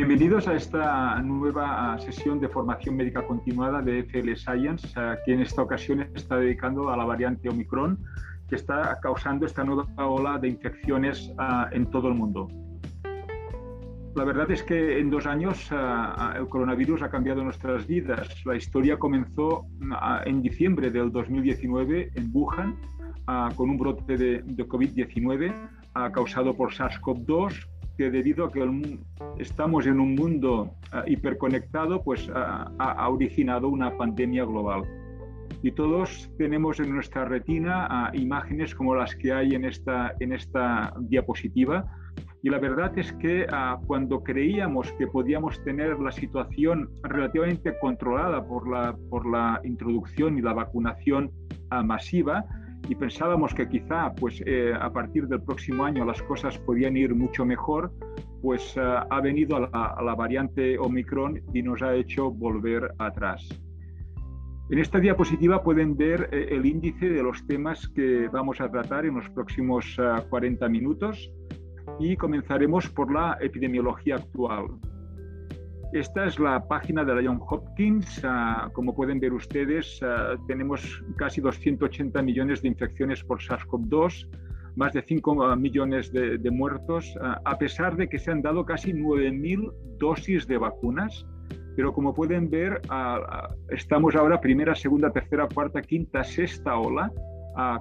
Bienvenidos 0.00 0.48
a 0.48 0.54
esta 0.54 1.20
nueva 1.20 1.98
sesión 1.98 2.40
de 2.40 2.48
formación 2.48 2.96
médica 2.96 3.20
continuada 3.26 3.82
de 3.82 3.98
FL 3.98 4.34
Science, 4.34 4.88
que 5.26 5.34
en 5.34 5.42
esta 5.42 5.60
ocasión 5.60 6.00
está 6.14 6.38
dedicando 6.38 6.88
a 6.88 6.96
la 6.96 7.04
variante 7.04 7.50
Omicron, 7.50 8.02
que 8.48 8.56
está 8.56 8.98
causando 9.02 9.44
esta 9.44 9.62
nueva 9.62 9.84
ola 9.98 10.38
de 10.38 10.48
infecciones 10.48 11.30
ah, 11.36 11.68
en 11.72 11.84
todo 11.90 12.08
el 12.08 12.14
mundo. 12.14 12.48
La 14.14 14.24
verdad 14.24 14.50
es 14.50 14.62
que 14.62 14.98
en 14.98 15.10
dos 15.10 15.26
años 15.26 15.68
ah, 15.70 16.14
ah, 16.16 16.34
el 16.38 16.48
coronavirus 16.48 17.02
ha 17.02 17.10
cambiado 17.10 17.44
nuestras 17.44 17.86
vidas. 17.86 18.26
La 18.46 18.56
historia 18.56 18.98
comenzó 18.98 19.66
en 20.24 20.40
diciembre 20.40 20.90
del 20.90 21.12
2019 21.12 22.12
en 22.14 22.30
Wuhan 22.32 22.74
con 23.54 23.68
un 23.68 23.76
brote 23.76 24.16
de, 24.16 24.42
de 24.46 24.66
COVID-19 24.66 25.52
causado 26.14 26.56
por 26.56 26.72
SARS-CoV-2 26.72 27.69
que 28.00 28.10
debido 28.10 28.46
a 28.46 28.50
que 28.50 28.66
estamos 29.38 29.86
en 29.86 30.00
un 30.00 30.14
mundo 30.14 30.70
ah, 30.90 31.04
hiperconectado, 31.06 32.02
pues 32.02 32.30
ah, 32.34 32.72
ha 32.78 33.06
originado 33.10 33.68
una 33.68 33.94
pandemia 33.94 34.46
global. 34.46 34.84
Y 35.62 35.72
todos 35.72 36.30
tenemos 36.38 36.80
en 36.80 36.94
nuestra 36.94 37.26
retina 37.26 37.86
ah, 37.90 38.10
imágenes 38.14 38.74
como 38.74 38.94
las 38.94 39.14
que 39.14 39.34
hay 39.34 39.50
en 39.54 39.66
esta, 39.66 40.14
en 40.18 40.32
esta 40.32 40.94
diapositiva. 40.98 41.94
Y 42.42 42.48
la 42.48 42.58
verdad 42.58 42.98
es 42.98 43.12
que 43.12 43.46
cuando 43.86 44.24
creíamos 44.24 44.90
que 44.92 45.06
podíamos 45.06 45.62
tener 45.62 45.98
la 45.98 46.10
situación 46.10 46.88
relativamente 47.02 47.78
controlada 47.82 48.42
por 48.46 48.66
la, 48.66 48.96
por 49.10 49.30
la 49.30 49.60
introducción 49.62 50.38
y 50.38 50.40
la 50.40 50.54
vacunación 50.54 51.30
masiva, 51.84 52.46
y 52.88 52.94
pensábamos 52.94 53.54
que 53.54 53.68
quizá 53.68 54.12
pues, 54.14 54.42
eh, 54.46 54.72
a 54.78 54.92
partir 54.92 55.28
del 55.28 55.42
próximo 55.42 55.84
año 55.84 56.04
las 56.04 56.22
cosas 56.22 56.58
podían 56.58 56.96
ir 56.96 57.14
mucho 57.14 57.44
mejor, 57.44 57.92
pues 58.42 58.76
eh, 58.76 58.80
ha 58.82 59.20
venido 59.20 59.56
a 59.56 60.02
la, 60.02 60.14
variante 60.14 60.78
Omicron 60.78 61.40
y 61.52 61.62
nos 61.62 61.82
ha 61.82 61.94
hecho 61.94 62.30
volver 62.30 62.92
atrás. 62.98 63.48
En 64.70 64.78
esta 64.78 65.00
diapositiva 65.00 65.62
pueden 65.62 65.96
ver 65.96 66.28
eh, 66.32 66.48
el 66.50 66.64
índice 66.64 67.10
de 67.10 67.22
los 67.22 67.46
temas 67.46 67.88
que 67.88 68.28
vamos 68.28 68.60
a 68.60 68.70
tratar 68.70 69.04
en 69.04 69.16
los 69.16 69.28
próximos 69.30 69.96
40 70.28 70.68
minutos 70.68 71.30
y 71.98 72.16
comenzaremos 72.16 72.88
por 72.88 73.12
la 73.12 73.36
epidemiología 73.40 74.16
actual. 74.16 74.66
Esta 75.92 76.26
es 76.26 76.38
la 76.38 76.68
página 76.68 77.04
de 77.04 77.16
la 77.16 77.22
John 77.28 77.40
Hopkins. 77.44 78.20
Ah, 78.22 78.70
como 78.72 78.94
pueden 78.94 79.18
ver 79.18 79.32
ustedes, 79.32 80.00
ah, 80.04 80.36
tenemos 80.46 81.02
casi 81.16 81.40
280 81.40 82.22
millones 82.22 82.62
de 82.62 82.68
infecciones 82.68 83.24
por 83.24 83.40
SARS-CoV-2, 83.40 84.28
más 84.76 84.92
de 84.92 85.02
5 85.02 85.42
ah, 85.42 85.56
millones 85.56 86.12
de, 86.12 86.50
muertos, 86.52 87.18
a 87.20 87.58
pesar 87.58 87.96
de 87.96 88.08
que 88.08 88.20
se 88.20 88.30
han 88.30 88.40
dado 88.40 88.64
casi 88.64 88.92
9.000 88.92 89.72
dosis 89.98 90.46
de 90.46 90.58
vacunas. 90.58 91.26
Pero 91.74 91.92
como 91.92 92.14
pueden 92.14 92.48
ver, 92.50 92.80
estamos 93.70 94.14
ahora 94.14 94.40
primera, 94.40 94.76
segunda, 94.76 95.10
tercera, 95.10 95.48
cuarta, 95.52 95.82
quinta, 95.82 96.22
sexta 96.22 96.76
ola 96.76 97.10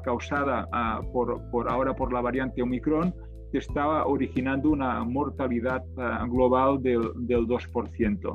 causada 0.04 0.68
por, 1.12 1.70
ahora 1.70 1.94
por 1.96 2.12
la 2.12 2.22
variante 2.22 2.62
Omicron 2.62 3.14
que 3.52 3.58
estaba 3.60 4.06
originando 4.06 4.70
una 4.70 5.04
mortalidad 5.04 5.84
eh, 5.98 6.28
global 6.30 6.82
del, 6.82 7.12
del 7.16 7.48
2%. 7.48 8.34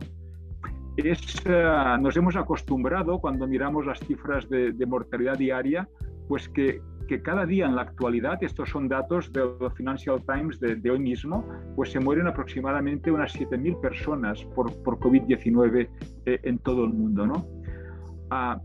Es, 0.97 1.43
eh, 1.45 1.97
nos 2.01 2.17
hemos 2.17 2.37
acostumbrado 2.37 3.19
cuando 3.19 3.47
miramos 3.49 3.85
las 3.85 3.99
cifras 4.01 4.49
de, 4.49 4.73
mortalidad 4.87 5.37
diaria, 5.37 5.89
pues 6.29 6.49
que, 6.49 6.81
que, 7.09 7.21
cada 7.21 7.47
día 7.47 7.67
en 7.67 7.75
la 7.75 7.83
actualidad, 7.83 8.39
estos 8.43 8.71
son 8.71 8.89
datos 8.89 9.33
del 9.33 9.49
Financial 9.75 10.23
Times 10.25 10.61
de, 10.61 10.91
hoy 10.91 11.01
mismo, 11.01 11.45
pues 11.75 11.91
se 11.91 11.99
mueren 11.99 12.29
aproximadamente 12.29 13.11
unas 13.11 13.35
7.000 13.35 13.81
personas 13.81 14.45
por, 14.55 14.73
por 14.85 14.99
COVID-19 15.01 15.89
eh, 16.27 16.39
en 16.45 16.59
todo 16.59 16.85
el 16.85 16.93
mundo. 16.93 17.27
¿no? 17.27 17.47
Ah, 18.31 18.61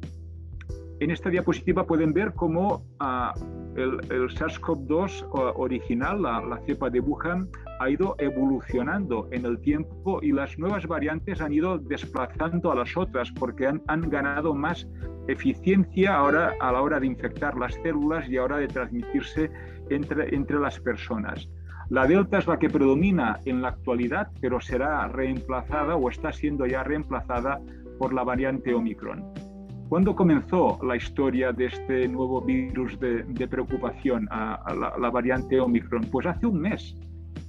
en 0.99 1.11
esta 1.11 1.29
diapositiva 1.29 1.85
pueden 1.85 2.13
ver 2.13 2.33
cómo 2.33 2.83
ah, 2.99 3.33
el, 3.75 3.99
SARS-CoV-2 4.29 5.27
original, 5.55 6.21
la, 6.21 6.59
cepa 6.65 6.89
de 6.89 6.99
Wuhan, 6.99 7.47
ha 7.79 7.89
ido 7.89 8.15
evolucionando 8.19 9.29
en 9.31 9.45
el 9.45 9.59
tiempo 9.61 10.19
y 10.21 10.33
las 10.33 10.59
nuevas 10.59 10.85
variantes 10.85 11.39
han 11.39 11.53
ido 11.53 11.77
desplazando 11.77 12.71
a 12.71 12.75
las 12.75 12.97
otras 12.97 13.31
porque 13.31 13.67
han, 13.67 14.09
ganado 14.09 14.53
más 14.53 14.87
eficiencia 15.27 16.15
ahora 16.15 16.53
a 16.59 16.71
la 16.71 16.81
hora 16.81 16.99
de 16.99 17.07
infectar 17.07 17.57
las 17.57 17.75
células 17.75 18.27
y 18.27 18.37
ahora 18.37 18.57
de 18.57 18.67
transmitirse 18.67 19.49
entre, 19.89 20.35
entre 20.35 20.59
las 20.59 20.79
personas. 20.79 21.49
La 21.89 22.05
delta 22.05 22.39
es 22.39 22.47
la 22.47 22.59
que 22.59 22.69
predomina 22.69 23.39
en 23.45 23.61
la 23.61 23.69
actualidad, 23.69 24.29
pero 24.41 24.59
será 24.59 25.07
reemplazada 25.07 25.95
o 25.95 26.09
está 26.09 26.31
siendo 26.33 26.65
ya 26.65 26.83
reemplazada 26.83 27.61
por 27.97 28.13
la 28.13 28.23
variante 28.23 28.73
Omicron. 28.73 29.48
¿Cuándo 29.89 30.15
comenzó 30.15 30.77
la 30.83 30.95
historia 30.95 31.51
de 31.51 31.65
este 31.65 32.07
nuevo 32.07 32.41
virus 32.41 32.99
de, 32.99 33.47
preocupación, 33.47 34.27
a, 34.29 34.71
la, 34.75 35.09
variante 35.09 35.59
Omicron? 35.59 36.03
Pues 36.11 36.27
hace 36.27 36.45
un 36.45 36.61
mes. 36.61 36.95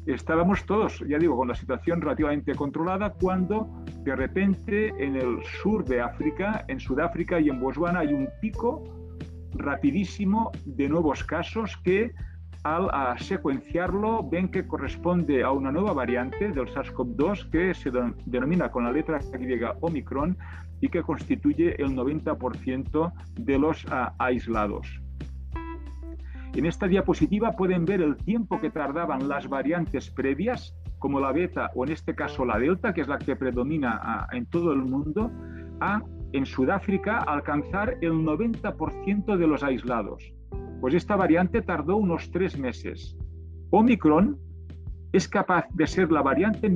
Estábamos 0.06 0.64
todos, 0.64 1.04
ya 1.06 1.18
digo, 1.18 1.36
con 1.36 1.48
la 1.48 1.54
situación 1.54 2.00
relativamente 2.00 2.54
controlada 2.54 3.12
cuando 3.12 3.68
de 4.04 4.16
repente 4.16 4.88
en 4.98 5.16
el 5.16 5.44
sur 5.60 5.84
de 5.84 6.00
África, 6.00 6.64
en 6.68 6.80
Sudáfrica 6.80 7.38
y 7.38 7.50
en 7.50 7.60
Botswana 7.60 8.00
hay 8.00 8.14
un 8.14 8.26
pico 8.40 8.84
rapidísimo 9.52 10.50
de 10.64 10.88
nuevos 10.88 11.22
casos 11.22 11.76
que 11.84 12.10
al 12.62 13.18
secuenciarlo 13.18 14.26
ven 14.26 14.50
que 14.50 14.66
corresponde 14.66 15.42
a 15.42 15.50
una 15.50 15.70
nueva 15.70 15.92
variante 15.92 16.48
del 16.48 16.68
SARS-CoV-2 16.68 17.50
que 17.50 17.74
se 17.74 17.90
denomina 18.24 18.70
con 18.70 18.84
la 18.84 18.92
letra 18.92 19.18
griega 19.32 19.76
Omicron 19.80 20.38
y 20.80 20.88
que 20.88 21.02
constituye 21.02 21.80
el 21.82 21.94
90% 21.94 23.12
de 23.38 23.58
los 23.58 23.86
ah, 23.90 24.14
aislados. 24.18 25.00
En 26.54 26.66
esta 26.66 26.88
diapositiva 26.88 27.52
pueden 27.52 27.84
ver 27.84 28.02
el 28.02 28.16
tiempo 28.16 28.60
que 28.60 28.70
tardaban 28.70 29.28
las 29.28 29.48
variantes 29.48 30.10
previas, 30.10 30.74
como 30.98 31.20
la 31.20 31.32
beta 31.32 31.70
o 31.74 31.84
en 31.84 31.92
este 31.92 32.14
caso 32.14 32.44
la 32.44 32.58
delta, 32.58 32.92
que 32.92 33.02
es 33.02 33.08
la 33.08 33.18
que 33.18 33.36
predomina 33.36 34.00
ah, 34.02 34.26
en 34.32 34.46
todo 34.46 34.72
el 34.72 34.82
mundo, 34.82 35.30
a 35.80 36.02
en 36.32 36.46
Sudáfrica 36.46 37.18
alcanzar 37.18 37.96
el 38.00 38.12
90% 38.12 39.36
de 39.36 39.46
los 39.46 39.62
aislados. 39.62 40.32
Pues 40.80 40.94
esta 40.94 41.16
variante 41.16 41.62
tardó 41.62 41.96
unos 41.96 42.30
tres 42.30 42.58
meses. 42.58 43.16
Omicron 43.70 44.38
es 45.12 45.28
capaz 45.28 45.66
de 45.72 45.86
ser 45.86 46.12
la 46.12 46.22
variante 46.22 46.72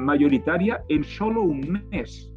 mayoritaria 0.00 0.82
en 0.88 1.04
solo 1.04 1.42
un 1.42 1.82
mes 1.90 2.31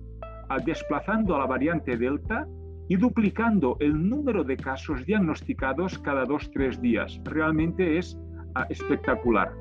desplazando 0.66 1.36
a 1.36 1.40
la 1.40 1.46
variante 1.46 1.98
Delta 1.98 2.48
y 2.88 2.96
duplicando 2.98 3.78
el 3.80 4.10
número 4.10 4.44
de 4.44 4.58
casos 4.58 5.06
diagnosticados 5.06 5.98
cada 6.00 6.26
dos, 6.26 6.50
tres 6.52 6.80
días. 6.82 7.20
Realmente 7.24 7.98
es 7.98 8.18
ah, 8.56 8.66
espectacular. 8.70 9.52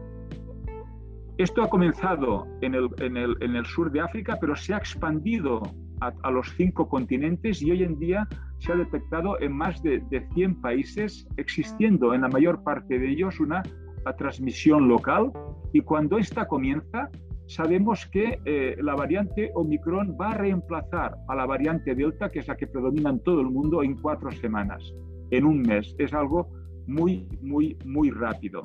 Esto 1.38 1.62
ha 1.62 1.68
comenzado 1.68 2.46
en 2.60 2.74
el, 2.74 3.66
sur 3.66 3.90
de 3.90 4.00
África, 4.00 4.38
pero 4.40 4.54
se 4.54 4.72
ha 4.72 4.76
expandido 4.76 5.62
a, 6.00 6.30
los 6.30 6.54
cinco 6.56 6.88
continentes 6.88 7.60
y 7.62 7.72
hoy 7.72 7.82
en 7.82 7.98
día 7.98 8.28
se 8.58 8.72
ha 8.72 8.76
detectado 8.76 9.40
en 9.40 9.52
más 9.52 9.82
de, 9.82 10.00
de 10.10 10.28
100 10.34 10.60
países, 10.60 11.26
existiendo 11.36 12.14
en 12.14 12.20
la 12.20 12.28
mayor 12.28 12.62
parte 12.62 12.98
de 12.98 13.10
ellos 13.10 13.40
una 13.40 13.62
transmisión 14.12 14.86
local. 14.86 15.32
Y 15.72 15.80
cuando 15.80 16.18
esta 16.18 16.46
comienza, 16.46 17.10
sabemos 17.46 18.06
que 18.06 18.38
eh, 18.44 18.76
la 18.80 18.94
variante 18.94 19.50
Omicron 19.54 20.16
va 20.20 20.30
a 20.30 20.34
reemplazar 20.34 21.16
a 21.28 21.34
la 21.34 21.46
variante 21.46 21.94
Delta, 21.94 22.28
que 22.30 22.40
es 22.40 22.48
la 22.48 22.56
que 22.56 22.66
predomina 22.66 23.10
en 23.10 23.20
todo 23.20 23.40
el 23.40 23.50
mundo, 23.50 23.82
en 23.82 23.96
cuatro 23.96 24.30
semanas, 24.30 24.82
en 25.30 25.44
un 25.44 25.62
mes. 25.62 25.94
Es 25.98 26.12
algo 26.12 26.48
muy, 26.86 27.26
muy, 27.40 27.76
muy 27.84 28.10
rápido. 28.10 28.62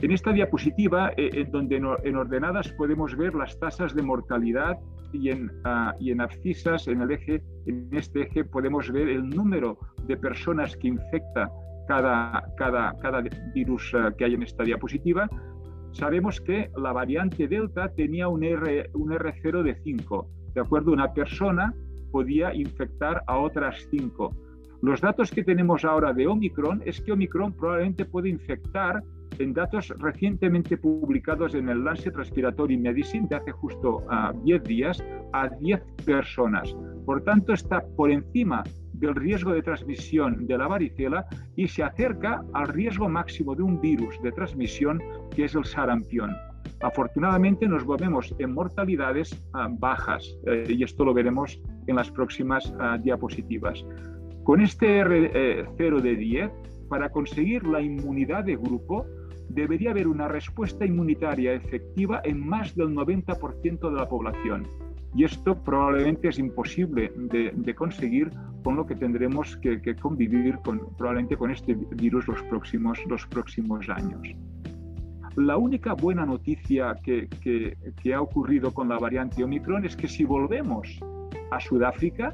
En 0.00 0.12
esta 0.12 0.32
diapositiva, 0.32 1.10
eh, 1.16 1.30
en 1.32 1.50
donde 1.50 1.76
en, 1.76 2.16
ordenadas 2.16 2.72
podemos 2.72 3.16
ver 3.16 3.34
las 3.34 3.58
tasas 3.58 3.94
de 3.94 4.02
mortalidad 4.02 4.78
y 5.12 5.30
en, 5.30 5.46
uh, 5.64 5.90
y 5.98 6.12
en 6.12 6.20
abscisas, 6.20 6.86
en 6.86 7.00
el 7.00 7.10
eje, 7.10 7.42
en 7.66 7.88
este 7.92 8.22
eje 8.22 8.44
podemos 8.44 8.92
ver 8.92 9.08
el 9.08 9.28
número 9.28 9.78
de 10.06 10.16
personas 10.16 10.76
que 10.76 10.88
infecta 10.88 11.50
cada, 11.88 12.44
cada, 12.56 12.94
cada 13.00 13.22
virus 13.54 13.92
ah, 13.94 14.12
que 14.16 14.26
hay 14.26 14.34
en 14.34 14.42
esta 14.42 14.62
diapositiva 14.62 15.28
sabemos 15.98 16.40
que 16.40 16.70
la 16.76 16.92
variante 16.92 17.48
Delta 17.48 17.88
tenía 17.88 18.28
un, 18.28 18.44
R, 18.44 18.90
un 18.94 19.10
R0 19.10 19.62
de 19.62 19.74
5. 19.74 20.28
De 20.54 20.60
acuerdo, 20.60 20.92
una 20.92 21.12
persona 21.12 21.74
podía 22.12 22.54
infectar 22.54 23.22
a 23.26 23.38
otras 23.38 23.86
5. 23.90 24.30
Los 24.80 25.00
datos 25.00 25.30
que 25.32 25.42
tenemos 25.42 25.84
ahora 25.84 26.12
de 26.12 26.28
Omicron 26.28 26.82
es 26.86 27.00
que 27.00 27.12
Omicron 27.12 27.52
probablemente 27.52 28.04
puede 28.04 28.28
infectar 28.28 29.02
en 29.40 29.52
datos 29.52 29.92
recientemente 29.98 30.76
publicados 30.76 31.54
en 31.54 31.68
el 31.68 31.84
Lancet 31.84 32.14
Respiratory 32.14 32.76
Medicine 32.76 33.26
de 33.28 33.36
hace 33.36 33.50
justo 33.50 34.04
10 34.44 34.62
días 34.64 35.04
a 35.32 35.48
10 35.48 35.82
personas. 36.06 36.74
Por 37.04 37.22
tanto, 37.24 37.52
está 37.52 37.84
por 37.96 38.10
encima 38.10 38.62
del 38.98 39.14
riesgo 39.14 39.52
de 39.52 39.62
transmisión 39.62 40.46
de 40.46 40.58
la 40.58 40.66
varicela 40.66 41.26
y 41.56 41.68
se 41.68 41.82
acerca 41.82 42.44
al 42.52 42.68
riesgo 42.68 43.08
máximo 43.08 43.54
de 43.54 43.62
un 43.62 43.80
virus 43.80 44.20
de 44.22 44.32
transmisión 44.32 45.00
que 45.34 45.44
es 45.44 45.54
el 45.54 45.64
sarampión. 45.64 46.34
Afortunadamente 46.80 47.66
nos 47.66 47.84
movemos 47.84 48.34
en 48.38 48.54
mortalidades 48.54 49.42
ah, 49.54 49.68
bajas 49.70 50.36
eh, 50.46 50.64
y 50.68 50.82
esto 50.84 51.04
lo 51.04 51.12
veremos 51.12 51.60
en 51.86 51.96
las 51.96 52.10
próximas 52.10 52.72
ah, 52.78 52.98
diapositivas. 52.98 53.84
Con 54.44 54.60
este 54.60 55.02
R0 55.04 56.00
de 56.00 56.16
10, 56.16 56.50
para 56.88 57.10
conseguir 57.10 57.66
la 57.66 57.82
inmunidad 57.82 58.44
de 58.44 58.56
grupo, 58.56 59.04
debería 59.48 59.90
haber 59.90 60.08
una 60.08 60.28
respuesta 60.28 60.86
inmunitaria 60.86 61.52
efectiva 61.52 62.20
en 62.24 62.46
más 62.46 62.74
del 62.74 62.88
90% 62.88 63.90
de 63.90 63.96
la 63.96 64.08
población. 64.08 64.66
Y 65.14 65.24
esto 65.24 65.54
probablemente 65.62 66.28
es 66.28 66.38
imposible 66.38 67.12
de, 67.16 67.74
conseguir 67.74 68.30
con 68.62 68.76
lo 68.76 68.86
que 68.86 68.94
tendremos 68.94 69.56
que, 69.56 69.80
convivir 69.96 70.58
con, 70.58 70.80
probablemente 70.96 71.36
con 71.36 71.50
este 71.50 71.74
virus 71.74 72.28
los 72.28 72.42
próximos, 72.44 72.98
los 73.08 73.26
próximos 73.26 73.88
años. 73.88 74.20
La 75.36 75.56
única 75.56 75.94
buena 75.94 76.26
noticia 76.26 76.96
que, 77.02 77.28
ha 78.12 78.20
ocurrido 78.20 78.74
con 78.74 78.88
la 78.88 78.98
variante 78.98 79.42
Omicron 79.44 79.84
es 79.84 79.96
que 79.96 80.08
si 80.08 80.24
volvemos 80.24 81.00
a 81.50 81.60
Sudáfrica, 81.60 82.32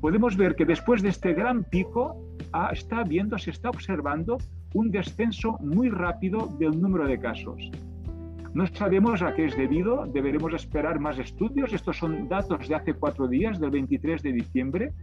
podemos 0.00 0.36
ver 0.36 0.54
que 0.54 0.64
después 0.64 1.02
de 1.02 1.08
este 1.08 1.34
gran 1.34 1.64
pico 1.64 2.16
ah, 2.52 2.70
está 2.72 3.02
viendo, 3.02 3.36
se 3.38 3.50
está 3.50 3.68
observando 3.70 4.38
un 4.74 4.90
descenso 4.90 5.56
muy 5.60 5.88
rápido 5.88 6.48
del 6.58 6.80
número 6.80 7.06
de 7.06 7.18
casos. 7.18 7.70
No 8.56 8.66
sabemos 8.68 9.20
a 9.20 9.34
qué 9.34 9.44
es 9.44 9.54
debido, 9.54 10.06
deberemos 10.06 10.54
esperar 10.54 10.98
más 10.98 11.18
estudios. 11.18 11.74
Estos 11.74 11.98
son 11.98 12.26
datos 12.26 12.66
de 12.66 12.74
hace 12.74 12.94
cuatro 12.94 13.28
días, 13.28 13.60
del 13.60 13.70
23 13.70 14.22
de 14.22 14.32
diciembre. 14.32 14.94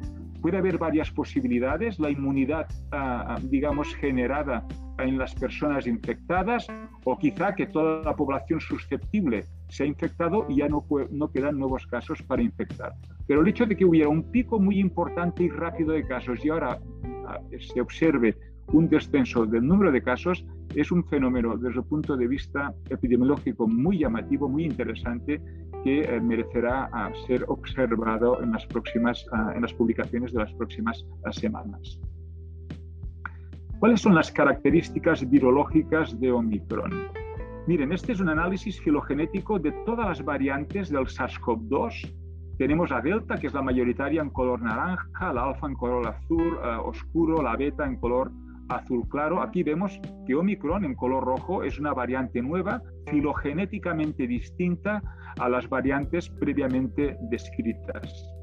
Puede 0.42 0.58
haber 0.58 0.80
varias 0.80 1.12
posibilidades. 1.12 2.00
La 2.00 2.10
inmunidad, 2.10 2.66
ah, 2.92 3.38
digamos, 3.44 3.94
generada 3.94 4.66
en 4.98 5.20
las 5.20 5.36
personas 5.36 5.86
infectadas 5.86 6.66
o 7.04 7.16
quizá 7.16 7.54
que 7.54 7.68
toda 7.68 8.02
la 8.02 8.16
población 8.16 8.60
susceptible 8.60 9.46
se 9.70 9.84
ha 9.84 9.86
infectado 9.86 10.48
y 10.50 10.56
ya 10.56 10.68
no, 10.68 10.84
no 11.12 11.32
quedan 11.32 11.60
nuevos 11.60 11.86
casos 11.86 12.24
para 12.24 12.42
infectar. 12.42 12.94
Pero 13.28 13.42
el 13.42 13.48
hecho 13.48 13.68
de 13.68 13.78
que 13.78 13.86
hubiera 13.86 14.10
un 14.10 14.32
pico 14.32 14.60
muy 14.60 14.80
importante 14.80 15.44
y 15.44 15.50
rápido 15.50 15.94
de 15.94 16.08
casos 16.08 16.44
y 16.44 16.50
ahora 16.50 16.80
ah, 17.28 17.40
se 17.60 17.80
observe 17.80 18.36
un 18.72 18.90
descenso 18.90 19.46
del 19.46 19.66
número 19.66 19.92
de 19.92 20.02
casos 20.02 20.46
es 20.76 20.92
un 20.92 21.04
fenómeno 21.06 21.58
desde 21.58 21.80
el 21.80 21.86
punto 21.86 22.18
de 22.18 22.28
vista 22.28 22.74
epidemiológico 22.90 23.68
muy 23.68 24.00
llamativo, 24.00 24.50
muy 24.50 24.66
interesante, 24.66 25.42
que 25.84 26.02
eh, 26.02 26.22
merecerá 26.22 26.90
ah, 26.94 27.12
ser 27.28 27.44
observado 27.48 28.42
en 28.42 28.52
las, 28.52 28.66
próximas, 28.66 29.26
ah, 29.32 29.54
en 29.56 29.62
las 29.62 29.74
publicaciones 29.74 30.32
de 30.34 30.40
las 30.40 30.54
próximas 30.54 31.06
ah, 31.26 31.32
semanas. 31.32 32.00
¿Cuáles 33.80 34.02
son 34.02 34.16
las 34.16 34.32
características 34.32 35.30
virológicas 35.30 36.18
de 36.20 36.32
Omicron? 36.32 36.92
Miren, 37.68 37.92
este 37.92 38.14
es 38.14 38.20
un 38.22 38.30
análisis 38.30 38.80
filogenético 38.82 39.60
de 39.60 39.72
todas 39.86 40.08
las 40.08 40.24
variantes 40.24 40.90
del 40.90 41.06
SARS-CoV-2. 41.06 42.14
Tenemos 42.58 42.90
la 42.90 43.02
delta, 43.02 43.36
que 43.36 43.48
es 43.48 43.54
la 43.54 43.62
mayoritaria 43.62 44.22
en 44.22 44.30
color 44.30 44.62
naranja, 44.62 45.34
la 45.34 45.46
alfa 45.46 45.68
en 45.68 45.74
color 45.74 46.08
azul 46.08 46.58
oscuro, 46.86 47.42
la 47.42 47.58
beta 47.58 47.86
en 47.86 47.98
color 47.98 48.32
azul 48.70 49.08
claro, 49.10 49.42
aquí 49.42 49.64
vemos 49.64 50.00
que 50.26 50.36
Omicron 50.36 50.86
en 50.86 50.96
color 50.96 51.24
rojo 51.24 51.64
es 51.64 51.80
una 51.80 51.94
variante 51.94 52.42
nueva, 52.42 52.82
filogenéticamente 53.08 54.28
distinta 54.28 55.02
a 55.40 55.50
las 55.50 55.68
variantes 55.68 56.30
previamente 56.30 57.18
descritas. 57.30 58.34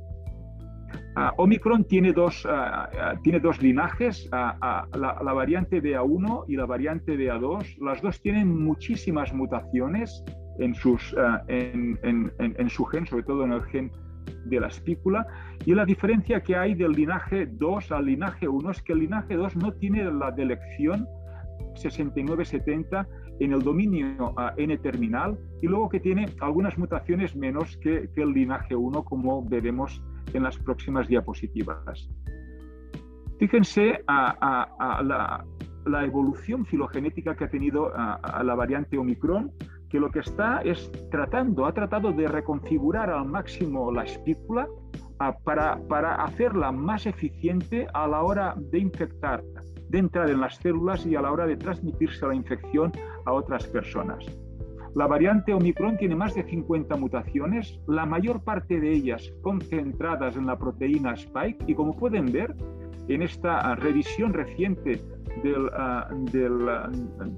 Ah, 1.16 1.32
Omicron 1.38 1.84
tiene 1.84 2.12
dos, 2.12 2.46
ah, 2.48 2.88
ah, 2.98 3.14
tiene 3.22 3.40
dos 3.40 3.60
linajes, 3.60 4.28
la, 4.30 5.32
variante 5.34 5.82
BA1 5.82 6.44
y 6.48 6.56
la 6.56 6.66
variante 6.66 7.16
BA2. 7.16 7.78
Las 7.80 8.00
dos 8.00 8.20
tienen 8.22 8.62
muchísimas 8.62 9.32
mutaciones 9.32 10.24
en, 10.60 10.74
sus, 10.74 11.14
en, 11.48 12.70
su 12.70 12.84
gen, 12.84 13.06
sobre 13.06 13.24
todo 13.24 13.44
en 13.44 13.52
el 13.52 13.62
gen 13.64 13.90
de 14.44 14.60
la 14.60 14.68
espícula. 14.68 15.26
Y 15.64 15.74
la 15.74 15.84
diferencia 15.84 16.42
que 16.42 16.56
hay 16.56 16.74
del 16.74 16.92
linaje 16.92 17.46
2 17.46 17.92
al 17.92 18.06
linaje 18.06 18.48
1 18.48 18.70
es 18.70 18.82
que 18.82 18.92
el 18.92 19.00
linaje 19.00 19.34
2 19.34 19.56
no 19.56 19.72
tiene 19.72 20.04
la 20.04 20.30
delección 20.30 21.06
69-70 21.74 23.06
en 23.40 23.52
el 23.52 23.62
dominio 23.62 24.34
N 24.56 24.76
terminal 24.78 25.38
y 25.62 25.66
luego 25.66 25.88
que 25.88 26.00
tiene 26.00 26.26
algunas 26.40 26.76
mutaciones 26.78 27.34
menos 27.36 27.76
que, 27.78 28.10
el 28.14 28.32
linaje 28.32 28.76
1, 28.76 29.02
como 29.04 29.42
veremos 29.48 30.02
en 30.34 30.42
las 30.42 30.58
próximas 30.58 31.08
diapositivas. 31.08 32.08
Fíjense 33.38 34.04
a, 34.06 35.02
la, 35.02 35.44
la, 35.86 36.04
evolución 36.04 36.66
filogenética 36.66 37.34
que 37.34 37.44
ha 37.44 37.50
tenido 37.50 37.90
la 37.90 38.54
variante 38.54 38.98
Omicron 38.98 39.50
que 39.90 40.00
lo 40.00 40.10
que 40.10 40.20
está 40.20 40.62
es 40.62 40.90
tratando, 41.10 41.66
ha 41.66 41.74
tratado 41.74 42.12
de 42.12 42.28
reconfigurar 42.28 43.10
al 43.10 43.26
máximo 43.26 43.92
la 43.92 44.04
espícula 44.04 44.68
ah, 45.18 45.36
para, 45.44 45.78
para 45.88 46.14
hacerla 46.14 46.70
más 46.70 47.06
eficiente 47.06 47.86
a 47.92 48.06
la 48.06 48.22
hora 48.22 48.54
de 48.56 48.78
infectar, 48.78 49.42
de 49.88 49.98
entrar 49.98 50.30
en 50.30 50.40
las 50.40 50.56
células 50.56 51.04
y 51.04 51.16
a 51.16 51.22
la 51.22 51.32
hora 51.32 51.46
de 51.46 51.56
transmitirse 51.56 52.26
la 52.26 52.34
infección 52.34 52.92
a 53.26 53.32
otras 53.32 53.66
personas. 53.66 54.24
La 54.94 55.06
variante 55.06 55.52
Omicron 55.52 55.96
tiene 55.98 56.16
más 56.16 56.34
de 56.34 56.42
50 56.42 56.96
mutaciones, 56.96 57.78
la 57.86 58.06
mayor 58.06 58.42
parte 58.42 58.80
de 58.80 58.92
ellas 58.92 59.32
concentradas 59.42 60.36
en 60.36 60.46
la 60.46 60.58
proteína 60.58 61.14
Spike 61.14 61.64
y 61.66 61.74
como 61.74 61.96
pueden 61.96 62.32
ver 62.32 62.54
en 63.08 63.22
esta 63.22 63.58
ah, 63.58 63.74
revisión 63.74 64.32
reciente 64.32 65.00
del, 65.42 65.68
ah, 65.72 66.08
del 66.32 66.68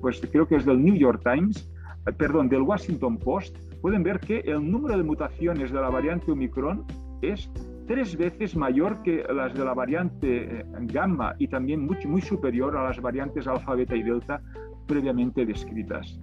pues 0.01 0.21
creo 0.31 0.47
que 0.47 0.57
es 0.57 0.67
del 0.67 0.83
New 0.83 0.95
York 0.95 1.23
Times, 1.25 1.71
perdón, 2.17 2.49
del 2.49 2.63
Washington 2.63 3.19
Post, 3.19 3.57
pueden 3.81 4.03
ver 4.03 4.21
que 4.21 4.41
el 4.41 4.71
número 4.71 4.97
de 4.97 5.05
mutaciones 5.05 5.71
de 5.71 5.81
la 5.81 5.91
variante 5.91 6.33
Omicron 6.33 6.85
es 7.23 7.51
tres 7.87 8.17
veces 8.17 8.57
mayor 8.57 9.03
que 9.03 9.25
las 9.33 9.55
de 9.55 9.65
la 9.65 9.75
variante 9.75 10.61
eh, 10.61 10.65
gamma 10.83 11.35
y 11.39 11.49
también 11.49 11.85
muy, 11.85 11.97
muy 12.07 12.23
superior 12.23 12.77
a 12.77 12.85
las 12.85 13.01
variantes 13.01 13.47
alfa, 13.47 13.75
beta 13.75 13.97
y 13.97 14.03
delta 14.03 14.41
previamente 14.87 15.47
descritas. 15.47 16.19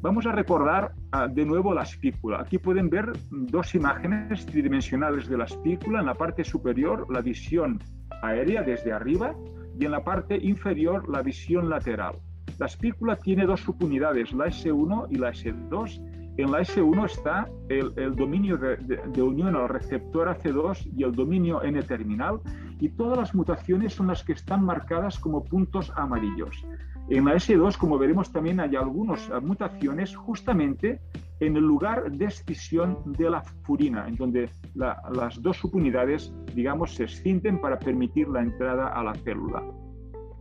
Vamos 0.00 0.26
a 0.26 0.32
recordar 0.32 0.92
ah, 1.12 1.28
de 1.28 1.46
nuevo 1.46 1.72
la 1.72 1.82
espícula. 1.82 2.42
Aquí 2.42 2.58
pueden 2.58 2.90
ver 2.90 3.10
dos 3.30 3.74
imágenes 3.74 4.44
tridimensionales 4.44 5.28
de 5.28 5.38
la 5.38 5.44
espícula. 5.44 6.00
En 6.00 6.06
la 6.06 6.14
parte 6.14 6.44
superior, 6.44 7.06
la 7.10 7.22
visión 7.22 7.80
aérea 8.22 8.62
desde 8.62 8.92
arriba 8.92 9.34
y 9.78 9.86
en 9.86 9.92
la 9.92 10.04
parte 10.04 10.36
inferior, 10.36 11.08
la 11.08 11.22
visión 11.22 11.70
lateral. 11.70 12.16
La 12.58 12.66
espícula 12.66 13.16
tiene 13.16 13.46
dos 13.46 13.60
subunidades, 13.60 14.32
la 14.32 14.46
S1 14.46 15.06
y 15.10 15.16
la 15.16 15.30
S2. 15.32 16.34
En 16.36 16.50
la 16.50 16.60
S1 16.60 17.04
está 17.04 17.48
el, 17.68 18.14
dominio 18.16 18.56
de, 18.56 19.22
unión 19.22 19.54
al 19.54 19.68
receptor 19.68 20.28
AC2 20.28 20.92
y 20.96 21.04
el 21.04 21.12
dominio 21.12 21.62
N-terminal, 21.62 22.40
y 22.80 22.88
todas 22.88 23.18
las 23.18 23.34
mutaciones 23.34 23.94
son 23.94 24.08
las 24.08 24.24
que 24.24 24.32
están 24.32 24.64
marcadas 24.64 25.18
como 25.18 25.44
puntos 25.44 25.92
amarillos. 25.96 26.64
En 27.08 27.24
la 27.24 27.34
S2, 27.34 27.76
como 27.76 27.98
veremos 27.98 28.32
también, 28.32 28.60
hay 28.60 28.76
algunas 28.76 29.30
mutaciones 29.42 30.16
justamente 30.16 31.00
en 31.40 31.56
el 31.56 31.62
lugar 31.62 32.10
de 32.10 32.26
escisión 32.26 32.98
de 33.04 33.30
la 33.30 33.42
furina, 33.62 34.08
en 34.08 34.16
donde 34.16 34.48
las 34.74 35.42
dos 35.42 35.58
subunidades, 35.58 36.32
digamos, 36.54 36.94
se 36.94 37.04
escinden 37.04 37.60
para 37.60 37.78
permitir 37.78 38.28
la 38.28 38.42
entrada 38.42 38.88
a 38.88 39.02
la 39.02 39.14
célula. 39.14 39.62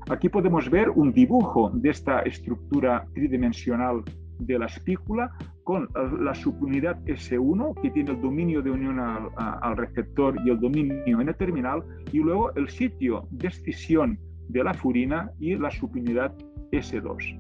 Aquí 0.10 0.28
podemos 0.28 0.70
ver 0.70 0.90
un 0.90 1.14
dibujo 1.14 1.72
de 1.74 1.90
esta 1.90 2.20
estructura 2.22 3.08
tridimensional 3.14 4.04
de 4.40 4.60
la 4.60 4.66
espícula 4.66 5.32
con 5.64 5.88
la 6.20 6.36
subunidad 6.36 7.00
S1 7.06 7.82
que 7.82 7.90
tiene 7.92 8.12
el 8.12 8.22
dominio 8.22 8.62
de 8.62 8.72
unión 8.72 9.00
al, 9.00 9.78
receptor 9.78 10.36
y 10.46 10.50
el 10.50 10.60
dominio 10.60 11.22
N-terminal 11.22 11.84
y 12.12 12.20
luego 12.20 12.54
el 12.56 12.68
sitio 12.70 13.28
de 13.32 13.48
escisión 13.48 14.20
de 14.50 14.64
la 14.64 14.74
furina 14.74 15.32
y 15.40 15.56
la 15.56 15.72
subunidad 15.72 16.36
S2. 16.72 17.38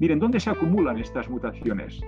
Miren, 0.00 0.18
¿dónde 0.18 0.40
se 0.40 0.50
acumulan 0.50 0.98
estas 0.98 1.30
mutaciones? 1.30 2.00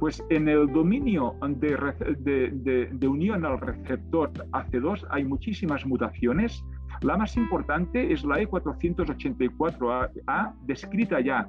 Pues 0.00 0.24
en 0.28 0.48
el 0.48 0.72
dominio 0.72 1.36
de, 1.40 2.88
de 2.92 3.08
unión 3.08 3.44
al 3.44 3.60
receptor 3.60 4.32
AC2 4.50 5.06
hay 5.10 5.24
muchísimas 5.24 5.86
mutaciones 5.86 6.64
la 7.02 7.16
más 7.16 7.36
importante 7.36 8.12
es 8.12 8.24
la 8.24 8.40
E484A, 8.40 10.54
descrita 10.66 11.20
ya 11.20 11.48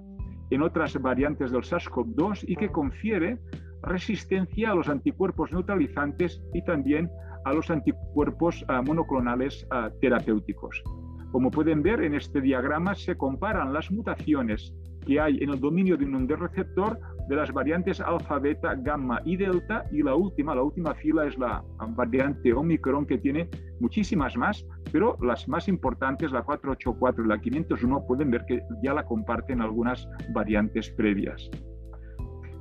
en 0.51 0.61
otras 0.61 0.99
variantes 1.01 1.51
del 1.51 1.61
SARS-CoV-2 1.61 2.45
y 2.47 2.55
que 2.55 2.69
confiere 2.69 3.39
resistencia 3.83 4.71
a 4.71 4.75
los 4.75 4.89
anticuerpos 4.89 5.51
neutralizantes 5.51 6.41
y 6.53 6.63
también 6.63 7.09
a 7.45 7.53
los 7.53 7.69
anticuerpos 7.69 8.65
ah, 8.67 8.81
monoclonales 8.81 9.65
ah, 9.71 9.89
terapéuticos. 10.01 10.83
Como 11.31 11.51
pueden 11.51 11.83
ver 11.83 12.01
en 12.01 12.15
este 12.15 12.41
diagrama 12.41 12.95
se 12.95 13.15
comparan 13.15 13.73
las 13.73 13.91
mutaciones 13.91 14.73
que 15.05 15.19
hay 15.19 15.37
en 15.41 15.51
el 15.51 15.59
dominio 15.59 15.97
de 15.97 16.05
un 16.05 16.27
receptor 16.27 16.99
de 17.29 17.35
las 17.35 17.53
variantes 17.53 18.01
alfa, 18.01 18.39
beta, 18.39 18.73
gamma 18.73 19.21
y 19.23 19.37
delta 19.37 19.85
y 19.91 20.01
la 20.01 20.15
última, 20.15 20.55
la 20.55 20.63
última 20.63 20.95
fila 20.95 21.27
es 21.27 21.37
la 21.37 21.63
variante 21.89 22.51
Omicron 22.51 23.05
que 23.05 23.19
tiene 23.19 23.47
muchísimas 23.79 24.35
más, 24.35 24.65
pero 24.91 25.15
las 25.21 25.47
más 25.47 25.67
importantes, 25.67 26.31
la 26.31 26.41
484 26.41 27.23
y 27.23 27.27
la 27.27 27.39
501, 27.39 28.05
pueden 28.07 28.31
ver 28.31 28.45
que 28.47 28.63
ya 28.83 28.95
la 28.95 29.05
comparten 29.05 29.61
algunas 29.61 30.09
variantes 30.33 30.89
previas. 30.89 31.51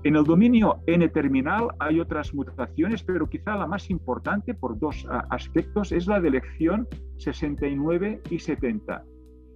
En 0.05 0.17
el 0.17 0.25
dominio 0.25 0.81
N-terminal 0.87 1.69
hay 1.79 1.99
otras 1.99 2.35
mutaciones, 2.35 3.03
pero 3.03 3.27
quizá 3.27 3.57
la 3.57 3.67
más 3.67 3.89
importante 3.89 4.53
por 4.53 4.79
dos 4.79 5.07
aspectos 5.31 5.93
es 5.93 6.07
la 6.07 6.21
de 6.21 6.29
elección 6.29 6.87
69 7.17 8.21
y 8.31 8.39
70. 8.39 9.03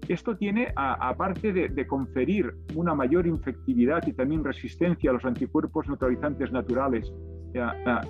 Esto 0.08 0.36
tiene, 0.36 0.72
aparte 0.76 1.52
de, 1.52 1.86
conferir 1.86 2.54
una 2.74 2.94
mayor 2.94 3.26
infectividad 3.26 4.06
y 4.06 4.12
también 4.12 4.42
resistencia 4.42 5.10
a 5.10 5.14
los 5.14 5.24
anticuerpos 5.24 5.86
neutralizantes 5.86 6.50
naturales 6.52 7.12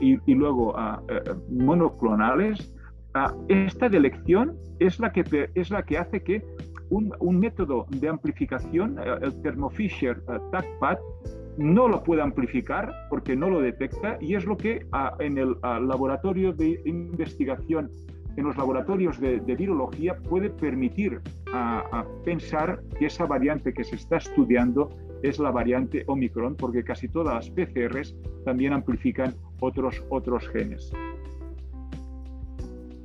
y, 0.01 0.35
luego 0.35 0.75
monoclonales, 1.51 2.75
esta 3.49 3.89
delección 3.89 4.57
es 4.79 4.99
la 4.99 5.13
que, 5.13 5.51
es 5.55 5.71
la 5.71 5.83
que 5.83 5.99
hace 5.99 6.23
que 6.23 6.43
un, 6.91 7.39
método 7.39 7.87
de 7.89 8.09
amplificación, 8.09 8.99
el 9.21 9.43
Thermo 9.43 9.71
Fisher 9.71 10.21
TACPAD, 10.51 10.99
no 11.59 11.89
lo 11.89 12.03
puede 12.03 12.23
amplificar 12.23 12.91
porque 13.11 13.37
no 13.37 13.51
lo 13.51 13.61
detecta 13.61 14.17
y 14.21 14.35
es 14.35 14.45
lo 14.47 14.57
que 14.57 14.87
en 15.19 15.39
el 15.39 15.57
laboratorio 15.63 16.53
de 16.53 16.81
investigación, 16.85 17.91
en 18.37 18.45
los 18.45 18.57
laboratorios 18.57 19.21
de, 19.21 19.39
virología, 19.57 20.17
puede 20.17 20.51
permitir 20.51 21.21
a, 21.53 22.05
pensar 22.25 22.83
que 22.99 23.07
esa 23.07 23.27
variante 23.27 23.73
que 23.73 23.85
se 23.85 23.97
está 23.97 24.17
estudiando 24.17 24.91
es 25.23 25.39
la 25.39 25.51
variante 25.51 26.05
Omicron, 26.07 26.57
porque 26.57 26.83
casi 26.83 27.09
todas 27.09 27.35
las 27.35 27.51
PCRs 27.51 28.17
también 28.45 28.73
amplifican 28.73 29.35
otros, 29.61 30.03
otros 30.09 30.49
genes. 30.49 30.93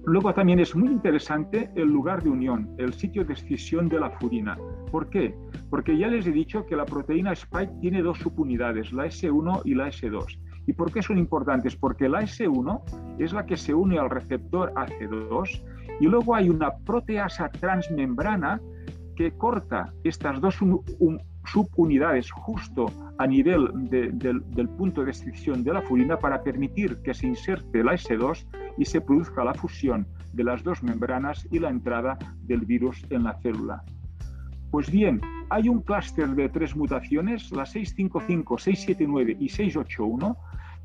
Luego 0.07 0.33
también 0.33 0.59
es 0.59 0.73
muy 0.73 0.87
interesante 0.87 1.69
el 1.75 1.89
lugar 1.89 2.23
de 2.23 2.29
unión, 2.29 2.73
el 2.77 2.93
sitio 2.93 3.25
de 3.25 3.33
escisión 3.33 3.89
de 3.89 3.99
la 3.99 4.09
furina. 4.11 4.57
¿Por 4.89 5.09
qué? 5.09 5.35
Porque 5.69 5.97
ya 5.97 6.07
les 6.07 6.25
he 6.25 6.31
dicho 6.31 6.65
que 6.65 6.77
la 6.77 6.85
proteína 6.85 7.33
Spike 7.33 7.73
tiene 7.81 8.01
dos 8.01 8.17
subunidades, 8.19 8.93
la 8.93 9.07
S1 9.07 9.63
y 9.65 9.75
la 9.75 9.89
S2. 9.89 10.39
¿Y 10.67 10.73
por 10.73 10.91
qué 10.91 11.01
son 11.01 11.17
importantes? 11.17 11.75
Porque 11.75 12.09
la 12.09 12.21
S1 12.21 13.17
es 13.17 13.31
la 13.31 13.45
que 13.45 13.55
se 13.55 13.73
une 13.73 13.97
al 13.97 14.09
receptor 14.09 14.73
AC2 14.73 15.63
y 16.01 16.05
luego 16.05 16.35
hay 16.35 16.49
una 16.49 16.75
proteasa 16.85 17.49
transmembrana 17.49 18.61
que 19.15 19.31
corta 19.31 19.93
estas 20.03 20.39
dos 20.41 20.59
subunidades 21.45 22.29
justo 22.31 22.91
a 23.17 23.25
nivel 23.25 23.69
del, 23.89 24.69
punto 24.77 25.03
de 25.05 25.11
escisión 25.11 25.63
de 25.63 25.73
la 25.73 25.81
furina 25.81 26.19
para 26.19 26.43
permitir 26.43 26.97
que 27.01 27.13
se 27.13 27.27
inserte 27.27 27.83
la 27.83 27.93
S2 27.93 28.45
y 28.77 28.85
se 28.85 29.01
produzca 29.01 29.45
la 29.45 29.53
fusión 29.53 30.05
de 30.33 30.43
las 30.43 30.63
dos 30.63 30.83
membranas 30.83 31.47
y 31.49 31.59
la 31.59 31.69
entrada 31.69 32.17
del 32.43 32.65
virus 32.65 33.03
en 33.09 33.23
la 33.23 33.39
célula. 33.39 33.83
Pues 34.69 34.91
bien, 34.91 35.21
hay 35.49 35.69
un 35.69 35.81
clúster 35.81 36.27
de 36.35 36.49
tres 36.49 36.75
mutaciones, 36.75 37.51
la 37.51 37.65
655, 37.65 38.57
679 38.57 39.37
y 39.39 39.49
681, 39.49 40.37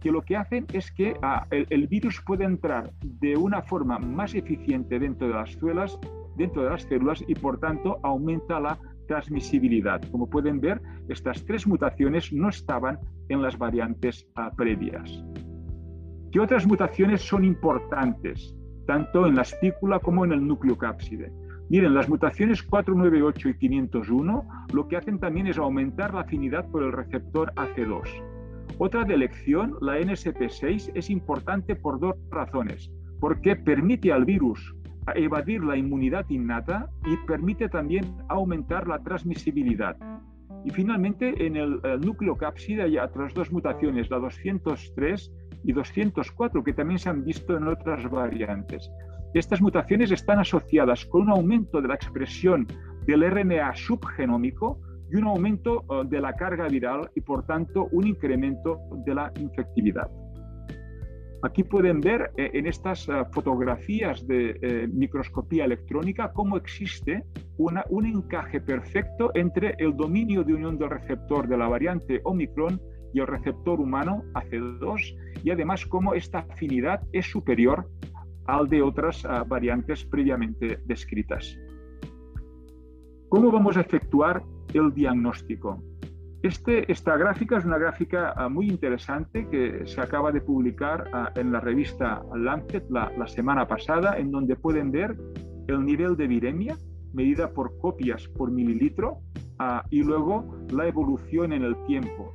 que 0.02 0.10
lo 0.10 0.22
que 0.22 0.36
hacen 0.36 0.66
es 0.72 0.90
que 0.90 1.16
ah, 1.22 1.46
el, 1.50 1.86
virus 1.86 2.20
puede 2.26 2.44
entrar 2.44 2.92
de 3.02 3.36
una 3.36 3.62
forma 3.62 3.98
más 3.98 4.34
eficiente 4.34 4.98
dentro 4.98 5.28
de 5.28 5.34
las 5.34 5.52
células, 5.52 5.98
dentro 6.36 6.64
de 6.64 6.70
las 6.70 6.82
células 6.82 7.24
y 7.26 7.34
por 7.34 7.60
tanto 7.60 7.98
aumenta 8.02 8.58
la 8.58 8.78
transmisibilidad. 9.06 10.02
Como 10.10 10.28
pueden 10.28 10.60
ver, 10.60 10.82
estas 11.08 11.44
tres 11.44 11.66
mutaciones 11.66 12.32
no 12.32 12.48
estaban 12.48 12.98
en 13.28 13.42
las 13.42 13.56
variantes 13.56 14.26
ah, 14.34 14.50
previas. 14.56 15.24
¿Qué 16.32 16.40
otras 16.40 16.66
mutaciones 16.66 17.22
son 17.22 17.44
importantes, 17.44 18.56
tanto 18.86 19.26
en 19.26 19.36
la 19.36 19.42
espícula 19.42 20.00
como 20.00 20.24
en 20.24 20.32
el 20.32 20.44
núcleo 20.44 20.76
cápside? 20.76 21.32
Miren, 21.68 21.94
las 21.94 22.08
mutaciones 22.08 22.62
498 22.62 23.50
y 23.50 23.54
501 23.54 24.48
lo 24.72 24.88
que 24.88 24.96
hacen 24.96 25.20
también 25.20 25.46
es 25.46 25.58
aumentar 25.58 26.12
la 26.12 26.22
afinidad 26.22 26.68
por 26.70 26.82
el 26.82 26.92
receptor 26.92 27.52
AC2. 27.54 28.31
Otra 28.78 29.04
de 29.04 29.14
elección, 29.14 29.76
la 29.80 29.98
NSP6, 29.98 30.92
es 30.94 31.10
importante 31.10 31.76
por 31.76 32.00
dos 32.00 32.14
razones. 32.30 32.90
Porque 33.20 33.54
permite 33.56 34.12
al 34.12 34.24
virus 34.24 34.74
evadir 35.14 35.62
la 35.62 35.76
inmunidad 35.76 36.28
innata 36.28 36.88
y 37.04 37.16
permite 37.26 37.68
también 37.68 38.04
aumentar 38.28 38.86
la 38.86 38.98
transmisibilidad. 38.98 39.96
Y 40.64 40.70
finalmente, 40.70 41.44
en 41.44 41.56
el, 41.56 41.80
núcleo 42.00 42.36
cápside 42.36 42.82
hay 42.82 42.98
otras 42.98 43.34
dos 43.34 43.50
mutaciones, 43.50 44.10
la 44.10 44.18
203 44.18 45.32
y 45.64 45.72
204, 45.72 46.62
que 46.62 46.72
también 46.72 46.98
se 46.98 47.08
han 47.08 47.24
visto 47.24 47.56
en 47.56 47.66
otras 47.66 48.08
variantes. 48.08 48.90
Estas 49.34 49.60
mutaciones 49.60 50.10
están 50.12 50.38
asociadas 50.38 51.04
con 51.06 51.22
un 51.22 51.30
aumento 51.30 51.80
de 51.80 51.88
la 51.88 51.94
expresión 51.94 52.66
del 53.06 53.28
RNA 53.28 53.74
subgenómico 53.74 54.78
y 55.12 55.16
un 55.16 55.24
aumento 55.24 55.84
eh, 55.90 56.08
de 56.08 56.20
la 56.20 56.32
carga 56.32 56.66
viral 56.68 57.10
y 57.14 57.20
por 57.20 57.44
tanto 57.44 57.88
un 57.92 58.06
incremento 58.06 58.80
de 59.04 59.14
la 59.14 59.30
infectividad. 59.38 60.10
Aquí 61.42 61.64
pueden 61.64 62.00
ver 62.00 62.30
eh, 62.36 62.50
en 62.54 62.66
estas 62.66 63.08
eh, 63.08 63.12
fotografías 63.32 64.26
de 64.26 64.88
microscopía 64.92 65.64
electrónica 65.64 66.32
cómo 66.32 66.56
existe 66.56 67.24
un 67.58 68.06
encaje 68.06 68.60
perfecto 68.60 69.30
entre 69.34 69.74
el 69.78 69.94
dominio 69.96 70.42
de 70.44 70.54
unión 70.54 70.78
del 70.78 70.90
receptor 70.90 71.46
de 71.46 71.58
la 71.58 71.68
variante 71.68 72.20
Omicron 72.24 72.80
y 73.12 73.20
el 73.20 73.26
receptor 73.26 73.78
humano 73.80 74.24
AC2 74.34 75.42
y 75.44 75.50
además 75.50 75.84
cómo 75.86 76.14
esta 76.14 76.40
afinidad 76.40 77.02
es 77.12 77.26
superior 77.26 77.88
al 78.46 78.68
de 78.68 78.82
otras 78.82 79.24
variantes 79.46 80.04
previamente 80.04 80.80
descritas. 80.86 81.56
¿Cómo 83.28 83.52
vamos 83.52 83.76
a 83.76 83.82
efectuar 83.82 84.42
el 84.74 84.92
diagnóstico? 84.92 85.82
Este, 86.42 86.90
esta 86.90 87.16
gráfica 87.16 87.58
es 87.58 87.64
una 87.64 87.78
gráfica 87.78 88.32
ah, 88.36 88.48
muy 88.48 88.68
interesante 88.68 89.46
que 89.48 89.86
se 89.86 90.00
acaba 90.00 90.32
de 90.32 90.40
publicar 90.40 91.08
ah, 91.12 91.30
en 91.36 91.52
la 91.52 91.60
revista 91.60 92.22
Lancet 92.34 92.84
la, 92.90 93.12
la, 93.16 93.28
semana 93.28 93.66
pasada, 93.68 94.18
en 94.18 94.32
donde 94.32 94.56
pueden 94.56 94.90
ver 94.90 95.16
el 95.68 95.84
nivel 95.84 96.16
de 96.16 96.26
viremia 96.26 96.76
medida 97.12 97.50
por 97.50 97.78
copias 97.78 98.26
por 98.28 98.50
mililitro 98.50 99.18
y 99.90 100.02
luego 100.02 100.56
la 100.72 100.88
evolución 100.88 101.52
en 101.52 101.62
el 101.62 101.76
tiempo 101.86 102.32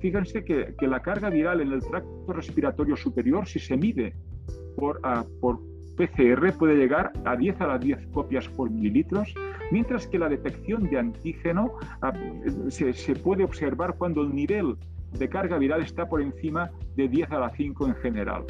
fíjense 0.00 0.44
que, 0.44 0.74
la 0.86 1.00
carga 1.00 1.30
viral 1.30 1.60
en 1.60 1.72
el 1.72 1.80
tracto 1.80 2.32
respiratorio 2.32 2.96
superior, 2.96 3.46
si 3.46 3.58
se 3.58 3.76
mide 3.76 4.14
por, 4.76 5.00
por 5.40 5.60
PCR, 5.96 6.52
puede 6.58 6.76
llegar 6.76 7.12
a 7.24 7.36
10 7.36 7.60
a 7.60 7.66
las 7.66 7.80
10 7.80 8.06
copias 8.08 8.48
por 8.48 8.70
mililitros, 8.70 9.34
mientras 9.70 10.06
que 10.06 10.18
la 10.18 10.28
detección 10.28 10.84
de 10.88 10.98
antígeno 10.98 11.72
se, 12.68 12.92
se 12.92 13.14
puede 13.14 13.44
observar 13.44 13.96
cuando 13.96 14.22
el 14.22 14.34
nivel 14.34 14.76
de 15.12 15.28
carga 15.28 15.58
viral 15.58 15.82
está 15.82 16.08
por 16.08 16.20
encima 16.20 16.70
de 16.96 17.08
10 17.08 17.30
a 17.32 17.38
la 17.38 17.50
5 17.50 17.86
en 17.86 17.94
general. 17.96 18.44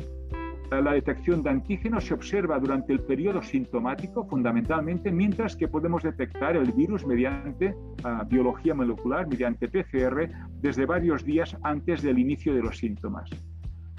La 0.71 0.93
detección 0.93 1.43
de 1.43 1.49
antígenos 1.49 2.05
se 2.05 2.13
observa 2.13 2.59
durante 2.59 2.93
el 2.93 3.01
periodo 3.01 3.43
sintomático 3.43 4.27
fundamentalmente, 4.27 5.11
mientras 5.11 5.57
que 5.57 5.67
podemos 5.67 6.03
detectar 6.03 6.57
el 6.57 6.73
virus 6.73 7.07
mediante 7.07 7.75
ah, 8.05 8.27
biología 8.29 8.75
molecular, 8.75 9.27
mediante 9.27 9.67
PCR, 9.67 10.29
desde 10.61 10.85
varios 10.85 11.25
días 11.25 11.57
antes 11.63 12.03
del 12.03 12.19
inicio 12.19 12.55
de 12.55 12.61
los 12.61 12.77
síntomas. 12.77 13.31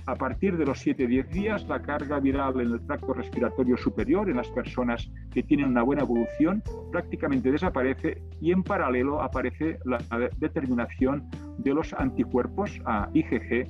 A 0.10 0.16
partir 0.16 0.58
de 0.58 0.66
los 0.66 0.84
7-10 0.84 1.28
días, 1.28 1.68
la 1.68 1.84
carga 1.84 2.20
viral 2.20 2.60
en 2.60 2.72
el 2.72 2.82
tracto 2.82 3.14
respiratorio 3.14 3.78
superior 3.78 4.28
en 4.28 4.38
las 4.38 4.48
personas 4.48 5.08
que 5.32 5.44
tienen 5.44 5.68
una 5.68 5.84
buena 5.84 6.02
evolución 6.02 6.64
prácticamente 6.92 7.52
desaparece 7.52 8.20
y 8.42 8.52
en 8.52 8.64
paralelo 8.64 9.22
aparece 9.22 9.78
la 9.86 10.00
determinación 10.38 11.30
de 11.60 11.76
los 11.76 11.94
anticuerpos 11.94 12.82
a 12.86 13.08
IgG 13.14 13.68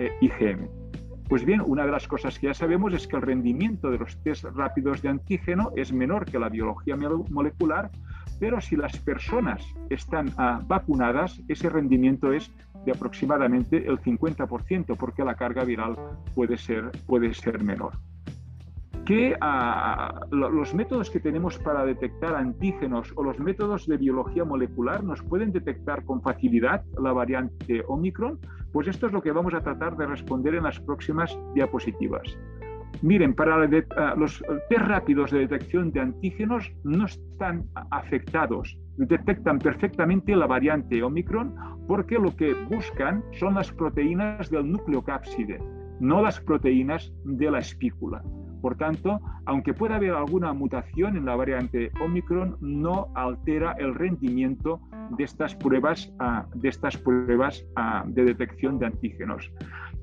e 0.00 0.12
IgM. 0.20 0.68
Pues 1.28 1.44
bien, 1.44 1.62
una 1.64 1.86
de 1.86 1.92
las 1.92 2.08
cosas 2.08 2.36
que 2.36 2.48
ya 2.48 2.54
sabemos 2.54 2.92
es 2.92 3.06
que 3.06 3.14
el 3.14 3.22
rendimiento 3.22 3.92
de 3.92 3.98
los 3.98 4.20
test 4.24 4.42
rápidos 4.46 5.00
de 5.02 5.10
antígeno 5.10 5.70
es 5.76 5.92
menor 5.92 6.24
que 6.24 6.40
la 6.40 6.48
biología 6.48 6.96
molecular, 6.96 7.92
pero 8.40 8.60
si 8.60 8.74
las 8.74 8.96
personas 8.96 9.62
están 9.90 10.32
ah, 10.36 10.60
vacunadas, 10.66 11.40
ese 11.46 11.68
rendimiento 11.70 12.32
es 12.32 12.50
de 12.84 12.92
aproximadamente 12.92 13.76
el 13.86 14.00
50%, 14.00 14.96
porque 14.96 15.24
la 15.24 15.34
carga 15.34 15.64
viral 15.64 15.96
puede 16.34 16.56
ser, 16.56 16.90
puede 17.06 17.34
ser 17.34 17.62
menor 17.62 17.92
que 19.10 19.36
ah, 19.40 20.20
los 20.30 20.72
métodos 20.72 21.10
que 21.10 21.18
tenemos 21.18 21.58
para 21.58 21.84
detectar 21.84 22.36
antígenos 22.36 23.12
o 23.16 23.24
los 23.24 23.40
métodos 23.40 23.88
de 23.88 23.96
biología 23.96 24.44
molecular 24.44 25.02
nos 25.02 25.20
pueden 25.22 25.50
detectar 25.50 26.04
con 26.04 26.22
facilidad 26.22 26.84
la 26.96 27.12
variante 27.12 27.82
Omicron, 27.88 28.38
pues 28.72 28.86
esto 28.86 29.08
es 29.08 29.12
lo 29.12 29.20
que 29.20 29.32
vamos 29.32 29.52
a 29.54 29.62
tratar 29.62 29.96
de 29.96 30.06
responder 30.06 30.54
en 30.54 30.62
las 30.62 30.78
próximas 30.78 31.36
diapositivas. 31.54 32.22
Miren, 33.02 33.34
para 33.34 33.56
ah, 33.96 34.14
los 34.16 34.44
test 34.68 34.82
rápidos 34.82 35.30
de 35.30 35.40
detección 35.40 35.90
de 35.90 36.00
antígenos 36.00 36.70
no 36.84 37.06
están 37.06 37.64
afectados, 37.90 38.76
detectan 38.96 39.58
perfectamente 39.58 40.36
la 40.36 40.46
variante 40.46 41.02
Omicron 41.02 41.54
porque 41.88 42.18
lo 42.18 42.36
que 42.36 42.54
buscan 42.68 43.24
son 43.32 43.54
las 43.54 43.72
proteínas 43.72 44.50
del 44.50 44.70
núcleo 44.70 45.02
cápside, 45.02 45.58
no 45.98 46.22
las 46.22 46.40
proteínas 46.40 47.12
de 47.24 47.50
la 47.50 47.58
espícula. 47.58 48.22
Por 48.60 48.76
tanto, 48.76 49.20
aunque 49.46 49.72
pueda 49.72 49.96
haber 49.96 50.12
alguna 50.12 50.52
mutación 50.52 51.16
en 51.16 51.24
la 51.24 51.34
variante 51.34 51.90
Omicron, 52.04 52.58
no 52.60 53.08
altera 53.14 53.74
el 53.78 53.94
rendimiento 53.94 54.80
de 55.16 55.24
estas 55.24 55.54
pruebas, 55.54 56.12
de, 56.54 56.68
estas 56.68 56.96
pruebas 56.98 57.64
de 58.06 58.24
detección 58.24 58.78
de 58.78 58.86
antígenos. 58.86 59.50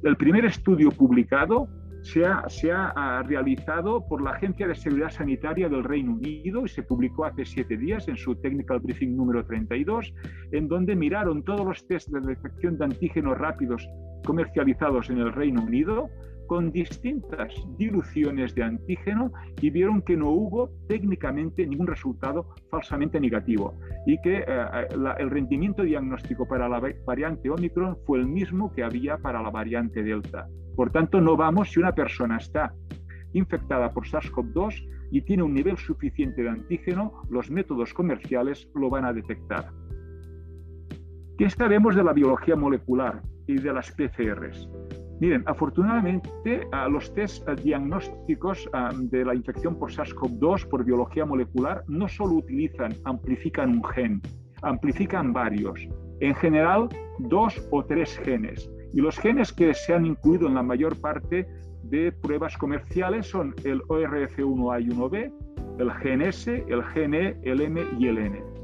El 0.04 0.18
primer 0.18 0.46
estudio 0.46 0.90
publicado 0.90 1.68
se 2.08 2.72
ha, 2.72 3.24
realizado 3.24 4.08
por 4.08 4.22
la 4.22 4.32
Agencia 4.32 4.68
de 4.68 4.76
Seguridad 4.76 5.10
Sanitaria 5.10 5.68
del 5.68 5.84
Reino 5.84 6.14
Unido 6.14 6.66
y 6.66 6.70
se 6.70 6.84
publicó 6.84 7.26
hace 7.26 7.46
siete 7.46 7.78
días 7.78 8.08
en 8.08 8.16
su 8.16 8.36
Technical 8.36 8.80
Briefing 8.80 9.16
número 9.16 9.46
32, 9.46 10.14
en 10.52 10.68
donde 10.68 10.96
miraron 10.96 11.44
todos 11.44 11.66
los 11.66 11.88
test 11.88 12.10
de 12.10 12.22
detección 12.22 12.78
de 12.78 12.86
antígenos 12.86 13.38
rápidos 13.38 13.88
comercializados 14.26 15.10
en 15.10 15.20
el 15.20 15.34
Reino 15.34 15.62
Unido 15.62 16.10
con 16.48 16.72
distintas 16.72 17.54
diluciones 17.78 18.56
de 18.56 18.64
antígeno 18.64 19.32
y 19.62 19.70
vieron 19.70 20.02
que 20.02 20.18
no 20.18 20.30
hubo 20.30 20.70
técnicamente 20.88 21.68
ningún 21.68 21.88
resultado 21.88 22.56
falsamente 22.72 23.20
negativo 23.20 23.78
y 24.06 24.20
que 24.22 24.44
eh, 24.48 24.88
el 25.20 25.30
rendimiento 25.30 25.84
diagnóstico 25.84 26.48
para 26.48 26.68
la 26.68 26.82
variante 27.06 27.50
Omicron 27.50 27.98
fue 28.06 28.20
el 28.20 28.28
mismo 28.28 28.74
que 28.74 28.84
había 28.84 29.18
para 29.18 29.42
la 29.42 29.50
variante 29.50 30.02
Delta. 30.02 30.48
Por 30.76 30.92
tanto, 30.92 31.20
no 31.22 31.36
vamos 31.36 31.72
si 31.72 31.80
una 31.80 31.94
persona 31.94 32.38
está 32.38 32.74
infectada 33.34 33.92
por 33.92 34.08
SARS-CoV-2 34.08 34.88
y 35.12 35.22
tiene 35.22 35.44
un 35.44 35.54
nivel 35.54 35.78
suficiente 35.78 36.44
de 36.44 36.50
antígeno, 36.50 37.24
los 37.30 37.50
métodos 37.50 37.94
comerciales 37.94 38.70
lo 38.74 38.90
van 38.90 39.06
a 39.06 39.14
detectar. 39.14 39.72
¿Qué 41.38 41.50
sabemos 41.50 41.96
de 41.96 42.04
la 42.04 42.14
biología 42.14 42.56
molecular 42.56 43.22
y 43.46 43.56
de 43.56 43.74
las 43.74 43.92
PCRs? 43.92 44.68
Miren, 45.20 45.44
afortunadamente 45.48 46.68
los 46.90 47.12
test 47.14 47.48
diagnósticos 47.64 48.70
de 49.00 49.26
la 49.26 49.34
infección 49.34 49.78
por 49.78 49.92
SARS-CoV-2 49.92 50.70
por 50.70 50.86
biología 50.86 51.26
molecular 51.26 51.84
no 51.88 52.08
solo 52.08 52.34
utilizan, 52.34 52.94
amplifican 53.06 53.72
un 53.72 53.84
gen, 53.84 54.22
amplifican 54.62 55.34
varios, 55.34 55.88
en 56.20 56.36
general 56.36 56.88
dos 57.20 57.68
o 57.72 57.84
tres 57.84 58.18
genes. 58.20 58.70
Y 58.94 59.02
los 59.02 59.18
genes 59.18 59.52
que 59.52 59.74
se 59.74 59.96
han 59.96 60.06
incluido 60.06 60.48
en 60.48 60.54
la 60.54 60.64
mayor 60.64 60.96
parte 61.02 61.48
de 61.84 62.12
pruebas 62.12 62.56
comerciales 62.58 63.28
son 63.28 63.56
el 63.64 63.82
ORF1A 63.84 64.84
y 64.84 64.90
1B, 64.90 65.34
el 65.80 65.90
GNS, 65.90 66.48
el 66.48 66.84
GNE, 66.94 67.38
el 67.44 67.62
M 67.62 67.82
y 67.98 68.08
el 68.08 68.18
N. 68.20 68.57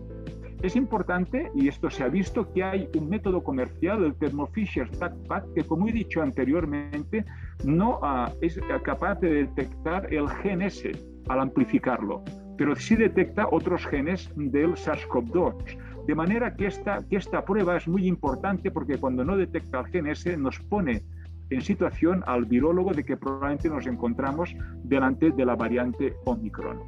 Es 0.63 0.77
importante, 0.77 1.51
y 1.53 1.67
esto 1.67 1.89
se 1.89 2.03
ha 2.03 2.07
visto, 2.07 2.49
que 2.53 2.63
hay 2.63 2.87
un 2.97 3.09
método 3.09 3.43
comercial, 3.43 4.05
el 4.05 4.15
Thermo 4.15 4.47
Fisher 4.47 4.89
TACPAC, 4.89 5.53
que 5.55 5.63
como 5.65 5.89
he 5.89 5.91
dicho 5.91 6.21
anteriormente, 6.21 7.25
no 7.65 7.99
ah, 8.01 8.31
es 8.39 8.57
capaz 8.81 9.15
de 9.15 9.43
detectar 9.43 10.07
el 10.13 10.25
GNS 10.25 10.83
al 11.27 11.41
amplificarlo, 11.41 12.23
pero 12.57 12.77
sí 12.77 12.95
detecta 12.95 13.49
otros 13.51 13.85
genes 13.87 14.31
del 14.37 14.75
SARS-CoV-2. 14.75 16.05
De 16.07 16.15
manera 16.15 16.55
que 16.55 16.67
esta, 16.67 16.99
que 17.09 17.17
esta 17.17 17.43
prueba 17.43 17.75
es 17.75 17.85
muy 17.85 18.07
importante 18.07 18.71
porque 18.71 18.97
cuando 18.97 19.25
no 19.25 19.35
detecta 19.35 19.81
el 19.81 19.91
GNS 19.91 20.37
nos 20.37 20.59
pone 20.59 21.03
en 21.49 21.61
situación 21.61 22.23
al 22.25 22.45
virólogo 22.45 22.93
de 22.93 23.03
que 23.03 23.17
probablemente 23.17 23.67
nos 23.67 23.85
encontramos 23.85 24.55
delante 24.85 25.29
de 25.29 25.45
la 25.45 25.57
variante 25.57 26.13
Omicron. 26.23 26.79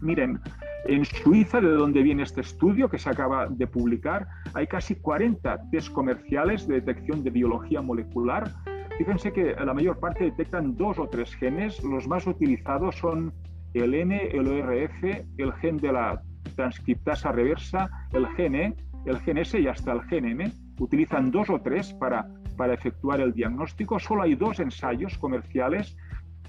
Miren, 0.00 0.40
en 0.84 1.04
Suiza, 1.04 1.60
de 1.60 1.68
donde 1.68 2.02
viene 2.02 2.22
este 2.22 2.40
estudio 2.40 2.88
que 2.88 2.98
se 2.98 3.10
acaba 3.10 3.46
de 3.46 3.66
publicar, 3.66 4.26
hay 4.54 4.66
casi 4.66 4.96
40 4.96 5.70
test 5.70 5.92
comerciales 5.92 6.66
de 6.66 6.80
detección 6.80 7.22
de 7.22 7.30
biología 7.30 7.80
molecular. 7.82 8.50
Fíjense 8.98 9.32
que 9.32 9.54
la 9.54 9.74
mayor 9.74 9.98
parte 9.98 10.24
detectan 10.24 10.76
dos 10.76 10.98
o 10.98 11.08
tres 11.08 11.34
genes. 11.36 11.82
Los 11.82 12.06
más 12.08 12.26
utilizados 12.26 12.96
son 12.96 13.32
el 13.74 13.94
N, 13.94 14.28
el 14.32 14.48
ORF, 14.48 15.02
el 15.38 15.52
gen 15.54 15.78
de 15.78 15.92
la 15.92 16.22
transcriptasa 16.56 17.32
reversa, 17.32 17.88
el 18.12 18.26
GNE, 18.36 18.74
el 19.06 19.18
GNS 19.18 19.54
y 19.54 19.68
hasta 19.68 19.92
el 19.92 20.00
GNM. 20.00 20.52
Utilizan 20.78 21.30
dos 21.30 21.48
o 21.48 21.60
tres 21.60 21.92
para, 21.94 22.26
para 22.56 22.74
efectuar 22.74 23.20
el 23.20 23.32
diagnóstico. 23.32 23.98
Solo 23.98 24.22
hay 24.22 24.34
dos 24.34 24.60
ensayos 24.60 25.16
comerciales 25.18 25.96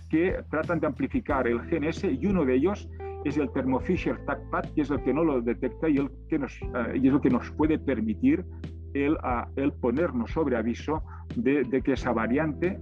que 0.10 0.44
tratan 0.50 0.80
de 0.80 0.88
amplificar 0.88 1.48
el 1.48 1.60
GNS 1.60 2.04
y 2.04 2.26
uno 2.26 2.46
de 2.46 2.56
ellos 2.56 2.90
es 3.26 3.38
el 3.38 3.50
Thermo 3.52 3.80
Fisher 3.80 4.18
TACPAD, 4.26 4.74
que 4.74 4.82
es 4.82 4.90
el 4.90 5.02
que 5.04 5.14
no 5.14 5.24
lo 5.24 5.42
detecta 5.42 5.90
y, 5.90 5.98
el 5.98 6.10
que 6.30 6.40
nos, 6.40 6.54
eh, 6.62 7.00
y 7.02 7.08
es 7.08 7.14
lo 7.14 7.22
que 7.22 7.30
nos 7.30 7.50
puede 7.52 7.80
permitir 7.80 8.46
el, 8.94 9.18
el 9.56 9.74
ponernos 9.74 10.32
sobre 10.32 10.56
aviso 10.56 11.02
de, 11.36 11.64
de 11.64 11.82
que 11.82 11.94
esa 11.94 12.12
variante 12.12 12.80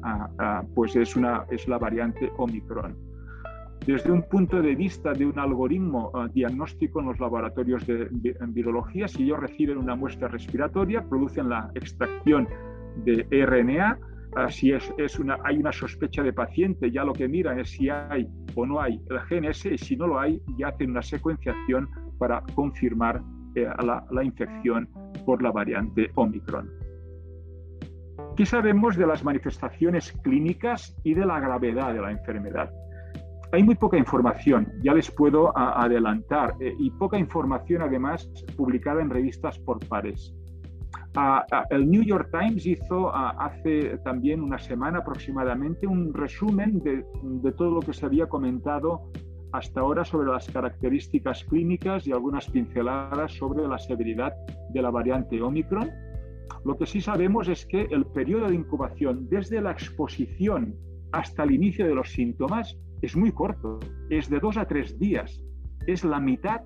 pues 0.76 0.96
es, 0.96 1.16
una, 1.16 1.46
es 1.50 1.68
la 1.68 1.78
variante 1.78 2.30
Omicron. 2.38 2.96
Desde 3.86 4.12
un 4.12 4.22
punto 4.22 4.62
de 4.62 4.76
vista 4.76 5.12
de 5.14 5.26
un 5.26 5.40
algoritmo 5.40 6.12
eh, 6.14 6.30
diagnóstico 6.34 7.00
en 7.00 7.08
los 7.08 7.20
laboratorios 7.20 7.86
de, 7.88 8.10
de 8.12 8.36
virología, 8.50 9.08
si 9.08 9.24
ellos 9.24 9.40
reciben 9.40 9.80
una 9.80 9.96
muestra 9.96 10.28
respiratoria, 10.28 11.04
producen 11.10 11.50
la 11.50 11.72
extracción 11.74 12.48
de 12.98 13.26
RNA, 13.32 13.98
si 14.50 14.72
es, 14.72 14.94
hay 15.44 15.58
una 15.58 15.72
sospecha 15.72 16.24
de 16.24 16.34
paciente, 16.34 16.92
ya 16.92 17.04
lo 17.04 17.14
que 17.14 17.28
miran 17.28 17.60
es 17.60 17.72
si 17.72 17.90
hay 17.90 18.28
o 18.56 18.66
no 18.66 18.82
hay 18.82 19.02
el 19.10 19.20
GNS 19.20 19.66
y 19.66 19.78
si 19.78 19.96
no 19.96 20.08
lo 20.08 20.20
hay, 20.20 20.42
ya 20.58 20.70
hacen 20.70 20.92
una 20.92 21.02
secuenciación 21.02 21.90
para 22.18 22.42
confirmar 22.56 23.22
eh, 23.56 23.68
la, 23.84 24.06
la, 24.12 24.24
infección 24.24 24.88
por 25.26 25.42
la 25.42 25.52
variante 25.52 26.12
Omicron. 26.16 26.70
¿Qué 28.38 28.46
sabemos 28.46 28.96
de 28.96 29.06
las 29.06 29.24
manifestaciones 29.24 30.14
clínicas 30.24 30.96
y 31.04 31.14
de 31.14 31.26
la 31.26 31.40
gravedad 31.40 31.94
de 31.94 32.02
la 32.02 32.12
enfermedad? 32.12 32.72
Hay 33.52 33.64
muy 33.64 33.76
poca 33.76 33.98
información, 33.98 34.72
ya 34.82 34.94
les 34.94 35.12
puedo 35.12 35.52
adelantar, 35.58 36.56
eh, 36.62 36.74
y 36.80 36.90
poca 36.92 37.18
información 37.18 37.82
además 37.82 38.32
publicada 38.56 39.02
en 39.02 39.10
revistas 39.10 39.60
por 39.60 39.86
pares 39.88 40.34
el 41.70 41.90
New 41.90 42.04
York 42.04 42.30
Times 42.32 42.66
hizo 42.66 43.14
hace 43.14 43.98
también 44.00 44.42
una 44.42 44.58
semana 44.60 45.00
aproximadamente 45.00 45.86
un 45.86 46.14
resumen 46.14 46.80
de, 46.80 47.04
todo 47.54 47.72
lo 47.72 47.80
que 47.82 47.94
se 47.94 48.06
había 48.06 48.28
comentado 48.28 49.12
hasta 49.52 49.82
ahora 49.82 50.06
sobre 50.06 50.32
las 50.32 50.50
características 50.50 51.44
clínicas 51.44 52.08
y 52.08 52.14
algunas 52.14 52.50
pinceladas 52.50 53.34
sobre 53.34 53.68
la 53.68 53.78
severidad 53.78 54.32
de 54.74 54.82
la 54.82 54.90
variante 54.90 55.42
Omicron. 55.42 55.90
Lo 56.64 56.78
que 56.78 56.86
sí 56.86 57.02
sabemos 57.02 57.50
es 57.50 57.66
que 57.66 57.88
el 57.92 58.06
periodo 58.06 58.48
de 58.48 58.56
incubación 58.56 59.28
desde 59.30 59.60
la 59.62 59.72
exposición 59.72 60.76
hasta 61.12 61.44
el 61.44 61.52
inicio 61.52 61.86
de 61.86 61.96
los 61.96 62.10
síntomas 62.10 62.78
es 63.02 63.18
muy 63.18 63.32
corto, 63.32 63.80
es 64.10 64.30
de 64.30 64.40
dos 64.40 64.56
a 64.56 64.66
tres 64.66 64.98
días, 64.98 65.44
es 65.88 66.06
la 66.06 66.22
mitad 66.22 66.62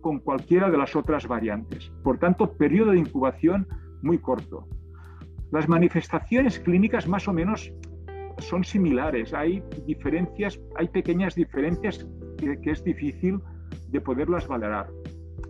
con 0.00 0.18
cualquiera 0.20 0.70
de 0.70 0.78
las 0.78 0.94
otras 0.96 1.26
variantes. 1.26 1.92
Por 2.02 2.18
tanto, 2.18 2.52
periodo 2.52 2.92
de 2.92 2.98
incubación 2.98 3.66
muy 4.02 4.18
corto. 4.18 4.66
Las 5.50 5.68
manifestaciones 5.68 6.58
clínicas 6.58 7.08
más 7.08 7.26
o 7.26 7.32
menos 7.32 7.72
son 8.38 8.64
similares. 8.64 9.32
Hay 9.34 9.62
diferencias, 9.86 10.60
hay 10.76 10.88
pequeñas 10.88 11.34
diferencias 11.34 12.06
que, 12.36 12.70
es 12.70 12.84
difícil 12.84 13.40
de 13.88 14.00
poderlas 14.00 14.46
valorar. 14.46 14.88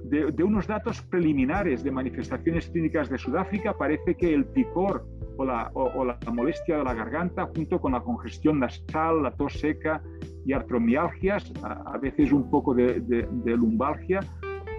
De, 0.04 0.42
unos 0.42 0.66
datos 0.66 1.02
preliminares 1.02 1.84
de 1.84 1.90
manifestaciones 1.90 2.68
clínicas 2.68 3.10
de 3.10 3.18
Sudáfrica 3.18 3.76
parece 3.76 4.14
que 4.14 4.32
el 4.32 4.46
picor 4.46 5.06
o 5.36 5.44
la, 5.44 5.70
la 5.74 6.32
molestia 6.32 6.78
de 6.78 6.84
la 6.84 6.94
garganta, 6.94 7.48
junto 7.54 7.80
con 7.80 7.92
la 7.92 8.00
congestión 8.00 8.60
nasal, 8.60 9.22
la 9.22 9.32
tos 9.32 9.52
seca 9.54 10.02
y 10.46 10.52
artromialgias, 10.52 11.52
a, 11.62 11.98
veces 11.98 12.32
un 12.32 12.50
poco 12.50 12.74
de, 12.74 13.00
de 13.00 13.56
lumbalgia, 13.56 14.20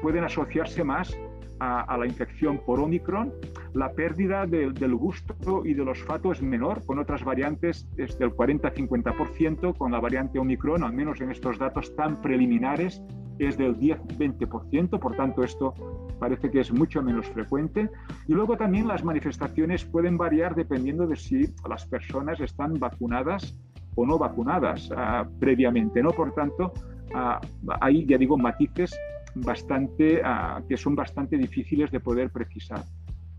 pueden 0.02 0.24
asociarse 0.24 0.84
más 0.84 1.18
a, 1.60 1.98
la 1.98 2.06
infección 2.06 2.60
por 2.60 2.80
Omicron. 2.80 3.34
La 3.74 3.92
pérdida 3.92 4.46
del 4.46 4.96
gusto 4.96 5.66
y 5.66 5.74
del 5.74 5.90
olfato 5.90 6.32
es 6.32 6.42
menor, 6.42 6.86
con 6.86 7.00
otras 7.00 7.24
variantes 7.24 7.88
es 7.98 8.18
del 8.18 8.32
40-50%, 8.32 9.78
con 9.78 9.92
la 9.92 10.00
variante 10.00 10.40
Omicron, 10.40 10.84
al 10.84 10.94
menos 10.94 11.22
en 11.22 11.32
estos 11.32 11.58
datos 11.60 11.96
tan 11.96 12.22
preliminares, 12.22 13.02
es 13.38 13.58
del 13.58 13.78
10-20%, 13.78 15.00
por 15.00 15.16
tanto 15.16 15.44
esto 15.44 15.74
parece 16.20 16.52
que 16.52 16.60
es 16.60 16.74
mucho 16.74 17.02
menos 17.02 17.28
frecuente. 17.28 17.90
Y 18.28 18.34
luego 18.34 18.58
también 18.58 18.88
las 18.88 19.04
manifestaciones 19.04 19.86
pueden 19.86 20.18
variar 20.18 20.56
dependiendo 20.56 21.08
de 21.08 21.16
si 21.16 21.48
las 21.68 21.86
personas 21.86 22.40
están 22.42 22.74
vacunadas 22.74 23.58
o 23.96 24.06
no 24.06 24.18
vacunadas 24.18 24.90
ah, 24.96 25.26
previamente, 25.40 26.04
¿no? 26.04 26.12
Por 26.12 26.34
tanto, 26.34 26.74
ah, 27.14 27.40
hay, 27.80 28.06
ya 28.06 28.18
digo, 28.18 28.38
matices 28.38 28.94
bastante, 29.36 30.22
ah, 30.24 30.62
que 30.68 30.78
son 30.78 30.96
bastante 30.96 31.38
difíciles 31.38 31.92
de 31.92 32.00
poder 32.00 32.30
precisar. 32.32 32.84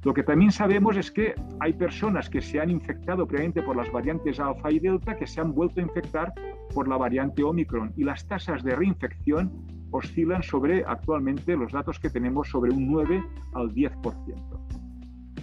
Lo 0.03 0.15
que 0.15 0.23
también 0.23 0.51
sabemos 0.51 0.97
es 0.97 1.11
que 1.11 1.35
hay 1.59 1.75
personas 1.75 2.31
que 2.31 2.41
se 2.41 2.59
han 2.59 2.71
infectado 2.71 3.27
previamente 3.27 3.63
por 3.63 3.77
las 3.77 3.93
variantes 3.93 4.41
alfa 4.41 4.71
y 4.71 4.79
delta 4.79 5.15
que 5.15 5.27
se 5.27 5.43
han 5.43 5.53
vuelto 5.53 5.81
a 5.81 5.83
infectar 5.83 6.33
por 6.75 6.89
la 6.89 6.97
variante 6.97 7.43
Omicron 7.43 7.93
y 7.97 8.05
las 8.05 8.27
tasas 8.27 8.63
de 8.63 8.75
reinfección 8.75 9.53
oscilan 9.91 10.43
sobre 10.43 10.85
actualmente 10.87 11.55
los 11.55 11.73
datos 11.73 11.99
que 11.99 12.09
tenemos 12.09 12.49
sobre 12.49 12.73
un 12.73 12.91
9 12.91 13.23
al 13.55 13.75
10%. 13.75 14.71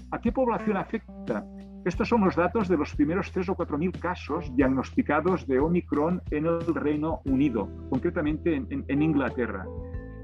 ¿A 0.10 0.22
qué 0.22 0.32
población 0.32 0.78
afecta? 0.78 1.46
Estos 1.86 2.10
son 2.10 2.22
los 2.22 2.36
datos 2.36 2.68
de 2.68 2.78
los 2.78 2.96
primeros 2.96 3.32
3 3.32 3.50
o 3.50 3.56
4 3.56 3.78
mil 3.78 3.92
casos 3.92 4.54
diagnosticados 4.56 5.46
de 5.48 5.60
Omicron 5.60 6.22
en 6.32 6.46
el 6.48 6.74
Reino 6.74 7.22
Unido, 7.26 7.70
concretamente 7.90 8.56
en, 8.56 8.86
en 8.88 9.02
Inglaterra. 9.02 9.66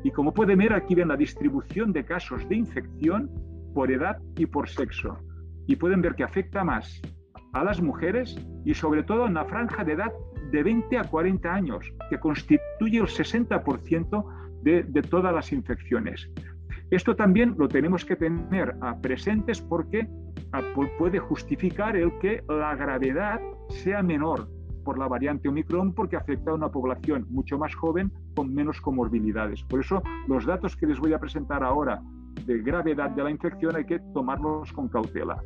Y 0.04 0.12
como 0.12 0.34
pueden 0.34 0.60
ver, 0.60 0.74
aquí 0.74 0.96
ven 0.96 1.08
la 1.08 1.18
distribución 1.18 1.94
de 1.94 2.04
casos 2.04 2.48
de 2.50 2.56
infección 2.56 3.32
por 3.74 3.92
edad 3.92 4.18
y 4.38 4.46
por 4.46 4.70
sexo. 4.70 5.18
Y 5.68 5.76
pueden 5.78 6.02
ver 6.02 6.16
que 6.16 6.24
afecta 6.24 6.64
más 6.64 7.02
a 7.54 7.64
las 7.64 7.82
mujeres 7.82 8.36
y 8.66 8.74
sobre 8.74 9.04
todo 9.04 9.28
en 9.28 9.36
la 9.36 9.46
franja 9.46 9.84
de 9.84 9.94
edad 9.94 10.12
de 10.52 10.64
20 10.64 10.98
a 10.98 11.04
40 11.04 11.54
años, 11.54 11.92
que 12.10 12.20
constituye 12.20 13.00
el 13.00 13.08
60% 13.08 14.26
de, 14.64 14.84
todas 15.10 15.34
las 15.34 15.52
infecciones. 15.52 16.30
Esto 16.92 17.16
también 17.16 17.56
lo 17.58 17.68
tenemos 17.68 18.06
que 18.06 18.16
tener 18.16 18.76
uh, 18.76 19.00
presentes 19.02 19.62
porque 19.62 20.08
uh, 20.08 20.98
puede 20.98 21.20
justificar 21.20 21.96
el 21.96 22.18
que 22.20 22.44
la 22.48 22.76
gravedad 22.76 23.40
sea 23.70 24.04
menor 24.04 24.48
por 24.84 25.00
la 25.00 25.08
variante 25.08 25.50
Omicron 25.50 25.94
porque 25.94 26.16
afecta 26.16 26.52
a 26.52 26.56
una 26.56 26.70
población 26.70 27.26
mucho 27.30 27.58
más 27.58 27.74
joven 27.76 28.12
con 28.36 28.54
menos 28.54 28.82
comorbilidades. 28.82 29.64
Por 29.64 29.80
eso 29.80 30.02
los 30.28 30.46
datos 30.46 30.76
que 30.76 30.88
les 30.88 31.00
voy 31.00 31.14
a 31.14 31.20
presentar 31.20 31.64
ahora 31.64 32.02
de 32.46 32.62
gravedad 32.62 33.12
de 33.12 33.24
la 33.24 33.32
infección 33.32 33.76
hay 33.76 33.86
que 33.86 34.00
tomarlos 34.14 34.72
con 34.74 34.90
cautela. 34.90 35.42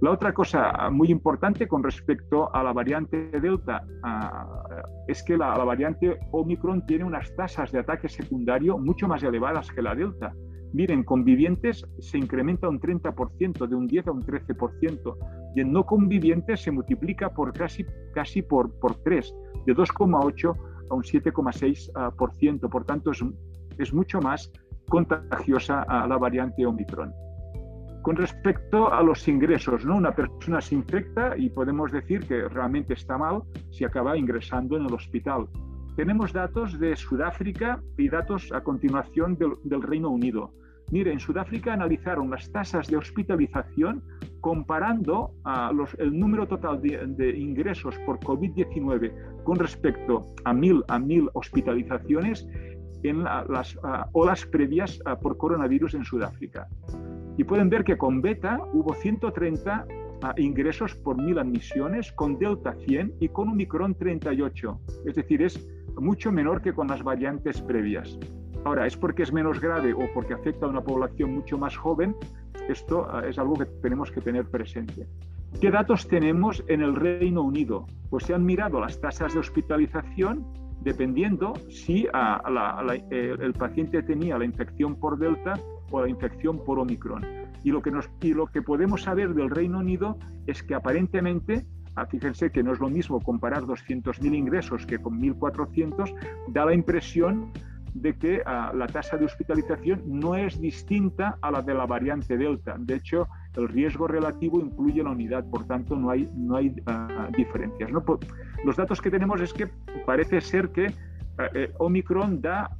La 0.00 0.12
otra 0.12 0.32
cosa 0.32 0.90
muy 0.92 1.10
importante 1.10 1.66
con 1.66 1.82
respecto 1.82 2.54
a 2.54 2.62
la 2.62 2.72
variante 2.72 3.30
Delta 3.40 3.84
uh, 4.04 5.08
es 5.08 5.24
que 5.24 5.36
la, 5.36 5.56
la, 5.56 5.64
variante 5.64 6.20
Omicron 6.30 6.86
tiene 6.86 7.02
unas 7.02 7.34
tasas 7.34 7.72
de 7.72 7.80
ataque 7.80 8.08
secundario 8.08 8.78
mucho 8.78 9.08
más 9.08 9.24
elevadas 9.24 9.68
que 9.72 9.82
la 9.82 9.96
Delta. 9.96 10.32
Miren, 10.72 11.02
convivientes 11.02 11.84
se 11.98 12.18
incrementa 12.18 12.68
un 12.68 12.78
30%, 12.78 13.66
de 13.66 13.74
un 13.74 13.86
10 13.88 14.06
a 14.06 14.12
un 14.12 14.22
13%, 14.22 15.16
en 15.60 15.72
no 15.72 15.84
convivientes 15.84 16.60
se 16.62 16.70
multiplica 16.70 17.30
por 17.30 17.52
casi, 17.52 17.84
casi 18.14 18.42
por, 18.42 18.72
por 18.78 18.96
3, 19.02 19.34
de 19.66 19.74
2,8 19.74 20.56
a 20.90 20.94
un 20.94 21.02
7,6%. 21.02 22.68
Por 22.68 22.84
tanto, 22.84 23.10
es, 23.10 23.24
es 23.78 23.92
mucho 23.92 24.20
más 24.20 24.50
contagiosa 24.88 25.82
a 25.82 26.06
la 26.06 26.16
variante 26.16 26.66
Omicron. 26.66 27.12
Con 28.02 28.16
respecto 28.16 28.92
a 28.92 29.02
los 29.02 29.26
ingresos, 29.28 29.84
¿no? 29.84 29.96
una 29.96 30.14
persona 30.14 30.60
se 30.60 30.74
infecta 30.74 31.36
y 31.36 31.50
podemos 31.50 31.92
decir 31.92 32.20
que 32.26 32.48
realmente 32.48 32.94
está 32.94 33.18
mal 33.18 33.42
si 33.70 33.84
acaba 33.84 34.16
ingresando 34.16 34.76
en 34.76 34.86
el 34.86 34.94
hospital. 34.94 35.46
Tenemos 35.96 36.32
datos 36.32 36.78
de 36.78 36.94
Sudáfrica 36.96 37.82
y 37.96 38.08
datos 38.08 38.52
a 38.52 38.62
continuación 38.62 39.36
del 39.36 39.82
Reino 39.82 40.10
Unido. 40.10 40.52
Mire, 40.90 41.12
en 41.12 41.20
Sudáfrica 41.20 41.72
analizaron 41.72 42.30
las 42.30 42.50
tasas 42.50 42.86
de 42.88 42.96
hospitalización 42.96 44.02
comparando 44.40 45.32
los, 45.74 45.94
el 45.98 46.18
número 46.18 46.46
total 46.46 46.80
de, 46.80 47.06
de 47.06 47.38
ingresos 47.38 47.98
por 48.06 48.18
COVID-19 48.20 49.42
con 49.44 49.56
respecto 49.58 50.26
a 50.44 50.52
mil, 50.52 50.82
a 50.88 50.98
mil 50.98 51.28
hospitalizaciones 51.34 52.46
en 53.02 53.24
la, 53.24 53.44
las 53.48 53.76
uh, 53.76 54.08
olas 54.12 54.44
previas 54.46 55.00
uh, 55.00 55.20
por 55.20 55.36
coronavirus 55.36 55.94
en 55.94 56.04
Sudáfrica. 56.04 56.68
Y 57.36 57.44
pueden 57.44 57.68
ver 57.68 57.84
que 57.84 57.96
con 57.96 58.20
beta 58.20 58.58
hubo 58.72 58.94
130 58.94 59.86
uh, 59.86 60.40
ingresos 60.40 60.94
por 60.96 61.16
mil 61.16 61.38
admisiones, 61.38 62.12
con 62.12 62.38
delta 62.38 62.74
100 62.86 63.14
y 63.20 63.28
con 63.28 63.48
omicron 63.48 63.94
38. 63.94 64.80
Es 65.06 65.14
decir, 65.14 65.42
es 65.42 65.68
mucho 65.96 66.32
menor 66.32 66.62
que 66.62 66.72
con 66.72 66.88
las 66.88 67.02
variantes 67.02 67.60
previas. 67.62 68.18
Ahora, 68.64 68.86
¿es 68.86 68.96
porque 68.96 69.22
es 69.22 69.32
menos 69.32 69.60
grave 69.60 69.92
o 69.92 70.12
porque 70.12 70.34
afecta 70.34 70.66
a 70.66 70.68
una 70.68 70.82
población 70.82 71.34
mucho 71.34 71.58
más 71.58 71.76
joven? 71.76 72.14
Esto 72.68 73.08
uh, 73.12 73.26
es 73.26 73.38
algo 73.38 73.54
que 73.54 73.66
tenemos 73.66 74.10
que 74.10 74.20
tener 74.20 74.46
presente. 74.46 75.06
¿Qué 75.60 75.70
datos 75.70 76.06
tenemos 76.06 76.62
en 76.68 76.82
el 76.82 76.94
Reino 76.94 77.42
Unido? 77.42 77.86
Pues 78.10 78.24
se 78.24 78.34
han 78.34 78.44
mirado 78.44 78.80
las 78.80 79.00
tasas 79.00 79.32
de 79.32 79.40
hospitalización 79.40 80.46
dependiendo 80.82 81.54
si 81.70 82.06
uh, 82.06 82.12
la, 82.12 82.82
la, 82.84 82.94
eh, 83.10 83.36
el 83.40 83.52
paciente 83.54 84.02
tenía 84.02 84.38
la 84.38 84.44
infección 84.44 84.96
por 84.96 85.18
Delta 85.18 85.54
o 85.90 86.02
la 86.02 86.08
infección 86.08 86.62
por 86.64 86.78
Omicron. 86.78 87.24
Y 87.64 87.70
lo, 87.70 87.82
que 87.82 87.90
nos, 87.90 88.08
y 88.20 88.34
lo 88.34 88.46
que 88.46 88.62
podemos 88.62 89.02
saber 89.02 89.34
del 89.34 89.50
Reino 89.50 89.78
Unido 89.78 90.18
es 90.46 90.62
que 90.62 90.74
aparentemente 90.74 91.66
Ah, 91.98 92.06
fíjense 92.06 92.52
que 92.52 92.62
no 92.62 92.72
es 92.72 92.78
lo 92.78 92.88
mismo 92.88 93.20
comparar 93.20 93.64
200.000 93.64 94.32
ingresos 94.32 94.86
que 94.86 95.00
con 95.00 95.20
1.400, 95.20 96.14
da 96.46 96.64
la 96.64 96.72
impresión 96.72 97.50
de 98.00 98.16
que 98.16 98.40
uh, 98.40 98.76
la 98.76 98.86
tasa 98.86 99.16
de 99.16 99.24
hospitalización 99.24 100.02
no 100.06 100.34
es 100.34 100.60
distinta 100.60 101.38
a 101.42 101.50
la 101.50 101.62
de 101.62 101.74
la 101.74 101.86
variante 101.86 102.36
Delta. 102.36 102.76
De 102.78 102.96
hecho, 102.96 103.28
el 103.56 103.68
riesgo 103.68 104.06
relativo 104.06 104.60
incluye 104.60 105.02
la 105.02 105.10
unidad, 105.10 105.44
por 105.50 105.66
tanto 105.66 105.96
no 105.96 106.10
hay, 106.10 106.30
no 106.34 106.56
hay 106.56 106.68
uh, 106.68 107.32
diferencias. 107.36 107.90
¿no? 107.90 108.04
Los 108.64 108.76
datos 108.76 109.00
que 109.00 109.10
tenemos 109.10 109.40
es 109.40 109.52
que 109.52 109.68
parece 110.06 110.40
ser 110.40 110.70
que 110.70 110.86
uh, 110.86 111.42
eh, 111.54 111.72
Omicron 111.78 112.40
da 112.40 112.70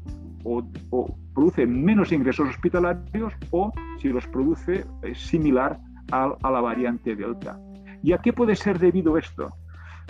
o, 0.44 0.62
o, 0.90 1.16
produce 1.34 1.66
menos 1.66 2.12
ingresos 2.12 2.48
hospitalarios 2.48 3.32
o 3.50 3.72
si 4.00 4.08
los 4.08 4.26
produce 4.28 4.84
es 5.02 5.18
similar 5.18 5.78
a, 6.12 6.32
a 6.42 6.50
la 6.50 6.60
variante 6.60 7.16
Delta. 7.16 7.58
¿Y 8.02 8.12
a 8.12 8.18
qué 8.18 8.32
puede 8.32 8.54
ser 8.54 8.78
debido 8.78 9.18
esto? 9.18 9.52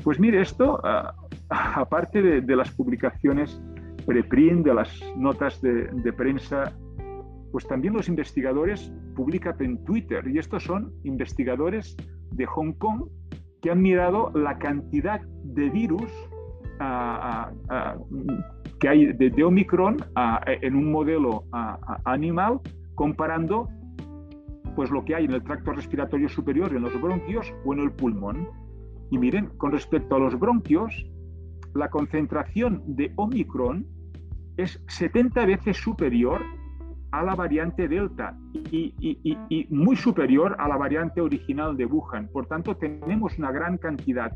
Pues 0.05 0.21
mire, 0.21 0.41
esto, 0.41 0.81
uh, 0.85 1.27
aparte 1.49 2.23
de, 2.23 2.41
de, 2.41 2.57
las 2.57 2.71
publicaciones 2.71 3.61
preprint, 4.09 4.65
de 4.65 4.75
las 4.75 4.91
notas 5.17 5.61
de, 5.61 6.13
prensa, 6.15 6.73
pues 7.53 7.67
también 7.69 7.93
los 7.93 8.09
investigadores 8.09 8.91
publican 9.15 9.55
en 9.61 9.85
Twitter, 9.85 10.27
y 10.27 10.39
estos 10.39 10.65
son 10.65 10.93
investigadores 11.05 11.95
de 12.33 12.47
Hong 12.47 12.73
Kong 12.73 13.03
que 13.61 13.71
han 13.71 13.83
mirado 13.83 14.31
la 14.35 14.59
cantidad 14.59 15.21
de 15.21 15.69
virus 15.69 16.11
uh, 16.81 17.53
que 18.81 18.89
hay 18.89 19.13
de, 19.13 19.45
Omicron 19.45 19.99
en 20.47 20.75
un 20.75 20.91
modelo 20.91 21.45
animal, 22.05 22.61
comparando 22.95 23.69
pues 24.75 24.91
lo 24.91 25.05
que 25.05 25.17
hay 25.17 25.25
en 25.25 25.33
el 25.33 25.43
tracto 25.43 25.73
respiratorio 25.73 26.29
superior, 26.29 26.73
en 26.73 26.83
los 26.83 26.99
bronquios 27.01 27.53
o 27.65 27.75
en 27.75 27.81
el 27.81 27.91
pulmón. 27.91 28.49
Y 29.11 29.19
miren, 29.19 29.47
con 29.59 29.73
respecto 29.73 30.15
a 30.15 30.19
los 30.21 30.39
bronquios, 30.39 30.95
la 31.75 31.91
concentración 31.91 32.83
de 32.87 33.13
Omicron 33.17 33.98
es 34.59 34.83
70 34.89 35.47
veces 35.47 35.77
superior 35.77 36.43
a 37.13 37.23
la 37.23 37.35
variante 37.35 37.89
Delta 37.89 38.37
y, 38.53 38.93
y, 39.01 39.39
y, 39.49 39.67
muy 39.71 39.97
superior 39.97 40.57
a 40.59 40.69
la 40.69 40.77
variante 40.77 41.21
original 41.21 41.77
de 41.77 41.87
Wuhan. 41.87 42.29
Por 42.29 42.47
tanto, 42.47 42.77
tenemos 42.77 43.39
una 43.39 43.51
gran 43.51 43.79
cantidad 43.79 44.31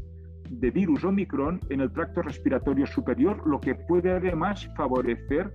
de 0.48 0.70
virus 0.70 1.04
Omicron 1.04 1.60
en 1.68 1.80
el 1.80 1.92
tracto 1.92 2.22
respiratorio 2.22 2.86
superior, 2.86 3.46
lo 3.46 3.60
que 3.60 3.74
puede 3.74 4.12
además 4.12 4.68
favorecer 4.76 5.52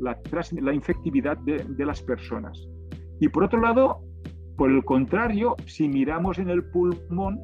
la, 0.00 0.18
la 0.60 0.74
infectividad 0.74 1.38
de, 1.38 1.64
de 1.64 1.86
las 1.86 2.02
personas. 2.02 2.68
Y 3.20 3.28
por 3.28 3.44
otro 3.44 3.60
lado, 3.60 4.00
por 4.56 4.70
el 4.70 4.84
contrario, 4.84 5.54
si 5.66 5.88
miramos 5.88 6.38
en 6.38 6.50
el 6.50 6.64
pulmón, 6.64 7.38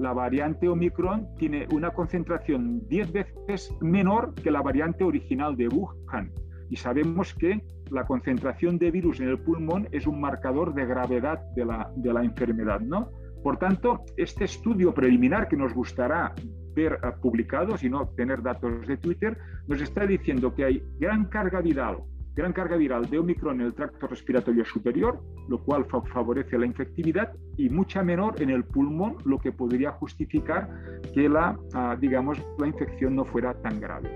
la 0.00 0.14
variante 0.14 0.66
Omicron 0.66 1.28
tiene 1.36 1.68
una 1.72 1.90
concentración 1.90 2.88
10 2.88 3.12
veces 3.12 3.76
menor 3.82 4.34
que 4.34 4.50
la 4.50 4.62
variante 4.62 5.04
original 5.04 5.56
de 5.58 5.68
Wuhan. 5.68 6.32
Y 6.70 6.76
sabemos 6.76 7.34
que 7.34 7.62
la 7.90 8.06
concentración 8.06 8.78
de 8.78 8.90
virus 8.90 9.20
en 9.20 9.28
el 9.28 9.38
pulmón 9.38 9.88
es 9.92 10.06
un 10.06 10.18
marcador 10.18 10.72
de 10.72 10.86
gravedad 10.86 11.40
de 11.54 11.66
la, 11.66 11.92
de 11.96 12.14
la 12.14 12.24
enfermedad. 12.24 12.80
¿no? 12.80 13.10
Por 13.42 13.58
tanto, 13.58 14.06
este 14.16 14.44
estudio 14.44 14.94
preliminar 14.94 15.48
que 15.48 15.58
nos 15.58 15.74
gustará 15.74 16.34
ver 16.74 16.94
uh, 16.94 17.20
publicado, 17.20 17.76
si 17.76 17.90
no 17.90 18.08
tener 18.16 18.40
datos 18.40 18.86
de 18.86 18.96
Twitter, 18.96 19.36
nos 19.66 19.82
está 19.82 20.06
diciendo 20.06 20.54
que 20.54 20.64
hay 20.64 20.82
gran 20.98 21.26
carga 21.26 21.60
viral 21.60 21.98
gran 22.40 22.52
carga 22.54 22.76
viral 22.76 23.08
de 23.10 23.18
Omicron 23.18 23.60
en 23.60 23.66
el 23.66 23.74
tracto 23.74 24.06
respiratorio 24.06 24.64
superior, 24.64 25.20
lo 25.48 25.58
cual 25.62 25.84
fa 25.84 26.00
favorece 26.00 26.58
la 26.58 26.64
infectividad, 26.64 27.32
y 27.58 27.68
mucha 27.68 28.02
menor 28.02 28.40
en 28.40 28.48
el 28.48 28.64
pulmón, 28.64 29.18
lo 29.26 29.38
que 29.38 29.52
podría 29.52 29.90
justificar 29.92 30.68
que 31.14 31.28
la, 31.28 31.58
uh, 31.74 32.00
digamos, 32.00 32.38
la 32.58 32.66
infección 32.66 33.14
no 33.14 33.24
fuera 33.26 33.52
tan 33.60 33.78
grave. 33.78 34.08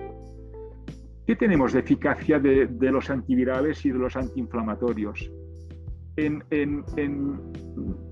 ¿Qué 1.27 1.37
tenemos 1.37 1.73
de 1.75 1.81
eficacia 1.81 2.39
de, 2.39 2.91
los 2.97 3.11
antivirales 3.11 3.85
y 3.85 3.91
de 3.91 3.99
los 3.99 4.17
antiinflamatorios? 4.17 5.31
En, 6.17 6.45
en, 6.51 6.85
en 6.97 7.41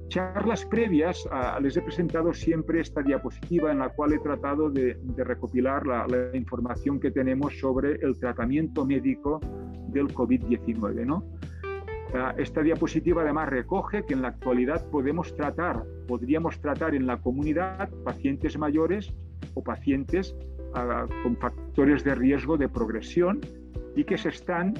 charlas 0.08 0.66
previas 0.66 1.24
uh, 1.26 1.62
les 1.62 1.76
he 1.76 1.82
presentado 1.82 2.34
siempre 2.34 2.80
esta 2.80 3.00
diapositiva 3.02 3.70
en 3.70 3.78
la 3.78 3.88
cual 3.88 4.12
he 4.12 4.18
tratado 4.18 4.70
de, 4.70 4.98
de 5.00 5.24
recopilar 5.24 5.86
la, 5.86 6.06
la, 6.06 6.36
información 6.36 7.00
que 7.00 7.10
tenemos 7.10 7.58
sobre 7.58 7.94
el 8.02 8.18
tratamiento 8.18 8.84
médico 8.84 9.40
del 9.92 10.08
COVID-19. 10.08 11.06
¿no? 11.06 11.24
Uh, 12.12 12.38
esta 12.38 12.62
diapositiva 12.62 13.22
además 13.22 13.48
recoge 13.48 14.04
que 14.04 14.14
en 14.14 14.22
la 14.22 14.28
actualidad 14.28 14.84
podemos 14.90 15.34
tratar, 15.34 15.82
podríamos 16.06 16.60
tratar 16.60 16.94
en 16.94 17.06
la 17.06 17.18
comunidad 17.18 17.88
pacientes 18.04 18.58
mayores 18.58 19.14
o 19.54 19.62
pacientes 19.62 20.34
uh, 20.74 21.08
con 21.22 21.36
factores 21.36 22.04
de 22.04 22.14
riesgo 22.14 22.58
de 22.58 22.68
progresión 22.68 23.40
y 23.96 24.04
que 24.04 24.18
se 24.18 24.30
están, 24.30 24.74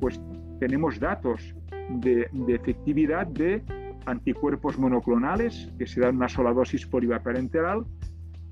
pues 0.00 0.20
tenemos 0.60 1.00
datos 1.00 1.54
de, 1.88 2.28
efectividad 2.48 3.26
de 3.26 3.62
anticuerpos 4.06 4.78
monoclonales 4.78 5.70
que 5.78 5.86
se 5.86 6.00
dan 6.00 6.16
una 6.16 6.28
sola 6.28 6.52
dosis 6.52 6.86
por 6.86 7.02
parenteral 7.22 7.84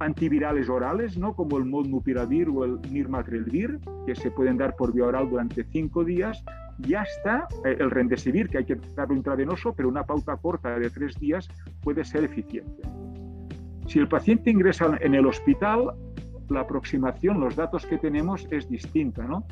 antivirales 0.01 0.69
orales, 0.69 1.17
¿no? 1.17 1.35
como 1.35 1.59
el 1.59 1.67
molnupiravir 1.67 2.49
o 2.49 2.65
el 2.65 2.81
nirmatrelvir, 2.91 3.79
que 4.07 4.15
se 4.15 4.31
pueden 4.31 4.57
dar 4.57 4.75
por 4.75 4.93
vía 4.93 5.07
oral 5.07 5.31
durante 5.31 5.63
cinco 5.65 6.05
días. 6.05 6.43
Ya 6.79 7.03
está 7.03 7.47
eh, 7.65 7.77
el 7.79 7.91
rendesivir, 7.91 8.49
que 8.49 8.59
hay 8.59 8.65
que 8.65 8.77
darlo 8.97 9.15
intravenoso, 9.15 9.75
pero 9.75 9.89
una 9.89 10.05
pauta 10.05 10.37
corta 10.37 10.79
de 10.79 10.91
tres 10.91 11.19
días 11.21 11.49
puede 11.83 12.05
ser 12.05 12.25
eficiente. 12.25 12.83
Si 13.87 13.99
el 13.99 14.09
paciente 14.09 14.51
ingresa 14.51 14.97
en 15.01 15.15
el 15.15 15.27
hospital, 15.27 15.95
la 16.49 16.61
aproximación, 16.61 17.39
los 17.39 17.55
datos 17.55 17.85
que 17.85 17.99
tenemos 17.99 18.49
es 18.51 18.69
distinta. 18.69 19.23
¿no? 19.25 19.45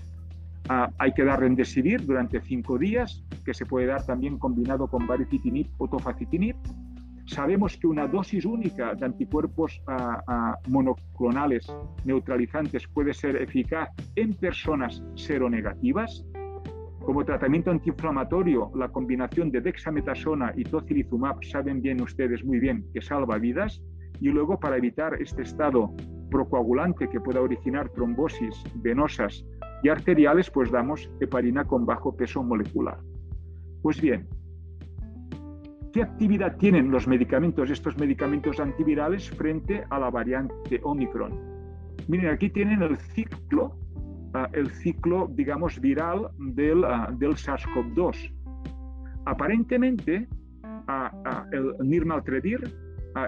Ah, 0.69 0.91
hay 0.99 1.13
que 1.13 1.25
dar 1.25 1.41
rendesivir 1.41 2.05
durante 2.07 2.41
cinco 2.41 2.79
días, 2.79 3.23
que 3.45 3.53
se 3.53 3.67
puede 3.67 3.87
dar 3.87 4.05
también 4.07 4.39
combinado 4.39 4.87
con 4.87 5.07
baricitinib 5.07 5.69
o 5.77 5.89
tofacitinib 5.89 6.57
Sabemos 7.29 7.77
que 7.77 7.87
una 7.87 8.09
dosis 8.09 8.47
única 8.47 8.95
de 8.95 9.05
anticuerpos 9.05 9.83
monoclonales 10.67 11.67
neutralizantes 12.07 12.89
puede 12.89 13.13
ser 13.13 13.37
eficaz 13.37 13.91
en 14.17 14.33
personas 14.33 15.05
seronegativas. 15.15 16.25
Como 17.05 17.27
tratamiento 17.27 17.71
antiinflamatorio, 17.71 18.71
la 18.75 18.89
combinación 18.89 19.51
de 19.51 19.61
dexametasona 19.61 20.55
y 20.57 20.65
tocilizumab 20.65 21.45
saben 21.45 21.83
bien 21.83 22.01
ustedes 22.01 22.43
muy 22.45 22.61
bien 22.61 22.87
que 22.95 23.03
salva 23.03 23.37
vidas. 23.37 23.83
Y 24.21 24.29
luego, 24.31 24.59
para 24.59 24.79
evitar 24.79 25.21
este 25.21 25.43
estado 25.43 25.95
procoagulante 26.31 27.09
que 27.09 27.21
pueda 27.21 27.43
originar 27.43 27.91
trombosis 27.91 28.65
venosas 28.77 29.45
y 29.83 29.91
arteriales, 29.91 30.51
pues 30.51 30.71
damos 30.71 31.11
heparina 31.21 31.65
con 31.65 31.85
bajo 31.85 32.17
peso 32.17 32.43
molecular. 32.43 32.99
Pues 33.83 34.01
bien, 34.01 34.27
¿Qué 35.93 36.03
actividad 36.03 36.57
tienen 36.59 36.91
los 36.91 37.09
medicamentos, 37.09 37.71
estos 37.71 37.97
medicamentos 37.97 38.61
antivirales, 38.61 39.31
frente 39.31 39.85
a 39.89 39.99
la 39.99 40.11
variante 40.11 40.81
Omicron? 40.83 41.33
Miren, 42.09 42.31
aquí 42.31 42.51
tienen 42.51 42.83
el 42.83 42.99
ciclo, 42.99 43.75
ah, 44.35 44.51
el 44.53 44.71
ciclo, 44.71 45.29
digamos, 45.33 45.81
viral 45.81 46.29
del, 46.39 46.85
ah, 46.85 47.11
del 47.19 47.37
SARS-CoV-2. 47.37 48.35
Aparentemente, 49.25 50.29
uh, 50.63 51.53
el 51.53 51.75
nirmatrelvir, 51.83 52.61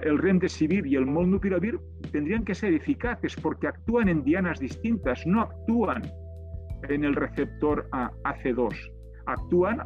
el 0.02 0.18
remdesivir 0.18 0.86
y 0.86 0.96
el 0.96 1.06
molnupiravir 1.06 1.78
tendrían 2.12 2.44
que 2.44 2.54
ser 2.54 2.72
eficaces 2.74 3.34
porque 3.36 3.68
actúan 3.68 4.08
en 4.08 4.22
dianas 4.22 4.60
distintas, 4.60 5.26
no 5.26 5.42
actúan 5.42 6.02
en 6.88 7.04
el 7.04 7.14
receptor 7.14 7.88
AC2, 7.90 8.74
actúan 9.26 9.80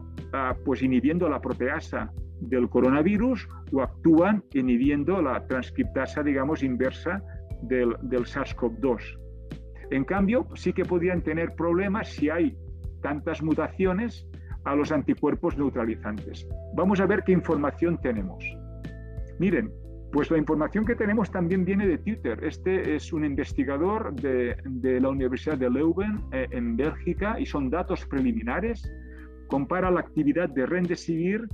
pues 0.65 0.83
inhibiendo 0.83 1.29
la 1.29 1.41
proteasa 1.41 2.13
del 2.48 2.68
coronavirus 2.68 3.48
o 3.72 3.83
actúan 3.83 4.44
inhibiendo 4.52 5.20
la 5.22 5.46
transcriptasa, 5.46 6.22
digamos, 6.22 6.62
inversa 6.62 7.22
del, 7.62 7.96
del 8.02 8.24
SARS-CoV-2. 8.24 9.18
En 9.90 10.04
cambio, 10.04 10.46
sí 10.54 10.72
que 10.72 10.85
podrían 10.85 11.22
tener 11.22 11.54
problemas 11.54 12.09
si 12.09 12.30
hay 12.30 12.57
tantas 13.02 13.42
mutaciones 13.42 14.26
a 14.64 14.74
los 14.74 14.92
anticuerpos 14.92 15.57
neutralizantes. 15.59 16.48
Vamos 16.74 17.00
a 17.00 17.07
ver 17.07 17.22
qué 17.24 17.33
información 17.33 18.00
tenemos. 18.00 18.44
Miren, 19.38 19.70
pues 20.12 20.30
la 20.30 20.38
información 20.38 20.87
que 20.87 20.94
tenemos 20.94 21.30
también 21.30 21.64
viene 21.64 21.87
de 21.87 21.98
Twitter. 21.98 22.38
Este 22.44 22.94
es 22.94 23.12
un 23.12 23.24
investigador 23.24 24.14
de, 24.14 24.57
de 24.64 25.00
la 25.00 25.09
Universidad 25.09 25.59
de 25.59 25.68
Leuven 25.68 26.20
eh, 26.33 26.46
en 26.50 26.76
Bélgica 26.76 27.38
y 27.38 27.46
son 27.46 27.68
datos 27.68 28.07
preliminares. 28.07 28.88
Compara 29.48 29.90
la 29.90 30.00
actividad 30.00 30.48
de 30.48 30.66
Remdesivir 30.66 31.48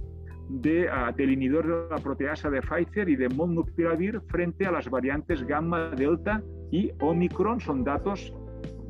de, 0.50 0.88
uh, 0.88 1.14
del 1.14 1.32
inhibidor 1.32 1.66
de 1.66 1.94
la 1.94 2.02
proteasa 2.02 2.50
de 2.50 2.60
Pfizer 2.60 3.08
y 3.08 3.16
de 3.16 3.28
molnupiravir 3.28 4.20
frente 4.28 4.66
a 4.66 4.72
las 4.72 4.90
variantes 4.90 5.44
gamma, 5.44 5.90
delta 5.90 6.42
y 6.70 6.90
omicron. 7.00 7.60
Son 7.60 7.84
datos 7.84 8.34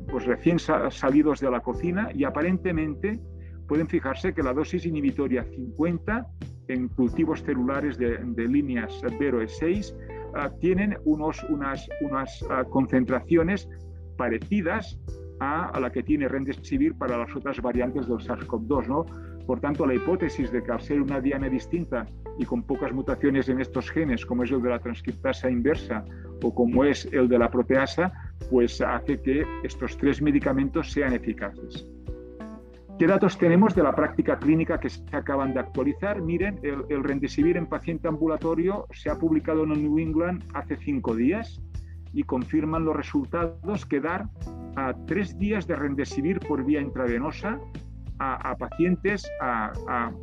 pues, 0.09 0.25
recién 0.25 0.57
salidos 0.59 1.39
de 1.39 1.51
la 1.51 1.59
cocina 1.59 2.09
y 2.13 2.23
aparentemente 2.23 3.19
pueden 3.67 3.87
fijarse 3.87 4.33
que 4.33 4.43
la 4.43 4.53
dosis 4.53 4.85
inhibitoria 4.85 5.43
50 5.43 6.27
en 6.67 6.87
cultivos 6.89 7.41
celulares 7.43 7.97
de, 7.97 8.17
de 8.17 8.47
líneas 8.47 9.01
0 9.17 9.43
y 9.43 9.47
6 9.47 9.95
uh, 10.33 10.59
tienen 10.59 10.97
unos, 11.05 11.43
unas, 11.49 11.87
unas 12.01 12.41
uh, 12.43 12.69
concentraciones 12.69 13.69
parecidas 14.17 14.99
a, 15.39 15.67
a, 15.69 15.79
la 15.79 15.91
que 15.91 16.03
tiene 16.03 16.27
Remdesivir 16.27 16.95
para 16.95 17.17
las 17.17 17.35
otras 17.35 17.61
variantes 17.61 18.07
del 18.07 18.17
SARS-CoV-2, 18.17 18.87
¿no? 18.87 19.05
Por 19.45 19.59
tanto, 19.59 19.85
la 19.85 19.95
hipótesis 19.95 20.51
de 20.51 20.63
que 20.63 20.71
al 20.71 20.81
ser 20.81 21.01
una 21.01 21.19
diana 21.19 21.49
distinta 21.49 22.05
y 22.37 22.45
con 22.45 22.63
pocas 22.63 22.93
mutaciones 22.93 23.49
en 23.49 23.59
estos 23.59 23.89
genes, 23.89 24.25
como 24.25 24.43
es 24.43 24.51
el 24.51 24.61
de 24.61 24.69
la 24.69 24.79
transcriptasa 24.79 25.49
inversa 25.49 26.05
o 26.43 26.53
como 26.53 26.83
es 26.83 27.05
el 27.11 27.27
de 27.27 27.39
la 27.39 27.49
proteasa, 27.49 28.11
pues 28.49 28.81
hace 28.81 29.21
que 29.21 29.43
estos 29.63 29.97
tres 29.97 30.21
medicamentos 30.21 30.91
sean 30.91 31.13
eficaces. 31.13 31.87
¿Qué 33.01 33.07
datos 33.07 33.37
tenemos 33.37 33.73
de 33.73 33.81
la 33.81 33.95
práctica 33.95 34.37
clínica 34.37 34.79
que 34.79 34.89
se 34.89 35.03
acaban 35.11 35.55
de 35.55 35.59
actualizar? 35.59 36.21
Miren, 36.21 36.59
el, 36.61 36.83
el 36.89 37.57
en 37.57 37.65
paciente 37.65 38.07
ambulatorio 38.07 38.85
se 38.91 39.09
ha 39.09 39.15
publicado 39.15 39.63
en 39.63 39.69
New 39.69 39.97
England 39.97 40.43
hace 40.53 40.77
cinco 40.77 41.15
días 41.15 41.59
y 42.13 42.23
confirman 42.23 42.85
los 42.85 42.95
resultados 42.95 43.85
que 43.87 44.01
dar 44.01 44.27
a 44.75 44.93
tres 45.07 45.37
días 45.39 45.65
de 45.65 45.77
Remdesivir 45.77 46.39
por 46.41 46.63
vía 46.63 46.79
intravenosa 46.79 47.59
a, 48.21 48.55
pacientes, 48.55 49.27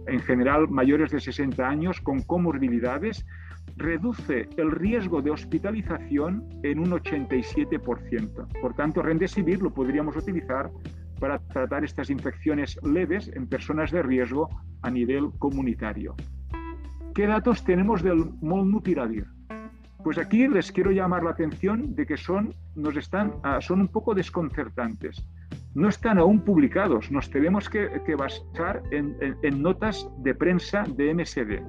en 0.06 0.20
general 0.20 0.68
mayores 0.68 1.10
de 1.10 1.20
60 1.20 1.66
años, 1.66 2.00
con 2.00 2.22
comorbilidades, 2.22 3.26
reduce 3.76 4.48
el 4.56 4.70
riesgo 4.70 5.20
de 5.20 5.30
hospitalización 5.30 6.44
en 6.62 6.78
un 6.78 6.90
87%. 6.90 8.60
Por 8.60 8.74
tanto, 8.74 9.02
Remdesivir 9.02 9.60
lo 9.60 9.74
podríamos 9.74 10.16
utilizar 10.16 10.70
para 11.18 11.40
tratar 11.40 11.84
estas 11.84 12.10
infecciones 12.10 12.78
leves 12.82 13.28
en 13.34 13.48
personas 13.48 13.90
de 13.90 14.02
riesgo 14.02 14.48
a 14.82 14.90
nivel 14.90 15.30
comunitario. 15.38 16.14
¿Qué 17.14 17.26
datos 17.26 17.64
tenemos 17.64 18.02
del 18.02 18.30
molnupiravir? 18.40 19.26
Pues 20.04 20.18
aquí 20.18 20.46
les 20.46 20.70
quiero 20.70 20.92
llamar 20.92 21.24
la 21.24 21.30
atención 21.30 21.96
de 21.96 22.06
que 22.06 22.16
son, 22.16 22.54
nos 22.76 22.96
están, 22.96 23.34
ah, 23.42 23.60
son 23.60 23.80
un 23.80 23.88
poco 23.88 24.14
desconcertantes 24.14 25.24
no 25.78 25.88
están 25.88 26.18
aún 26.18 26.40
publicados. 26.40 27.08
Nos 27.12 27.30
tenemos 27.30 27.68
que, 27.68 27.88
basar 28.16 28.82
en, 28.90 29.62
notas 29.62 30.10
de 30.18 30.34
prensa 30.34 30.82
de 30.96 31.14
MSD. 31.14 31.62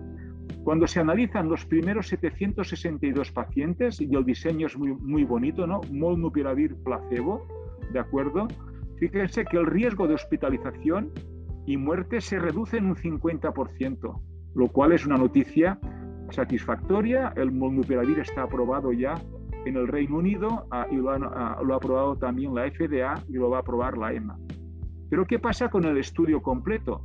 Cuando 0.63 0.87
se 0.87 0.99
analizan 0.99 1.47
los 1.47 1.63
primeros 1.65 2.07
762 2.07 3.31
pacientes, 3.31 4.01
y 4.01 4.15
el 4.15 4.25
diseño 4.25 4.65
es 4.65 4.75
muy, 4.75 4.93
muy 4.93 5.25
bonito, 5.25 5.67
¿no? 5.67 5.81
Molnupiravir 5.91 6.75
placebo, 6.83 7.47
¿de 7.93 7.99
acuerdo? 7.99 8.47
Fíjense 8.97 9.45
que 9.45 9.57
el 9.57 9.67
riesgo 9.67 10.07
de 10.07 10.15
hospitalización 10.15 11.11
y 11.67 11.77
muerte 11.77 12.19
se 12.19 12.39
reduce 12.39 12.77
en 12.77 12.87
un 12.87 12.95
50%, 12.95 14.21
lo 14.55 14.67
cual 14.69 14.91
es 14.91 15.05
una 15.05 15.17
noticia 15.17 15.79
satisfactoria. 16.31 17.31
El 17.35 17.51
molnupiravir 17.51 18.17
está 18.17 18.41
aprobado 18.41 18.91
ya 18.91 19.21
en 19.69 19.77
el 19.77 19.87
Reino 19.87 20.17
Unido 20.17 20.67
ah, 20.71 20.87
y 20.91 20.95
lo, 20.95 21.11
ah, 21.11 21.59
lo, 21.63 21.73
ha 21.73 21.77
aprobado 21.77 22.17
también 22.17 22.53
la 22.53 22.69
FDA 22.69 23.23
y 23.29 23.33
lo 23.33 23.49
va 23.49 23.57
a 23.57 23.61
aprobar 23.61 23.97
la 23.97 24.13
EMA. 24.13 24.37
Pero 25.09 25.25
¿qué 25.25 25.39
pasa 25.39 25.69
con 25.69 25.85
el 25.85 25.97
estudio 25.97 26.41
completo? 26.41 27.01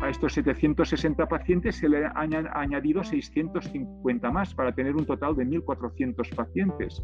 A 0.00 0.10
estos 0.10 0.32
760 0.34 1.26
pacientes 1.26 1.76
se 1.76 1.88
le 1.88 2.06
han 2.06 2.34
añadido 2.52 3.02
650 3.02 4.30
más 4.30 4.54
para 4.54 4.72
tener 4.72 4.94
un 4.94 5.04
total 5.04 5.34
de 5.34 5.44
1.400 5.44 6.34
pacientes. 6.36 7.02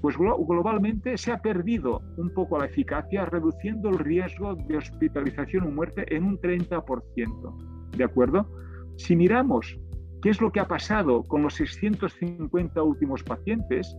Pues 0.00 0.16
globalmente 0.16 1.16
se 1.16 1.30
ha 1.30 1.38
perdido 1.38 2.02
un 2.16 2.30
poco 2.34 2.58
la 2.58 2.66
eficacia, 2.66 3.26
reduciendo 3.26 3.90
el 3.90 3.98
riesgo 3.98 4.56
de 4.56 4.76
hospitalización 4.76 5.68
o 5.68 5.70
muerte 5.70 6.04
en 6.14 6.24
un 6.24 6.38
30%. 6.40 7.90
¿De 7.96 8.04
acuerdo? 8.04 8.48
Si 8.96 9.14
miramos 9.14 9.78
qué 10.20 10.30
es 10.30 10.40
lo 10.40 10.50
que 10.50 10.58
ha 10.58 10.66
pasado 10.66 11.22
con 11.22 11.42
los 11.42 11.54
650 11.54 12.82
últimos 12.82 13.22
pacientes, 13.22 13.96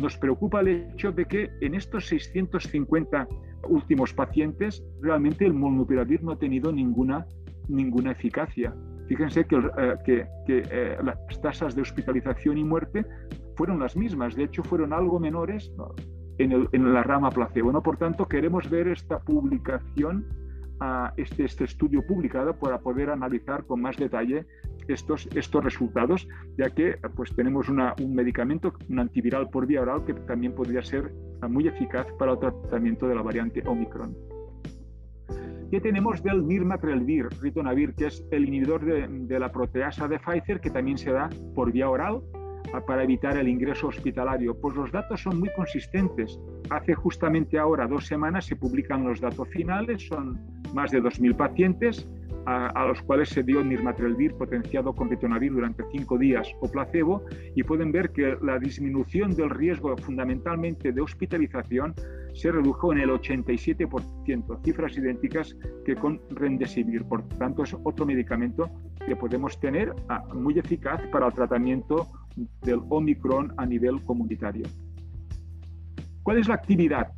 nos 0.00 0.16
preocupa 0.16 0.60
el 0.60 0.68
hecho 0.68 1.12
de 1.12 1.24
que 1.24 1.50
en 1.60 1.74
estos 1.74 2.06
650 2.06 3.28
últimos 3.68 4.12
pacientes 4.12 4.84
realmente 5.00 5.44
el 5.44 5.54
molnupiravir 5.54 6.22
no 6.22 6.32
ha 6.32 6.38
tenido 6.38 6.72
ninguna, 6.72 7.26
ninguna 7.68 8.12
eficacia. 8.12 8.74
Fíjense 9.08 9.44
que, 9.44 9.56
eh, 9.56 10.26
eh, 10.48 10.98
las 11.02 11.40
tasas 11.40 11.74
de 11.74 11.82
hospitalización 11.82 12.58
y 12.58 12.64
muerte 12.64 13.04
fueron 13.56 13.78
las 13.78 13.96
mismas, 13.96 14.34
de 14.34 14.44
hecho 14.44 14.62
fueron 14.64 14.92
algo 14.92 15.20
menores 15.20 15.72
en, 16.38 16.94
la 16.94 17.02
rama 17.02 17.30
placebo. 17.30 17.80
Por 17.82 17.96
tanto, 17.96 18.26
queremos 18.26 18.68
ver 18.68 18.88
esta 18.88 19.20
publicación, 19.20 20.26
este, 21.16 21.44
este 21.44 21.64
estudio 21.64 22.04
publicado 22.06 22.58
para 22.58 22.80
poder 22.80 23.10
analizar 23.10 23.64
con 23.64 23.80
más 23.80 23.96
detalle 23.96 24.46
estos, 24.88 25.28
estos 25.34 25.64
resultados, 25.64 26.28
ya 26.56 26.70
que 26.70 26.98
pues, 27.14 27.34
tenemos 27.34 27.68
una, 27.68 27.94
un 28.00 28.14
medicamento, 28.14 28.74
un 28.88 28.98
antiviral 28.98 29.48
por 29.50 29.66
vía 29.66 29.82
oral, 29.82 30.04
que 30.04 30.14
también 30.14 30.54
podría 30.54 30.82
ser 30.82 31.12
muy 31.48 31.68
eficaz 31.68 32.06
para 32.18 32.32
el 32.32 32.38
tratamiento 32.38 33.06
de 33.08 33.14
la 33.14 33.22
variante 33.22 33.62
Omicron. 33.66 34.16
¿Qué 35.70 35.80
tenemos 35.80 36.22
del 36.22 36.46
nirmatrelvir, 36.46 37.28
ritonavir, 37.40 37.94
que 37.94 38.06
es 38.06 38.24
el 38.30 38.46
inhibidor 38.46 38.84
de, 38.84 39.08
de, 39.08 39.40
la 39.40 39.50
proteasa 39.50 40.06
de 40.06 40.18
Pfizer, 40.18 40.60
que 40.60 40.70
también 40.70 40.98
se 40.98 41.10
da 41.10 41.28
por 41.54 41.72
vía 41.72 41.88
oral 41.88 42.20
para 42.86 43.02
evitar 43.02 43.36
el 43.36 43.48
ingreso 43.48 43.88
hospitalario? 43.88 44.54
Pues 44.60 44.76
los 44.76 44.92
datos 44.92 45.22
son 45.22 45.40
muy 45.40 45.50
consistentes. 45.56 46.38
Hace 46.70 46.94
justamente 46.94 47.58
ahora 47.58 47.88
dos 47.88 48.06
semanas 48.06 48.46
se 48.46 48.56
publican 48.56 49.04
los 49.04 49.20
datos 49.20 49.48
finales, 49.48 50.06
son 50.06 50.38
más 50.74 50.92
de 50.92 51.02
2.000 51.02 51.36
pacientes 51.36 52.08
a, 52.46 52.86
los 52.86 53.00
cuales 53.02 53.28
se 53.28 53.42
dio 53.42 53.62
nirmatrelvir 53.64 54.34
potenciado 54.34 54.92
con 54.92 55.10
ritonavir 55.10 55.52
durante 55.52 55.84
cinco 55.92 56.18
días 56.18 56.48
o 56.60 56.70
placebo 56.70 57.24
y 57.54 57.62
pueden 57.62 57.92
ver 57.92 58.10
que 58.10 58.36
la 58.42 58.58
disminución 58.58 59.34
del 59.34 59.50
riesgo 59.50 59.96
fundamentalmente 59.96 60.92
de 60.92 61.00
hospitalización 61.00 61.94
se 62.34 62.50
redujo 62.50 62.92
en 62.92 63.00
el 63.00 63.10
87%, 63.10 64.64
cifras 64.64 64.96
idénticas 64.96 65.56
que 65.84 65.94
con 65.94 66.20
Remdesivir. 66.30 67.04
Por 67.04 67.26
tanto, 67.38 67.62
es 67.62 67.76
otro 67.84 68.04
medicamento 68.04 68.68
que 69.06 69.16
podemos 69.16 69.58
tener 69.60 69.94
ah, 70.08 70.24
muy 70.34 70.58
eficaz 70.58 71.00
para 71.12 71.26
el 71.26 71.32
tratamiento 71.32 72.08
del 72.62 72.80
Omicron 72.88 73.52
a 73.56 73.66
nivel 73.66 74.02
comunitario. 74.04 74.66
¿Cuál 76.22 76.38
es 76.38 76.48
la 76.48 76.54
actividad 76.54 77.12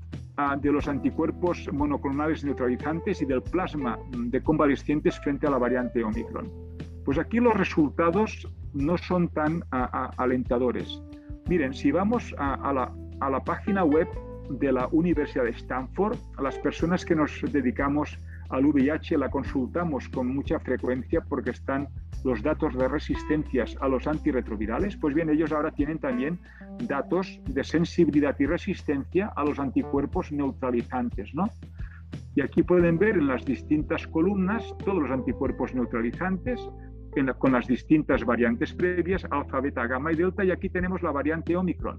de 0.61 0.72
los 0.72 0.87
anticuerpos 0.88 1.68
monoclonales 1.72 2.44
neutralizantes 2.44 3.22
y 3.22 3.25
del 3.25 3.42
plasma 3.42 3.99
de 4.11 4.42
convalescientes 4.42 5.18
frente 5.20 5.46
a 5.46 5.51
la 5.51 5.59
variante 5.59 6.05
Omicron? 6.05 6.51
Pues 7.05 7.18
aquí 7.18 7.40
los 7.40 7.55
resultados 7.55 8.49
no 8.75 8.99
son 8.99 9.29
tan 9.29 9.62
ah, 9.72 10.11
alentadores. 10.16 11.01
Miren, 11.49 11.72
si 11.72 11.90
vamos 11.90 12.35
a, 12.38 12.72
la, 12.72 12.92
a 13.20 13.31
la 13.31 13.44
página 13.44 13.85
web 13.85 14.09
de 14.51 14.72
la 14.72 14.88
Universidad 14.92 15.44
de 15.44 15.51
Stanford. 15.51 16.16
Las 16.42 16.59
personas 16.59 17.05
que 17.05 17.14
nos 17.14 17.40
dedicamos 17.53 18.18
al 18.50 18.66
VIH 18.66 19.18
la 19.18 19.28
consultamos 19.28 20.09
con 20.09 20.35
mucha 20.35 20.59
frecuencia 20.59 21.20
porque 21.20 21.50
están 21.50 21.88
los 22.24 22.42
datos 22.42 22.76
de 22.76 22.88
resistencias 22.88 23.76
a 23.80 23.88
los 23.88 24.06
antirretrovirales. 24.06 24.96
Pues 24.96 25.14
bien, 25.14 25.30
ellos 25.30 25.52
ahora 25.52 25.70
tienen 25.70 25.98
también 25.98 26.38
datos 26.88 27.40
de 27.48 27.62
sensibilidad 27.62 28.37
y 28.38 28.46
resistencia 28.46 29.32
a 29.37 29.44
los 29.44 29.59
anticuerpos 29.59 30.32
neutralizantes, 30.32 31.35
¿no? 31.35 31.48
Y 32.35 32.40
aquí 32.40 32.62
pueden 32.62 32.98
ver 32.98 33.16
en 33.16 33.28
las 33.28 33.44
distintas 33.44 34.06
columnas 34.06 34.62
todos 34.85 35.02
los 35.02 35.11
anticuerpos 35.11 35.74
neutralizantes 35.74 36.61
con 37.38 37.52
las 37.52 37.66
distintas 37.66 38.24
variantes 38.24 38.74
previas, 38.74 39.26
alfa, 39.30 39.61
beta, 39.61 39.87
gamma 39.87 40.12
y 40.12 40.16
delta, 40.16 40.44
y 40.44 40.50
aquí 40.50 40.68
tenemos 40.68 41.02
la 41.02 41.12
variante 41.12 41.56
Omicron. 41.56 41.98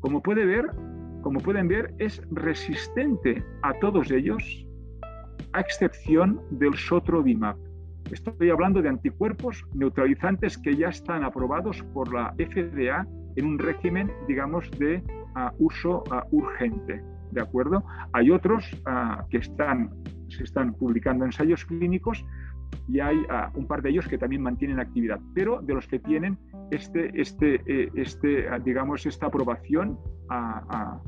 Como 0.00 0.20
puede 0.20 0.44
ver, 0.44 0.66
como 1.22 1.38
pueden 1.38 1.68
ver, 1.68 1.94
es 1.98 2.20
resistente 2.32 3.44
a 3.62 3.72
todos 3.74 4.10
ellos, 4.10 4.66
a 5.52 5.60
excepción 5.60 6.40
del 6.50 6.74
sotrovimab. 6.74 7.56
Estoy 8.10 8.50
hablando 8.50 8.82
de 8.82 8.88
anticuerpos 8.88 9.64
neutralizantes 9.74 10.58
que 10.58 10.76
ya 10.76 10.88
están 10.88 11.24
aprobados 11.24 11.82
por 11.94 12.12
la 12.12 12.34
FDA 12.36 13.06
en 13.36 13.46
un 13.46 13.58
régimen, 13.58 14.10
digamos, 14.28 14.70
de 14.78 15.02
ah, 15.34 15.52
uso 15.58 16.04
ah, 16.10 16.26
urgente. 16.30 17.02
¿De 17.30 17.40
acuerdo? 17.40 17.82
Hay 18.12 18.30
otros 18.30 18.64
ah, 18.84 19.24
que 19.30 19.38
están, 19.38 19.90
se 20.28 20.44
están 20.44 20.74
publicando 20.74 21.24
ensayos 21.24 21.64
clínicos 21.64 22.24
y 22.88 23.00
hay 23.00 23.16
un 23.54 23.66
par 23.66 23.82
de 23.82 23.90
ellos 23.90 24.08
que 24.08 24.18
también 24.18 24.42
mantienen 24.42 24.80
actividad, 24.80 25.20
pero 25.34 25.60
de 25.60 25.74
los 25.74 25.86
que 25.86 25.98
tienen 25.98 26.38
este, 26.70 27.20
este, 27.20 27.60
eh, 27.66 27.90
este 27.94 28.46
digamos, 28.64 29.04
esta 29.04 29.26
aprobación 29.26 29.98
a, 30.30 30.98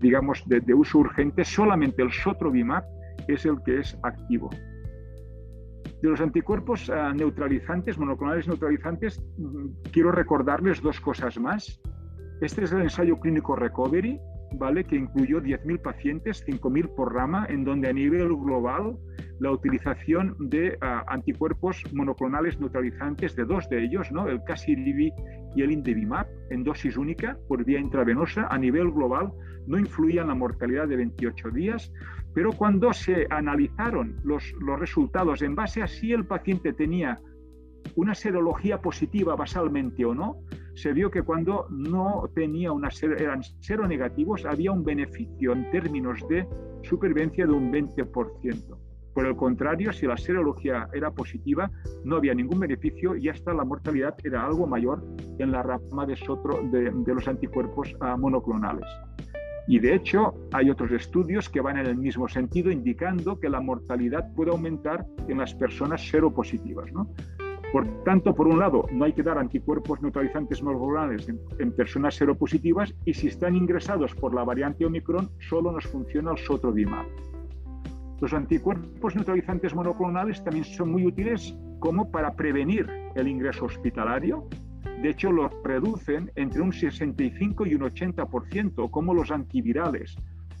digamos, 0.00 0.42
de, 0.46 0.74
uso 0.74 0.98
urgente, 0.98 1.44
solamente 1.44 2.02
el 2.02 2.12
sotrovimab 2.12 2.84
es 3.26 3.44
el 3.44 3.62
que 3.64 3.80
es 3.80 3.98
activo. 4.02 4.50
De 6.02 6.08
los 6.08 6.20
anticuerpos 6.20 6.88
ah, 6.90 7.12
neutralizantes, 7.12 7.98
monoclonales 7.98 8.46
neutralizantes, 8.46 9.20
mm, 9.36 9.90
quiero 9.92 10.12
recordarles 10.12 10.80
dos 10.80 11.00
cosas 11.00 11.38
más. 11.40 11.80
Este 12.40 12.64
es 12.64 12.72
el 12.72 12.82
ensayo 12.82 13.18
clínico 13.18 13.56
Recovery, 13.56 14.20
¿vale? 14.54 14.84
que 14.84 14.94
incluyó 14.94 15.40
10.000 15.40 15.82
pacientes, 15.82 16.44
5.000 16.46 16.94
por 16.94 17.14
rama, 17.14 17.46
en 17.48 17.64
donde 17.64 17.88
a 17.88 17.92
nivel 17.92 18.28
global 18.28 18.96
la 19.40 19.50
utilización 19.50 20.36
de 20.38 20.78
ah, 20.80 21.04
anticuerpos 21.08 21.82
monoclonales 21.92 22.58
neutralizantes 22.60 23.34
de 23.34 23.44
dos 23.44 23.68
de 23.68 23.84
ellos, 23.84 24.10
¿no? 24.12 24.28
el 24.28 24.42
Casirivimab 24.44 25.18
y 25.56 25.62
el 25.62 25.72
Indevimab, 25.72 26.26
en 26.50 26.62
dosis 26.62 26.96
única 26.96 27.36
por 27.48 27.64
vía 27.64 27.80
intravenosa 27.80 28.46
a 28.48 28.58
nivel 28.58 28.90
global, 28.90 29.32
no 29.66 29.78
influía 29.78 30.22
en 30.22 30.28
la 30.28 30.34
mortalidad 30.34 30.88
de 30.88 30.96
28 30.96 31.50
días, 31.50 31.92
pero 32.34 32.52
cuando 32.52 32.92
se 32.92 33.26
analizaron 33.30 34.16
los, 34.24 34.52
los 34.60 34.78
resultados 34.78 35.42
en 35.42 35.54
base 35.54 35.82
a 35.82 35.88
si 35.88 36.12
el 36.12 36.26
paciente 36.26 36.72
tenía 36.72 37.18
una 37.96 38.14
serología 38.14 38.80
positiva 38.80 39.34
basalmente 39.34 40.04
o 40.04 40.14
no, 40.14 40.36
se 40.74 40.92
vio 40.92 41.10
que 41.10 41.22
cuando 41.22 41.66
no 41.70 42.30
tenía 42.34 42.70
una 42.72 42.88
eran 43.18 43.42
seronegativos 43.60 44.44
había 44.44 44.72
un 44.72 44.84
beneficio 44.84 45.52
en 45.52 45.70
términos 45.70 46.20
de 46.28 46.46
supervivencia 46.82 47.46
de 47.46 47.52
un 47.52 47.72
20%. 47.72 48.78
Por 49.14 49.26
el 49.26 49.34
contrario, 49.34 49.92
si 49.92 50.06
la 50.06 50.16
serología 50.16 50.88
era 50.92 51.10
positiva, 51.10 51.68
no 52.04 52.16
había 52.16 52.34
ningún 52.34 52.60
beneficio 52.60 53.16
y 53.16 53.28
hasta 53.28 53.52
la 53.52 53.64
mortalidad 53.64 54.14
era 54.22 54.46
algo 54.46 54.66
mayor 54.68 55.04
en 55.40 55.50
la 55.50 55.64
rama 55.64 56.06
de, 56.06 56.14
de, 56.70 56.92
de 56.92 57.14
los 57.14 57.26
anticuerpos 57.26 57.96
ah, 58.00 58.16
monoclonales. 58.16 58.86
Y 59.68 59.78
de 59.80 59.94
hecho, 59.94 60.34
hay 60.52 60.70
otros 60.70 60.90
estudios 60.92 61.50
que 61.50 61.60
van 61.60 61.76
en 61.76 61.86
el 61.86 61.96
mismo 61.96 62.26
sentido, 62.26 62.70
indicando 62.70 63.38
que 63.38 63.50
la 63.50 63.60
mortalidad 63.60 64.32
puede 64.34 64.50
aumentar 64.50 65.04
en 65.28 65.38
las 65.38 65.54
personas 65.54 66.08
seropositivas. 66.08 66.90
¿no? 66.90 67.12
Por 67.70 67.86
tanto, 68.02 68.34
por 68.34 68.48
un 68.48 68.60
lado, 68.60 68.86
no 68.90 69.04
hay 69.04 69.12
que 69.12 69.22
dar 69.22 69.36
anticuerpos 69.36 70.00
neutralizantes 70.00 70.62
monoclonales 70.62 71.28
en, 71.28 71.38
en, 71.58 71.72
personas 71.72 72.14
seropositivas 72.14 72.94
y 73.04 73.12
si 73.12 73.26
están 73.26 73.56
ingresados 73.56 74.14
por 74.14 74.34
la 74.34 74.42
variante 74.42 74.86
Omicron, 74.86 75.28
solo 75.50 75.70
nos 75.70 75.86
funciona 75.86 76.32
el 76.32 76.38
sotrovimab. 76.38 77.04
Los 78.22 78.32
anticuerpos 78.32 79.14
neutralizantes 79.14 79.74
monoclonales 79.74 80.42
también 80.42 80.64
son 80.64 80.92
muy 80.92 81.06
útiles 81.06 81.54
como 81.78 82.10
para 82.10 82.34
prevenir 82.34 82.88
el 83.14 83.28
ingreso 83.28 83.66
hospitalario 83.66 84.48
de 85.02 85.10
hecho, 85.10 85.30
los 85.30 85.52
reducen 85.62 86.32
entre 86.34 86.60
un 86.60 86.72
65 86.72 87.66
y 87.66 87.74
un 87.74 87.82
80%, 87.82 88.90
como 88.90 89.14
los 89.14 89.30
antivirales. 89.30 90.16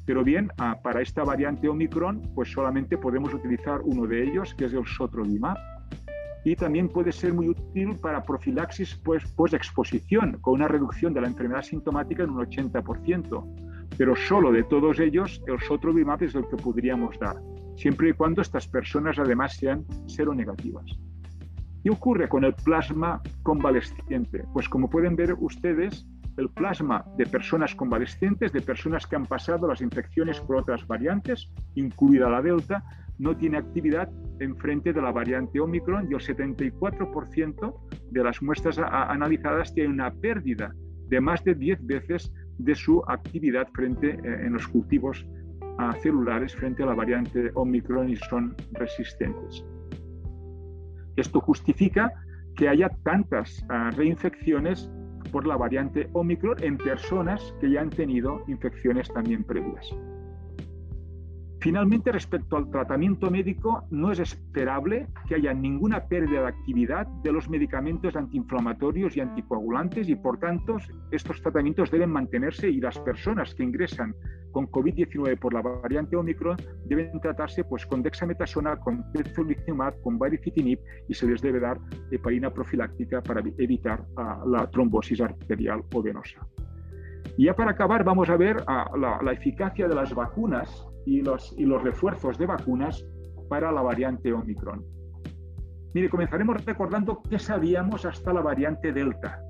Pero 0.06 0.22
bien, 0.22 0.50
ah, 0.58 0.78
para 0.82 1.02
esta 1.02 1.24
variante 1.24 1.68
Omicron, 1.68 2.22
pues 2.34 2.52
solamente 2.52 2.96
podemos 2.96 3.34
utilizar 3.34 3.80
uno 3.82 4.06
de 4.06 4.22
ellos, 4.22 4.54
que 4.54 4.66
es 4.66 4.72
el 4.72 4.86
Sotrovimab. 4.86 5.56
Y 6.44 6.54
también 6.54 6.88
puede 6.88 7.10
ser 7.10 7.34
muy 7.34 7.48
útil 7.48 7.96
para 8.00 8.22
profilaxis 8.22 8.94
pues, 9.04 9.24
post-exposición, 9.32 10.38
con 10.40 10.54
una 10.54 10.68
reducción 10.68 11.12
de 11.12 11.20
la 11.20 11.26
enfermedad 11.26 11.62
sintomática 11.62 12.22
en 12.22 12.30
un 12.30 12.46
80%. 12.46 13.88
Pero 13.98 14.14
solo 14.14 14.52
de 14.52 14.62
todos 14.62 15.00
ellos, 15.00 15.42
el 15.48 15.58
Sotrovimab 15.60 16.22
es 16.22 16.36
el 16.36 16.46
que 16.48 16.56
podríamos 16.56 17.18
dar, 17.18 17.36
siempre 17.76 18.10
y 18.10 18.12
cuando 18.12 18.40
estas 18.40 18.68
personas 18.68 19.18
además 19.18 19.56
sean 19.56 19.84
seronegativas. 20.06 20.96
¿Qué 21.82 21.90
ocurre 21.90 22.28
con 22.28 22.44
el 22.44 22.54
plasma 22.54 23.22
convalesciente? 23.42 24.44
Pues 24.52 24.68
como 24.68 24.90
pueden 24.90 25.16
ver 25.16 25.34
ustedes, 25.38 26.06
el 26.36 26.48
plasma 26.50 27.04
de 27.16 27.26
personas 27.26 27.74
convalescentes, 27.74 28.52
de 28.52 28.60
personas 28.60 29.06
que 29.06 29.16
han 29.16 29.26
pasado 29.26 29.68
las 29.68 29.80
infecciones 29.80 30.40
por 30.40 30.56
otras 30.56 30.86
variantes, 30.86 31.50
incluida 31.74 32.28
la 32.28 32.42
delta, 32.42 32.84
no 33.18 33.36
tiene 33.36 33.58
actividad 33.58 34.08
en 34.38 34.56
frente 34.56 34.92
de 34.92 35.02
la 35.02 35.10
variante 35.10 35.60
Omicron 35.60 36.08
y 36.10 36.14
el 36.14 36.20
74% 36.20 37.74
de 38.10 38.24
las 38.24 38.40
muestras 38.40 38.78
analizadas 38.78 39.74
tienen 39.74 39.92
una 39.92 40.12
pérdida 40.12 40.72
de 41.08 41.20
más 41.20 41.42
de 41.42 41.54
10 41.54 41.86
veces 41.86 42.32
de 42.58 42.74
su 42.74 43.02
actividad 43.08 43.66
frente 43.72 44.10
eh, 44.10 44.46
en 44.46 44.52
los 44.52 44.66
cultivos 44.68 45.26
celulares 46.02 46.56
frente 46.56 46.82
a 46.82 46.86
la 46.86 46.94
variante 46.94 47.52
Omicron 47.54 48.10
y 48.10 48.16
son 48.16 48.56
resistentes. 48.72 49.64
Esto 51.18 51.40
justifica 51.40 52.12
que 52.54 52.68
haya 52.68 52.88
tantas 53.02 53.64
ah, 53.68 53.90
reinfecciones 53.90 54.88
por 55.32 55.46
la 55.46 55.56
variante 55.56 56.08
Omicron 56.12 56.62
en 56.62 56.78
personas 56.78 57.54
que 57.60 57.70
ya 57.72 57.80
han 57.80 57.90
tenido 57.90 58.42
infecciones 58.46 59.08
también 59.12 59.42
previas. 59.42 59.92
Finalmente, 61.60 62.12
respecto 62.12 62.56
al 62.56 62.70
tratamiento 62.70 63.32
médico, 63.32 63.84
no 63.90 64.12
es 64.12 64.20
esperable 64.20 65.08
que 65.26 65.34
haya 65.34 65.52
ninguna 65.52 66.04
pérdida 66.04 66.42
de 66.42 66.46
actividad 66.46 67.06
de 67.24 67.32
los 67.32 67.48
medicamentos 67.48 68.14
antiinflamatorios 68.14 69.16
y 69.16 69.20
anticoagulantes 69.20 70.08
y, 70.08 70.14
por 70.14 70.38
tanto, 70.38 70.76
estos 71.10 71.42
tratamientos 71.42 71.90
deben 71.90 72.10
mantenerse 72.10 72.70
y 72.70 72.80
las 72.80 72.96
personas 73.00 73.56
que 73.56 73.64
ingresan 73.64 74.14
con 74.52 74.70
COVID-19 74.70 75.36
por 75.38 75.52
la 75.52 75.62
variante 75.62 76.16
Omicron 76.16 76.56
deben 76.84 77.20
tratarse 77.20 77.64
pues, 77.64 77.84
con 77.86 78.02
dexametasona, 78.02 78.76
con 78.76 79.04
pezolizumab, 79.12 80.00
con 80.02 80.16
baricitinib 80.16 80.78
y 81.08 81.14
se 81.14 81.26
les 81.26 81.42
debe 81.42 81.58
dar 81.58 81.78
heparina 82.12 82.50
profiláctica 82.50 83.20
para 83.20 83.42
evitar 83.58 84.04
uh, 84.16 84.48
la 84.48 84.70
trombosis 84.70 85.20
arterial 85.20 85.82
o 85.92 86.02
venosa. 86.02 86.46
Y 87.36 87.46
ya 87.46 87.54
para 87.54 87.72
acabar, 87.72 88.04
vamos 88.04 88.30
a 88.30 88.36
ver 88.36 88.64
la, 88.66 89.20
la 89.22 89.32
eficacia 89.32 89.86
de 89.86 89.94
las 89.94 90.14
vacunas 90.14 90.87
y 91.06 91.22
los, 91.22 91.54
y 91.56 91.64
los 91.64 91.82
refuerzos 91.82 92.38
de 92.38 92.46
vacunas 92.46 93.04
para 93.48 93.72
la 93.72 93.82
variante 93.82 94.32
Omicron. 94.32 94.84
Mire, 95.94 96.10
comenzaremos 96.10 96.64
recordando 96.64 97.22
qué 97.28 97.38
sabíamos 97.38 98.04
hasta 98.04 98.32
la 98.32 98.42
variante 98.42 98.92
Delta. 98.92 99.40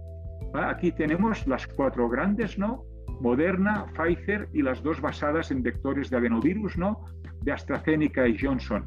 Aquí 0.55 0.93
tenemos 0.93 1.47
las 1.47 1.67
cuatro 1.67 2.09
grandes, 2.09 2.59
¿no? 2.59 2.85
Moderna, 3.21 3.87
Pfizer 3.95 4.49
y 4.53 4.63
las 4.63 4.83
dos 4.83 5.01
basadas 5.01 5.51
en 5.51 5.63
vectores 5.63 6.11
de 6.11 6.17
adenovirus, 6.17 6.79
¿no? 6.79 7.05
De 7.43 7.53
AstraZeneca 7.53 8.27
y 8.29 8.39
Johnson. 8.39 8.87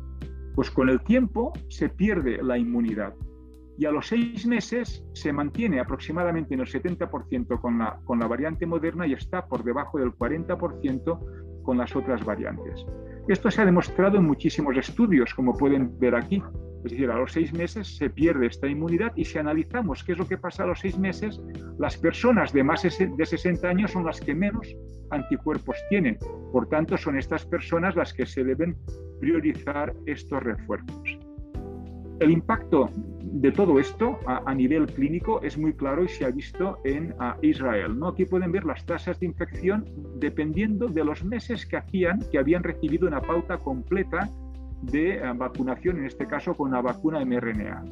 Pues 0.56 0.72
con 0.72 0.90
el 0.90 1.02
tiempo 1.04 1.52
se 1.70 1.90
pierde 1.90 2.42
la 2.42 2.58
inmunidad 2.58 3.14
y 3.78 3.86
a 3.86 3.92
los 3.92 4.08
seis 4.08 4.46
meses 4.46 5.04
se 5.14 5.34
mantiene 5.34 5.80
aproximadamente 5.80 6.54
en 6.54 6.60
el 6.60 6.68
70% 6.68 7.60
con 7.60 7.80
la, 7.80 8.00
con 8.06 8.20
la 8.20 8.28
variante 8.28 8.66
moderna 8.66 9.08
y 9.08 9.14
está 9.14 9.48
por 9.48 9.64
debajo 9.64 9.98
del 9.98 10.12
40% 10.12 11.51
con 11.64 11.78
las 11.78 11.96
otras 11.96 12.24
variantes. 12.24 12.86
Esto 13.28 13.52
se 13.52 13.62
ha 13.62 13.66
demostrado 13.66 14.18
en 14.18 14.26
muchísimos 14.26 14.76
estudios, 14.78 15.34
como 15.34 15.58
pueden 15.58 15.98
ver 16.00 16.16
aquí. 16.16 16.42
Es 16.84 16.92
decir, 16.92 17.12
a 17.12 17.18
los 17.18 17.32
seis 17.32 17.54
meses 17.54 17.96
se 17.96 18.10
pierde 18.10 18.48
esta 18.48 18.68
inmunidad 18.68 19.12
y 19.16 19.26
si 19.26 19.38
analizamos 19.38 20.04
qué 20.04 20.14
es 20.14 20.18
lo 20.18 20.28
que 20.28 20.38
pasa 20.38 20.64
a 20.64 20.68
los 20.68 20.80
seis 20.80 20.98
meses, 20.98 21.40
las 21.78 21.96
personas 21.98 22.52
de 22.54 22.64
más 22.64 22.82
de 22.82 23.26
60 23.26 23.68
años 23.68 23.92
son 23.92 24.06
las 24.06 24.20
que 24.20 24.34
menos 24.34 24.76
anticuerpos 25.12 25.78
tienen. 25.90 26.18
Por 26.52 26.68
tanto, 26.70 26.98
son 26.98 27.18
estas 27.18 27.46
personas 27.46 27.96
las 27.96 28.14
que 28.14 28.26
se 28.26 28.44
deben 28.44 28.76
priorizar 29.20 29.94
estos 30.08 30.42
refuerzos. 30.42 31.31
El 32.22 32.30
impacto 32.30 32.88
de 33.24 33.52
todo 33.52 33.80
esto 33.80 34.20
a, 34.28 34.54
nivel 34.54 34.86
clínico 34.86 35.42
es 35.42 35.58
muy 35.58 35.74
claro 35.74 36.04
y 36.04 36.08
se 36.08 36.24
ha 36.24 36.30
visto 36.30 36.78
en 36.84 37.16
Israel. 37.42 37.98
¿no? 37.98 38.10
Aquí 38.10 38.26
pueden 38.26 38.52
ver 38.52 38.64
las 38.64 38.86
tasas 38.86 39.20
de 39.20 39.26
infección 39.26 39.86
dependiendo 40.20 40.88
de 40.88 41.04
los 41.04 41.24
meses 41.24 41.66
que 41.66 41.78
hacían, 41.78 42.20
que 42.32 42.38
habían 42.38 42.62
recibido 42.62 43.08
una 43.08 43.22
pauta 43.22 43.58
completa 43.58 44.30
de 44.84 45.16
eh, 45.16 45.34
vacunación, 45.36 45.98
en 45.98 46.06
este 46.06 46.28
caso 46.28 46.54
con 46.54 46.70
la 46.70 46.82
vacuna 46.82 47.26
mRNA. 47.26 47.86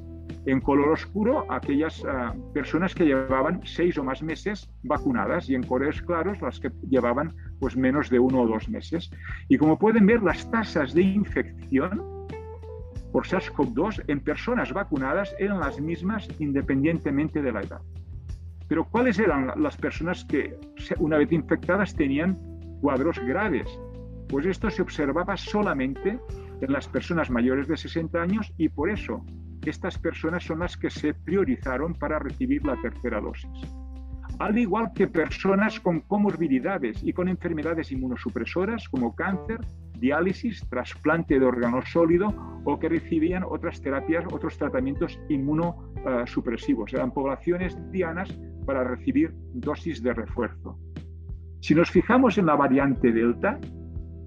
En 0.45 0.61
color 0.61 0.89
oscuro, 0.89 1.51
aquellas 1.51 2.03
eh, 2.03 2.05
personas 2.53 2.93
que 2.93 3.05
llevaban 3.05 3.61
seis 3.65 3.97
o 3.97 4.03
más 4.03 4.21
meses 4.21 4.69
vacunadas 4.84 5.49
y 5.49 5.55
en 5.55 5.63
colores 5.63 6.03
claros 6.03 6.39
las 6.39 6.59
que 6.59 6.69
llevaban 6.88 7.34
pues 7.59 7.75
menos 7.75 8.11
de 8.11 8.19
uno 8.19 8.41
o 8.41 8.47
dos 8.47 8.69
meses. 8.69 9.09
Y 9.47 9.57
como 9.57 9.80
pueden 9.80 10.05
ver, 10.05 10.21
las 10.21 10.49
tasas 10.51 10.93
de 10.93 11.01
infección 11.01 12.18
por 13.12 13.26
SARS-CoV-2 13.26 14.03
en 14.07 14.20
personas 14.20 14.72
vacunadas 14.74 15.36
eran 15.39 15.60
las 15.60 15.80
mismas 15.80 16.28
independientemente 16.39 17.41
de 17.41 17.51
la 17.51 17.62
edad. 17.62 17.82
Pero 18.68 18.86
¿cuáles 18.86 19.18
eran 19.18 19.51
las 19.57 19.78
personas 19.78 20.26
que 20.26 20.55
una 20.99 21.18
vez 21.18 21.32
infectadas 21.32 21.95
tenían 21.95 22.38
cuadros 22.82 23.20
graves? 23.20 23.68
Pues 24.28 24.45
esto 24.45 24.70
se 24.70 24.84
observaba 24.84 25.36
solamente 25.38 26.20
en 26.62 26.72
las 26.72 26.88
personas 26.88 27.32
mayores 27.32 27.68
de 27.68 27.78
60 27.78 28.22
años 28.22 28.53
y 28.57 28.70
por 28.70 28.89
eso 28.89 29.26
estas 29.66 29.97
personas 29.97 30.43
son 30.43 30.60
las 30.60 30.78
que 30.78 30.89
se 30.89 31.14
priorizaron 31.14 31.93
para 31.93 32.20
recibir 32.20 32.66
la 32.66 32.76
tercera 32.82 33.20
dosis. 33.22 33.49
Al 34.39 34.57
igual 34.57 34.91
que 34.93 35.07
personas 35.07 35.80
con 35.80 36.01
comorbilidades 36.01 37.03
y 37.03 37.14
con 37.14 37.28
enfermedades 37.28 37.91
inmunosupresoras 37.91 38.88
como 38.88 39.16
cáncer, 39.16 39.60
diálisis, 39.99 40.67
trasplante 40.69 41.39
de 41.39 41.45
órgano 41.45 41.81
sólido 41.81 42.33
o 42.65 42.79
que 42.79 42.89
recibían 42.89 43.43
otras 43.43 43.81
terapias, 43.81 44.25
otros 44.31 44.57
tratamientos 44.57 45.19
inmunosupresivos. 45.29 46.93
Eran 46.93 47.11
poblaciones 47.11 47.77
dianas 47.91 48.29
para 48.65 48.83
recibir 48.83 49.33
dosis 49.53 50.01
de 50.01 50.13
refuerzo. 50.13 50.77
Si 51.61 51.75
nos 51.75 51.91
fijamos 51.91 52.37
en 52.37 52.45
la 52.45 52.55
variante 52.55 53.11
Delta, 53.11 53.59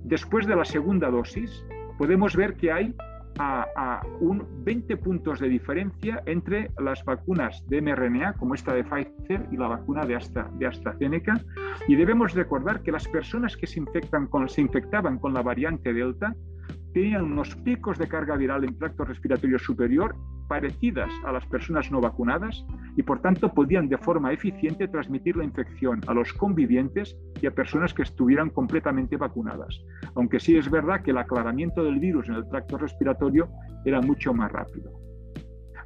después 0.04 0.46
de 0.46 0.56
la 0.56 0.64
segunda 0.64 1.10
dosis, 1.10 1.64
podemos 1.98 2.36
ver 2.36 2.56
que 2.56 2.70
hay 2.70 2.94
a, 3.38 4.00
un 4.20 4.46
20 4.64 4.96
puntos 4.98 5.40
de 5.40 5.48
diferencia 5.48 6.22
entre 6.26 6.70
las 6.78 7.04
vacunas 7.04 7.62
de 7.68 7.80
mRNA, 7.80 8.34
como 8.34 8.54
esta 8.54 8.74
de 8.74 8.84
Pfizer, 8.84 9.46
y 9.50 9.56
la 9.56 9.68
vacuna 9.68 10.04
de, 10.04 10.16
Astra, 10.16 10.50
de 10.58 10.66
AstraZeneca. 10.66 11.40
Y 11.88 11.96
debemos 11.96 12.34
recordar 12.34 12.82
que 12.82 12.92
las 12.92 13.08
personas 13.08 13.56
que 13.56 13.66
se, 13.66 13.80
infectan 13.80 14.26
con, 14.26 14.48
se 14.48 14.60
infectaban 14.60 15.18
con 15.18 15.34
la 15.34 15.42
variante 15.42 15.92
Delta 15.92 16.34
tenían 16.92 17.24
unos 17.24 17.56
picos 17.56 17.98
de 17.98 18.06
carga 18.06 18.36
viral 18.36 18.64
en 18.64 18.76
tracto 18.78 19.04
respiratorio 19.04 19.58
superior 19.58 20.14
parecidas 20.48 21.10
a 21.24 21.32
las 21.32 21.46
personas 21.46 21.90
no 21.90 22.00
vacunadas 22.00 22.64
y 22.96 23.02
por 23.02 23.20
tanto 23.20 23.52
podían 23.52 23.88
de 23.88 23.98
forma 23.98 24.32
eficiente 24.32 24.88
transmitir 24.88 25.36
la 25.36 25.44
infección 25.44 26.00
a 26.06 26.14
los 26.14 26.32
convivientes 26.32 27.16
y 27.40 27.46
a 27.46 27.50
personas 27.50 27.94
que 27.94 28.02
estuvieran 28.02 28.50
completamente 28.50 29.16
vacunadas. 29.16 29.80
Aunque 30.14 30.40
sí 30.40 30.56
es 30.56 30.70
verdad 30.70 31.02
que 31.02 31.10
el 31.10 31.18
aclaramiento 31.18 31.82
del 31.84 31.98
virus 31.98 32.28
en 32.28 32.34
el 32.36 32.48
tracto 32.48 32.78
respiratorio 32.78 33.48
era 33.84 34.00
mucho 34.00 34.34
más 34.34 34.50
rápido. 34.52 34.92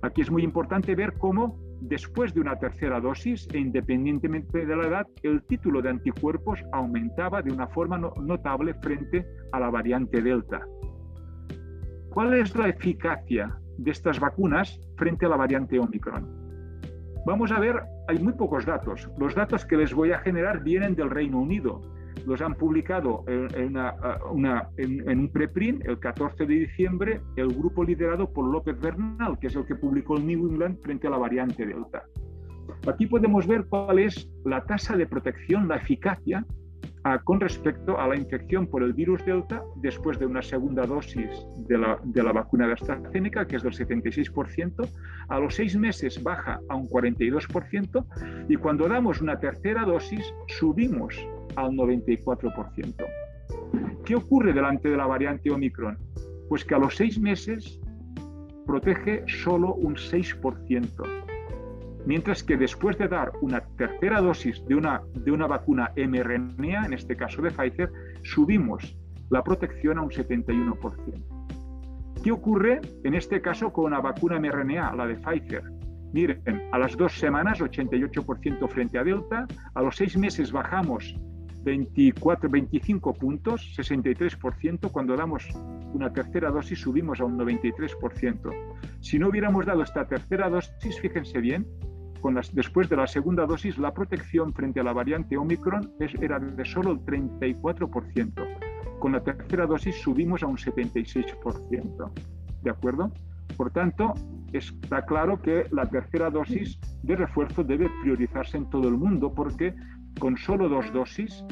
Aquí 0.03 0.23
es 0.23 0.31
muy 0.31 0.43
importante 0.43 0.95
ver 0.95 1.15
cómo 1.15 1.59
después 1.81 2.35
de 2.35 2.41
una 2.41 2.57
tercera 2.57 3.01
dosis 3.01 3.49
e 3.53 3.59
independientemente 3.59 4.67
de 4.67 4.77
la 4.77 4.87
edad, 4.87 5.07
el 5.23 5.43
título 5.45 5.83
de 5.83 5.91
anticuerpos 5.91 6.61
aumentaba 6.73 7.43
de 7.43 7.53
una 7.53 7.67
forma 7.69 7.99
notable 7.99 8.75
frente 8.83 9.27
a 9.53 9.61
la 9.61 9.71
variante 9.71 10.23
Delta. 10.23 10.67
¿Cuál 12.11 12.35
es 12.35 12.55
la 12.57 12.69
eficacia 12.69 13.59
de 13.79 13.91
estas 13.91 14.21
vacunas 14.21 14.81
frente 14.97 15.27
a 15.27 15.29
la 15.29 15.37
variante 15.37 15.79
Omicron. 15.79 16.47
Vamos 17.27 17.51
a 17.51 17.59
ver, 17.59 17.83
hay 18.09 18.19
muy 18.19 18.35
pocos 18.35 18.65
datos. 18.65 19.11
Los 19.19 19.35
datos 19.35 19.65
que 19.67 19.77
les 19.77 19.93
voy 19.93 20.13
a 20.13 20.21
generar 20.21 20.63
vienen 20.63 20.95
del 20.95 21.11
Reino 21.11 21.41
Unido. 21.41 21.83
Los 22.25 22.41
han 22.41 22.55
publicado 22.55 23.25
en, 23.27 23.77
en 23.77 25.19
un 25.19 25.31
preprint 25.33 25.85
el 25.87 25.99
14 25.99 26.47
de 26.47 26.55
diciembre 26.55 27.21
el 27.37 27.49
grupo 27.49 27.85
liderado 27.85 28.33
por 28.33 28.47
López 28.47 28.79
Bernal, 28.81 29.39
que 29.39 29.49
es 29.49 29.57
el 29.57 29.67
que 29.67 29.75
publicó 29.75 30.17
el 30.17 30.27
New 30.27 30.49
England 30.49 30.81
frente 30.83 31.09
a 31.09 31.11
la 31.11 31.19
variante 31.19 31.67
Delta. 31.67 32.05
Aquí 32.87 33.07
podemos 33.07 33.47
ver 33.47 33.67
cuál 33.69 33.99
es 33.99 34.29
la 34.45 34.65
tasa 34.65 34.97
de 34.97 35.07
protección, 35.07 35.69
la 35.69 35.77
eficacia 35.77 36.45
con 37.25 37.41
respecto 37.41 37.99
a 37.99 38.09
la 38.09 38.17
infección 38.17 38.67
por 38.67 38.83
el 38.83 38.93
virus 38.93 39.25
Delta 39.25 39.63
después 39.77 40.19
de 40.19 40.27
una 40.27 40.43
segunda 40.43 40.85
dosis 40.87 41.31
de 41.69 41.79
la, 41.79 41.99
de 42.03 42.23
la 42.23 42.33
vacuna 42.33 42.67
de 42.67 42.73
AstraZeneca, 42.75 43.47
que 43.47 43.57
es 43.57 43.63
del 43.63 43.73
76%, 43.73 44.89
a 45.29 45.39
los 45.39 45.55
seis 45.55 45.77
meses 45.77 46.23
baja 46.23 46.61
a 46.69 46.75
un 46.75 46.89
42% 46.89 48.47
y 48.49 48.57
cuando 48.57 48.89
damos 48.89 49.21
una 49.21 49.39
tercera 49.39 49.85
dosis 49.85 50.25
subimos 50.49 51.15
al 51.55 51.71
94%. 51.73 52.95
¿Qué 54.05 54.15
ocurre 54.17 54.53
delante 54.53 54.89
de 54.89 54.97
la 54.97 55.07
variante 55.07 55.51
Omicron? 55.51 55.99
Pues 56.49 56.65
que 56.65 56.75
a 56.75 56.79
los 56.79 56.97
seis 56.97 57.19
meses 57.19 57.81
protege 58.67 59.25
solo 59.27 59.75
un 59.75 59.95
6% 59.95 61.27
mientras 62.07 62.43
que 62.43 62.57
después 62.57 62.97
de 62.97 63.09
dar 63.09 63.33
una 63.43 63.61
tercera 63.77 64.21
dosis 64.21 64.65
de 64.67 64.77
una, 64.77 65.03
de 65.13 65.31
una 65.31 65.47
vacuna 65.47 65.93
mRNA, 65.97 66.87
en 66.87 66.93
este 66.95 67.17
caso 67.17 67.43
de 67.43 67.51
Pfizer, 67.51 67.93
subimos 68.23 68.97
la 69.29 69.43
protección 69.43 69.99
a 69.99 70.03
un 70.03 70.11
71%. 70.11 72.23
¿Qué 72.23 72.33
ocurre 72.33 72.81
en 73.05 73.15
este 73.15 73.43
caso 73.43 73.73
con 73.73 73.91
la 73.91 74.01
vacuna 74.01 74.39
mRNA, 74.39 74.95
la 74.95 75.07
de 75.07 75.17
Pfizer? 75.17 75.65
Miren, 76.13 76.41
a 76.73 76.79
las 76.79 76.97
dos 76.97 77.19
semanas 77.19 77.61
88% 77.61 78.69
frente 78.69 78.99
a 78.99 79.05
Delta, 79.05 79.47
a 79.75 79.83
los 79.83 79.97
seis 79.97 80.17
meses 80.17 80.53
bajamos 80.53 81.15
24, 81.65 82.49
25 82.49 83.15
puntos, 83.15 83.77
63%, 83.77 84.91
cuando 84.93 85.17
damos 85.17 85.49
una 85.93 86.13
tercera 86.13 86.51
dosis 86.51 86.81
subimos 86.81 87.21
a 87.21 87.25
un 87.25 87.37
93%. 87.37 88.77
Si 89.01 89.19
no 89.19 89.29
hubiéramos 89.29 89.67
dado 89.67 89.83
esta 89.83 90.07
tercera 90.07 90.49
dosis, 90.49 91.01
fíjense 91.01 91.41
bien, 91.41 91.67
después 92.53 92.89
de 92.89 92.97
la 92.97 93.07
segunda 93.07 93.47
dosis, 93.47 93.79
la 93.79 93.93
protección 93.93 94.53
frente 94.53 94.81
a 94.81 94.83
la 94.83 94.93
variante 94.93 95.37
Omicron 95.37 95.93
era 96.21 96.39
de 96.39 96.65
solo 96.65 96.93
el 96.93 97.01
34%. 97.01 98.99
Con 98.99 99.13
la 99.13 99.23
tercera 99.23 99.67
dosis 99.67 99.97
subimos 100.01 100.43
a 100.43 100.47
un 100.47 100.57
76%. 100.57 102.11
¿De 102.63 102.71
acuerdo? 102.71 103.13
Por 103.57 103.71
tanto, 103.71 104.15
está 104.53 105.05
claro 105.05 105.41
que 105.41 105.67
la 105.71 105.87
tercera 105.87 106.31
dosis 106.31 106.79
de 107.03 107.17
refuerzo 107.17 107.63
debe 107.63 107.91
priorizarse 108.03 108.57
en 108.57 108.69
todo 108.71 108.89
el 108.89 108.97
mundo 108.97 109.33
porque 109.33 109.75
con 110.19 110.37
solo 110.37 110.69
dos 110.69 110.93
dosis 110.93 111.45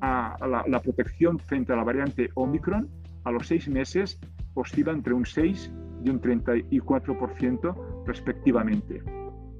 la, 0.00 0.64
la, 0.66 0.80
protección 0.80 1.38
frente 1.38 1.72
a 1.72 1.76
la 1.76 1.84
variante 1.84 2.30
Omicron 2.34 2.88
a 3.24 3.30
los 3.30 3.46
seis 3.46 3.68
meses 3.68 4.18
oscila 4.54 4.92
entre 4.92 5.14
un 5.14 5.24
6 5.24 5.72
y 6.04 6.10
un 6.10 6.20
34% 6.20 8.04
respectivamente. 8.06 9.02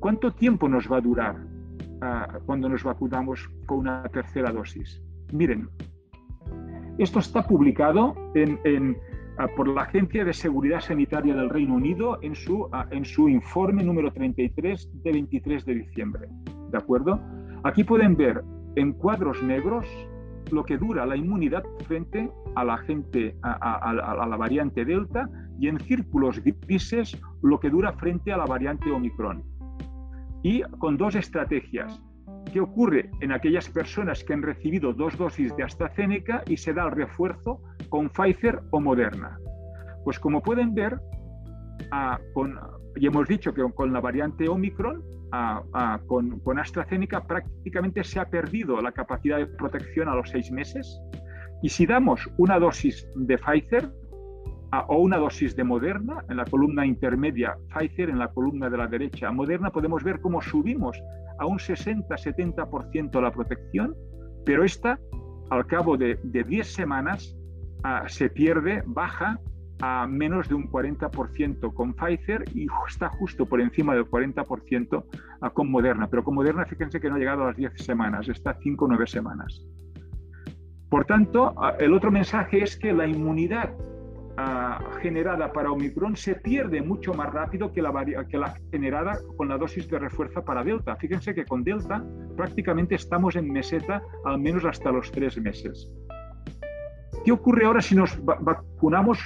¿Cuánto 0.00 0.32
tiempo 0.32 0.68
nos 0.68 0.90
va 0.90 0.98
a 0.98 1.00
durar 1.00 1.36
ah, 2.02 2.38
cuando 2.46 2.68
nos 2.68 2.84
vacunamos 2.84 3.48
con 3.66 3.78
una 3.78 4.02
tercera 4.04 4.52
dosis? 4.52 5.02
Miren, 5.32 5.68
esto 6.98 7.18
está 7.18 7.42
publicado 7.42 8.14
ah, 9.38 9.46
por 9.56 9.68
la 9.68 9.82
Agencia 9.82 10.24
de 10.24 10.32
Seguridad 10.32 10.80
Sanitaria 10.80 11.34
del 11.34 11.50
Reino 11.50 11.74
Unido 11.74 12.18
en 12.22 12.34
su, 12.34 12.68
ah, 12.72 12.86
en 12.90 13.04
su 13.04 13.28
informe 13.28 13.82
número 13.82 14.12
33 14.12 15.02
de 15.02 15.12
23 15.12 15.64
de 15.64 15.74
diciembre. 15.74 16.28
¿De 16.70 16.78
acuerdo? 16.78 17.20
Aquí 17.64 17.84
pueden 17.84 18.16
ver 18.16 18.42
en 18.76 18.92
cuadros 18.92 19.42
negros 19.42 19.86
lo 20.52 20.64
que 20.64 20.78
dura 20.78 21.06
la 21.06 21.16
inmunidad 21.16 21.64
frente 21.86 22.30
a 22.54 22.64
la 22.64 22.74
a, 23.42 24.26
la 24.28 24.36
variante 24.36 24.84
Delta, 24.84 25.28
y 25.58 25.68
en 25.68 25.80
círculos 25.80 26.40
grises 26.42 27.18
lo 27.42 27.58
que 27.58 27.70
dura 27.70 27.92
frente 27.92 28.32
a 28.32 28.36
la 28.36 28.44
variante 28.44 28.90
Omicron. 28.90 29.42
Y 30.46 30.62
con 30.78 30.96
dos 30.96 31.16
estrategias. 31.16 32.00
¿Qué 32.52 32.60
ocurre 32.60 33.10
en 33.20 33.32
aquellas 33.32 33.68
personas 33.68 34.22
que 34.22 34.32
han 34.32 34.42
recibido 34.42 34.92
dos 34.92 35.18
dosis 35.18 35.56
de 35.56 35.64
AstraZeneca 35.64 36.44
y 36.46 36.56
se 36.56 36.72
da 36.72 36.84
el 36.84 36.92
refuerzo 36.92 37.60
con 37.88 38.08
Pfizer 38.10 38.60
o 38.70 38.78
Moderna? 38.78 39.40
Pues 40.04 40.20
como 40.20 40.40
pueden 40.40 40.72
ver, 40.72 41.00
ah, 41.90 42.20
con, 42.32 42.56
y 42.94 43.08
hemos 43.08 43.26
dicho 43.26 43.52
que 43.52 43.64
con 43.74 43.92
la 43.92 44.00
variante 44.00 44.48
Omicron, 44.48 45.02
con, 46.06 46.38
con, 46.38 46.58
AstraZeneca 46.60 47.26
prácticamente 47.26 48.04
se 48.04 48.20
ha 48.20 48.26
perdido 48.30 48.80
la 48.80 48.92
capacidad 48.92 49.38
de 49.38 49.46
protección 49.46 50.08
a 50.08 50.14
los 50.14 50.30
seis 50.30 50.52
meses. 50.52 51.00
Y 51.60 51.70
si 51.70 51.86
damos 51.86 52.20
una 52.38 52.60
dosis 52.60 53.04
de 53.16 53.36
Pfizer, 53.36 53.90
o 54.88 54.98
una 54.98 55.16
dosis 55.18 55.54
de 55.56 55.64
Moderna, 55.64 56.24
en 56.28 56.36
la 56.36 56.44
columna 56.44 56.86
intermedia 56.86 57.56
Pfizer, 57.68 58.10
en 58.10 58.18
la 58.18 58.28
columna 58.28 58.68
de 58.68 58.76
la 58.76 58.86
derecha 58.86 59.30
Moderna, 59.30 59.70
podemos 59.70 60.02
ver 60.02 60.20
cómo 60.20 60.42
subimos 60.42 61.00
a 61.38 61.46
un 61.46 61.58
60-70% 61.58 63.20
la 63.20 63.30
protección, 63.30 63.94
pero 64.44 64.64
esta, 64.64 64.98
al 65.50 65.66
cabo 65.66 65.96
de, 65.96 66.18
de 66.22 66.42
10 66.42 66.66
semanas, 66.66 67.36
ah, 67.84 68.04
se 68.08 68.28
pierde, 68.28 68.82
baja 68.86 69.40
a 69.80 70.06
menos 70.06 70.48
de 70.48 70.54
un 70.54 70.70
40% 70.70 71.74
con 71.74 71.94
Pfizer 71.94 72.44
y 72.54 72.66
está 72.88 73.08
justo 73.10 73.44
por 73.46 73.60
encima 73.60 73.94
del 73.94 74.06
40% 74.06 75.04
ah, 75.40 75.50
con 75.50 75.70
Moderna. 75.70 76.08
Pero 76.08 76.24
con 76.24 76.34
Moderna, 76.34 76.64
fíjense 76.64 77.00
que 77.00 77.08
no 77.08 77.16
ha 77.16 77.18
llegado 77.18 77.44
a 77.44 77.48
las 77.48 77.56
10 77.56 77.72
semanas, 77.76 78.28
está 78.28 78.56
5 78.60 78.84
o 78.84 78.88
9 78.88 79.06
semanas. 79.06 79.62
Por 80.88 81.04
tanto, 81.04 81.54
ah, 81.58 81.74
el 81.78 81.92
otro 81.92 82.10
mensaje 82.10 82.62
es 82.62 82.76
que 82.76 82.92
la 82.92 83.06
inmunidad 83.06 83.72
generada 85.00 85.52
para 85.52 85.70
Omicron 85.70 86.16
se 86.16 86.34
pierde 86.34 86.82
mucho 86.82 87.14
más 87.14 87.32
rápido 87.32 87.72
que 87.72 87.80
la, 87.80 88.26
que 88.28 88.38
la 88.38 88.54
generada 88.70 89.18
con 89.36 89.48
la 89.48 89.56
dosis 89.56 89.88
de 89.88 89.98
refuerzo 89.98 90.44
para 90.44 90.62
Delta. 90.62 90.96
Fíjense 90.96 91.34
que 91.34 91.44
con 91.44 91.64
Delta 91.64 92.04
prácticamente 92.36 92.94
estamos 92.94 93.36
en 93.36 93.50
meseta 93.50 94.02
al 94.24 94.38
menos 94.38 94.64
hasta 94.64 94.90
los 94.90 95.10
tres 95.10 95.40
meses. 95.40 95.90
¿Qué 97.24 97.32
ocurre 97.32 97.64
ahora 97.64 97.80
si 97.80 97.94
nos 97.96 98.16
vacunamos 98.24 99.18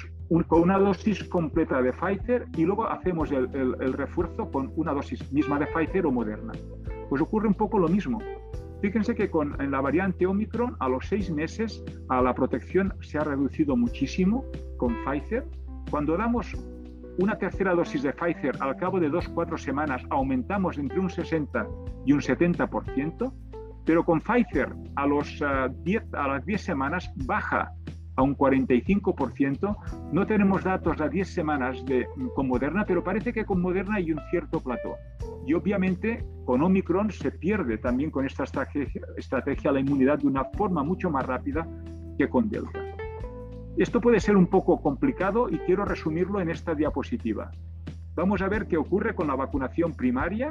con 0.46 0.60
una 0.62 0.78
dosis 0.78 1.24
completa 1.24 1.82
de 1.82 1.92
Pfizer 1.92 2.46
y 2.56 2.64
luego 2.64 2.86
hacemos 2.86 3.32
el, 3.32 3.48
el 3.52 3.92
refuerzo 3.92 4.50
con 4.50 4.72
una 4.76 4.94
dosis 4.94 5.30
misma 5.32 5.58
de 5.58 5.66
Pfizer 5.66 6.06
o 6.06 6.12
Moderna? 6.12 6.52
Pues 7.08 7.20
ocurre 7.20 7.48
un 7.48 7.54
poco 7.54 7.78
lo 7.78 7.88
mismo. 7.88 8.20
Fíjense 8.80 9.14
que 9.14 9.30
con 9.30 9.60
en 9.60 9.70
la 9.70 9.80
variante 9.80 10.26
Omicron 10.26 10.76
a 10.80 10.88
los 10.88 11.06
seis 11.06 11.30
meses 11.30 11.84
a 12.08 12.22
la 12.22 12.34
protección 12.34 12.94
se 13.00 13.18
ha 13.18 13.24
reducido 13.24 13.76
muchísimo 13.76 14.44
con 14.78 14.96
Pfizer. 15.04 15.44
Cuando 15.90 16.16
damos 16.16 16.56
una 17.18 17.36
tercera 17.36 17.74
dosis 17.74 18.02
de 18.02 18.12
Pfizer 18.12 18.56
al 18.60 18.76
cabo 18.76 18.98
de 18.98 19.10
dos, 19.10 19.28
cuatro 19.28 19.58
semanas 19.58 20.02
aumentamos 20.08 20.78
entre 20.78 20.98
un 20.98 21.10
60 21.10 21.66
y 22.06 22.12
un 22.12 22.20
70%, 22.20 23.32
pero 23.84 24.04
con 24.04 24.20
Pfizer 24.20 24.74
a, 24.96 25.06
los, 25.06 25.40
uh, 25.42 26.16
a 26.16 26.28
las 26.28 26.46
10 26.46 26.62
semanas 26.62 27.12
baja 27.26 27.72
a 28.20 28.22
un 28.22 28.36
45%. 28.36 29.76
No 30.12 30.26
tenemos 30.26 30.62
datos 30.62 31.00
a 31.00 31.08
10 31.08 31.26
semanas 31.26 31.84
de, 31.86 32.06
con 32.34 32.48
Moderna, 32.48 32.84
pero 32.86 33.02
parece 33.02 33.32
que 33.32 33.46
con 33.46 33.60
Moderna 33.62 33.96
hay 33.96 34.12
un 34.12 34.20
cierto 34.30 34.60
plató. 34.60 34.96
Y 35.46 35.54
obviamente 35.54 36.24
con 36.44 36.62
Omicron 36.62 37.10
se 37.10 37.30
pierde 37.30 37.78
también 37.78 38.10
con 38.10 38.26
esta 38.26 38.44
estrategia 39.16 39.72
la 39.72 39.80
inmunidad 39.80 40.18
de 40.18 40.26
una 40.26 40.44
forma 40.44 40.82
mucho 40.82 41.10
más 41.10 41.26
rápida 41.26 41.66
que 42.18 42.28
con 42.28 42.50
Delta. 42.50 42.78
Esto 43.78 44.00
puede 44.00 44.20
ser 44.20 44.36
un 44.36 44.46
poco 44.46 44.82
complicado 44.82 45.48
y 45.48 45.58
quiero 45.60 45.86
resumirlo 45.86 46.40
en 46.40 46.50
esta 46.50 46.74
diapositiva. 46.74 47.50
Vamos 48.14 48.42
a 48.42 48.48
ver 48.48 48.66
qué 48.66 48.76
ocurre 48.76 49.14
con 49.14 49.28
la 49.28 49.36
vacunación 49.36 49.94
primaria, 49.94 50.50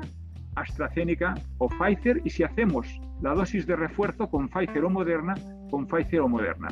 AstraZeneca 0.56 1.36
o 1.60 1.70
Pfizer 1.70 2.22
y 2.26 2.32
si 2.32 2.42
hacemos 2.42 3.00
la 3.22 3.36
dosis 3.36 3.68
de 3.68 3.76
refuerzo 3.76 4.28
con 4.28 4.50
Pfizer 4.50 4.84
o 4.86 4.90
Moderna, 4.90 5.36
con 5.70 5.86
Pfizer 5.86 6.22
o 6.22 6.28
Moderna. 6.28 6.70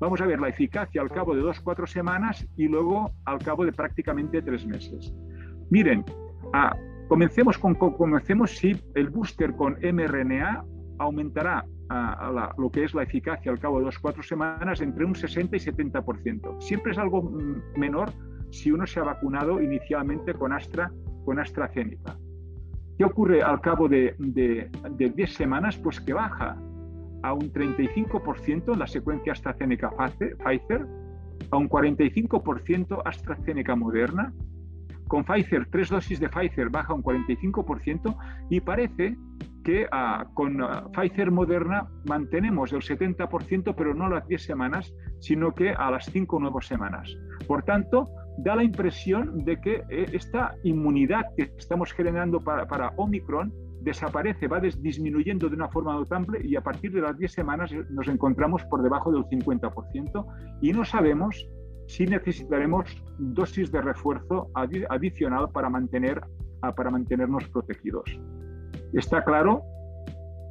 Vamos 0.00 0.20
a 0.20 0.26
ver 0.26 0.40
la 0.40 0.48
eficacia 0.48 1.00
al 1.00 1.10
cabo 1.10 1.34
de 1.34 1.42
dos, 1.42 1.60
cuatro 1.60 1.86
semanas 1.86 2.46
y 2.56 2.66
luego 2.66 3.12
al 3.26 3.38
cabo 3.38 3.64
de 3.64 3.72
prácticamente 3.72 4.42
tres 4.42 4.66
meses. 4.66 5.14
Miren, 5.70 6.04
a, 6.52 6.74
Comencemos 7.10 7.58
con 7.58 7.74
comencemos 7.74 8.52
si 8.52 8.80
el 8.94 9.10
booster 9.10 9.56
con 9.56 9.76
mRNA 9.82 10.64
aumentará 11.00 11.66
a, 11.88 12.52
lo 12.56 12.70
que 12.70 12.84
es 12.84 12.94
la 12.94 13.02
eficacia 13.02 13.50
al 13.50 13.58
cabo 13.58 13.80
de 13.80 13.86
dos 13.86 13.98
cuatro 13.98 14.22
semanas 14.22 14.80
entre 14.80 15.04
un 15.04 15.16
60 15.16 15.56
y 15.56 15.58
70%. 15.58 16.60
Siempre 16.60 16.92
es 16.92 16.98
algo 16.98 17.28
menor 17.76 18.12
si 18.52 18.70
uno 18.70 18.86
se 18.86 19.00
ha 19.00 19.02
vacunado 19.02 19.60
inicialmente 19.60 20.34
con, 20.34 20.52
Astra, 20.52 20.92
con 21.24 21.40
AstraZeneca. 21.40 22.16
¿Qué 22.96 23.04
ocurre 23.04 23.42
al 23.42 23.60
cabo 23.60 23.88
de, 23.88 24.14
de, 24.18 24.70
de 24.92 25.10
10 25.10 25.34
semanas? 25.34 25.76
Pues 25.78 26.00
que 26.00 26.12
baja 26.12 26.56
a 27.22 27.32
un 27.32 27.52
35% 27.52 28.72
en 28.72 28.78
la 28.78 28.86
secuencia 28.86 29.32
AstraZeneca-Pfizer, 29.32 30.86
a 31.50 31.56
un 31.56 31.68
45% 31.68 33.02
AstraZeneca 33.04 33.76
Moderna, 33.76 34.32
con 35.10 35.24
Pfizer, 35.24 35.66
tres 35.70 35.88
dosis 35.88 36.20
de 36.20 36.28
Pfizer 36.28 36.70
baja 36.70 36.94
un 36.94 37.02
45% 37.02 38.16
y 38.48 38.60
parece 38.60 39.16
que 39.64 39.88
ah, 39.90 40.24
con 40.34 40.62
ah, 40.62 40.88
Pfizer 40.92 41.32
Moderna 41.32 41.88
mantenemos 42.06 42.72
el 42.72 42.80
70%, 42.80 43.74
pero 43.76 43.92
no 43.92 44.08
las 44.08 44.26
10 44.28 44.40
semanas, 44.40 44.94
sino 45.18 45.52
que 45.52 45.70
a 45.70 45.90
las 45.90 46.06
5 46.06 46.36
o 46.36 46.40
9 46.40 46.56
semanas. 46.62 47.12
Por 47.48 47.64
tanto, 47.64 48.08
da 48.38 48.54
la 48.54 48.62
impresión 48.62 49.44
de 49.44 49.60
que 49.60 49.82
eh, 49.90 50.06
esta 50.12 50.54
inmunidad 50.62 51.26
que 51.36 51.50
estamos 51.58 51.92
generando 51.92 52.38
para, 52.38 52.66
para 52.66 52.92
Omicron 52.96 53.52
desaparece, 53.80 54.48
va 54.48 54.60
disminuyendo 54.60 55.48
de 55.48 55.56
una 55.56 55.68
forma 55.68 55.94
notable 55.94 56.40
y 56.44 56.56
a 56.56 56.60
partir 56.60 56.92
de 56.92 57.00
las 57.00 57.16
10 57.16 57.32
semanas 57.32 57.70
nos 57.90 58.08
encontramos 58.08 58.62
por 58.64 58.82
debajo 58.82 59.10
del 59.10 59.24
50% 59.24 60.26
y 60.60 60.72
no 60.72 60.84
sabemos 60.84 61.48
sí 61.90 62.06
necesitaremos 62.06 63.02
dosis 63.18 63.72
de 63.72 63.82
refuerzo 63.82 64.48
adicional 64.54 65.50
para, 65.50 65.68
mantener, 65.68 66.20
para 66.76 66.90
mantenernos 66.90 67.48
protegidos. 67.48 68.04
Está 68.92 69.24
claro 69.24 69.62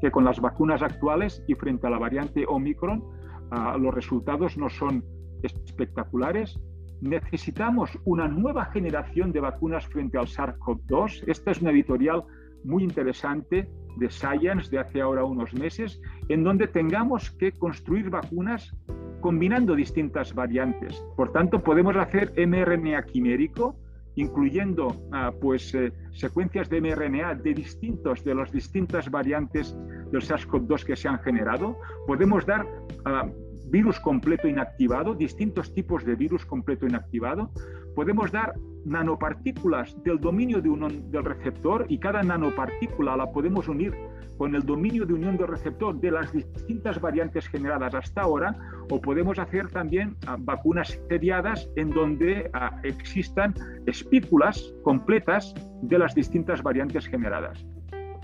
que 0.02 0.12
con 0.12 0.26
las 0.26 0.40
vacunas 0.40 0.82
actuales 0.82 1.42
y 1.48 1.56
frente 1.56 1.88
a 1.88 1.90
la 1.92 1.98
variante 1.98 2.46
Omicron, 2.48 3.04
ah, 3.52 3.78
los 3.80 3.94
resultados 3.94 4.58
no 4.58 4.70
son 4.70 5.04
espectaculares. 5.44 6.60
Necesitamos 7.02 7.98
una 8.04 8.28
nueva 8.28 8.66
generación 8.66 9.32
de 9.32 9.40
vacunas 9.40 9.88
frente 9.88 10.18
al 10.18 10.28
SARS-CoV-2. 10.28 11.24
Esta 11.28 11.52
es 11.52 11.62
una 11.62 11.72
editorial 11.72 12.24
muy 12.64 12.84
interesante 12.84 13.70
de 13.98 14.10
Science 14.10 14.70
de 14.70 14.80
hace 14.80 15.02
ahora 15.02 15.24
unos 15.24 15.54
meses, 15.54 16.02
en 16.30 16.44
donde 16.44 16.68
tengamos 16.68 17.32
que 17.32 17.52
construir 17.52 18.10
vacunas 18.10 18.74
combinando 19.22 19.76
distintas 19.76 20.34
variantes. 20.34 21.04
Por 21.16 21.32
tanto, 21.32 21.62
podemos 21.62 21.96
hacer 21.98 22.32
mRNA 22.38 23.04
quimérico, 23.04 23.76
incluyendo 24.16 24.96
ah, 25.12 25.32
pues, 25.40 25.74
eh, 25.76 25.92
secuencias 26.12 26.70
de 26.70 26.82
mRNA 26.82 27.36
de 27.36 27.54
distintos 27.54 28.24
de 28.24 28.36
las 28.36 28.52
distintas 28.52 29.10
variantes 29.10 29.76
del 30.12 30.22
SARS-CoV-2 30.22 30.84
que 30.86 30.96
se 30.96 31.08
han 31.08 31.20
generado. 31.20 31.78
Podemos 32.08 32.46
dar 32.46 32.66
ah, 33.06 33.30
virus 33.70 34.00
completo 34.00 34.48
inactivado, 34.48 35.14
distintos 35.14 35.74
tipos 35.74 36.04
de 36.06 36.16
virus 36.16 36.46
completo 36.46 36.88
inactivado. 36.88 37.52
Podemos 37.96 38.32
dar 38.32 38.54
nanopartículas 38.86 39.96
del 40.04 40.20
dominio 40.20 40.62
de 40.62 40.70
un, 40.70 41.12
del 41.12 41.26
receptor 41.26 41.86
y 41.90 41.98
cada 41.98 42.24
nanopartícula 42.24 43.18
la 43.18 43.32
podemos 43.32 43.68
unir 43.68 43.94
con 44.40 44.56
el 44.56 44.64
dominio 44.64 45.06
de 45.06 45.14
unión 45.14 45.36
del 45.36 45.48
receptor 45.48 46.00
de 46.00 46.12
las 46.12 46.32
distintas 46.32 47.00
variantes 47.02 47.46
generadas 47.50 47.94
hasta 47.94 48.22
ahora, 48.22 48.56
o 48.90 49.02
podemos 49.02 49.38
hacer 49.38 49.68
también 49.68 50.16
ah, 50.28 50.38
vacunas 50.40 50.98
seriadas 51.10 51.70
en 51.76 51.90
donde 51.90 52.50
ah, 52.54 52.80
existan 52.84 53.54
espículas 53.86 54.74
completas 54.84 55.54
de 55.82 56.00
las 56.00 56.16
distintas 56.16 56.64
variantes 56.64 57.06
generadas. 57.06 57.66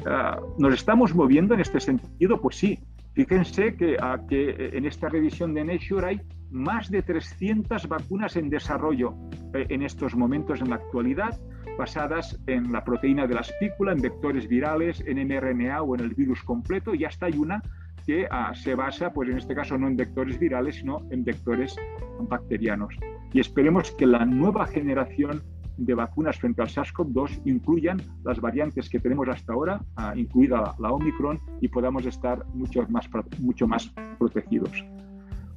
Ah, 0.05 0.39
¿Nos 0.57 0.73
estamos 0.73 1.13
moviendo 1.13 1.53
en 1.53 1.59
este 1.59 1.81
sentido? 1.81 2.39
Pues 2.39 2.55
sí. 2.55 2.79
Fíjense 3.13 3.75
que, 3.75 3.97
que 4.29 4.69
en 4.73 4.85
esta 4.85 5.07
revisión 5.07 5.53
de 5.53 5.63
Nature 5.63 6.05
hay 6.05 6.21
más 6.55 6.89
de 6.89 7.01
300 7.01 7.87
vacunas 7.87 8.37
en 8.37 8.49
desarrollo 8.49 9.13
eh, 9.53 9.67
en 9.69 9.83
estos 9.83 10.15
momentos 10.15 10.61
en 10.61 10.69
la 10.69 10.77
actualidad 10.77 11.39
basadas 11.77 12.39
en 12.47 12.71
la 12.71 12.83
proteína 12.83 13.27
de 13.27 13.33
la 13.33 13.41
espícula, 13.41 13.91
en 13.91 14.01
vectores 14.01 14.47
virales, 14.47 15.03
en 15.05 15.17
mRNA 15.27 15.81
o 15.81 15.95
en 15.95 16.01
el 16.01 16.13
virus 16.13 16.41
completo, 16.43 16.95
y 16.95 17.03
hasta 17.03 17.25
hay 17.25 17.37
una 17.37 17.61
que 18.05 18.27
ah, 18.31 18.53
se 18.55 18.75
basa, 18.75 19.11
pues 19.11 19.29
en 19.29 19.37
este 19.37 19.53
caso 19.53 19.77
no 19.77 19.87
en 19.87 19.97
vectores 19.97 20.39
virales, 20.39 20.77
sino 20.77 21.01
en 21.09 21.25
vectores 21.25 21.75
bacterianos. 22.19 22.95
Y 23.33 23.41
esperemos 23.41 23.91
que 23.91 24.05
la 24.05 24.25
nueva 24.25 24.67
generación 24.67 25.41
de 25.77 25.93
vacunas 25.93 26.39
frente 26.39 26.61
al 26.61 26.69
SARS-CoV-2 26.69 27.41
incluyan 27.43 28.01
las 28.23 28.39
variantes 28.39 28.89
que 28.89 28.99
tenemos 28.99 29.27
hasta 29.27 29.51
ahora, 29.51 29.81
ah, 29.97 30.13
incluida 30.15 30.75
la 30.79 30.91
Omicron, 30.91 31.41
y 31.59 31.67
podamos 31.67 32.05
estar 32.05 32.45
mucho 32.53 32.87
más, 32.87 33.09
mucho 33.39 33.67
más 33.67 33.93
protegidos. 34.17 34.85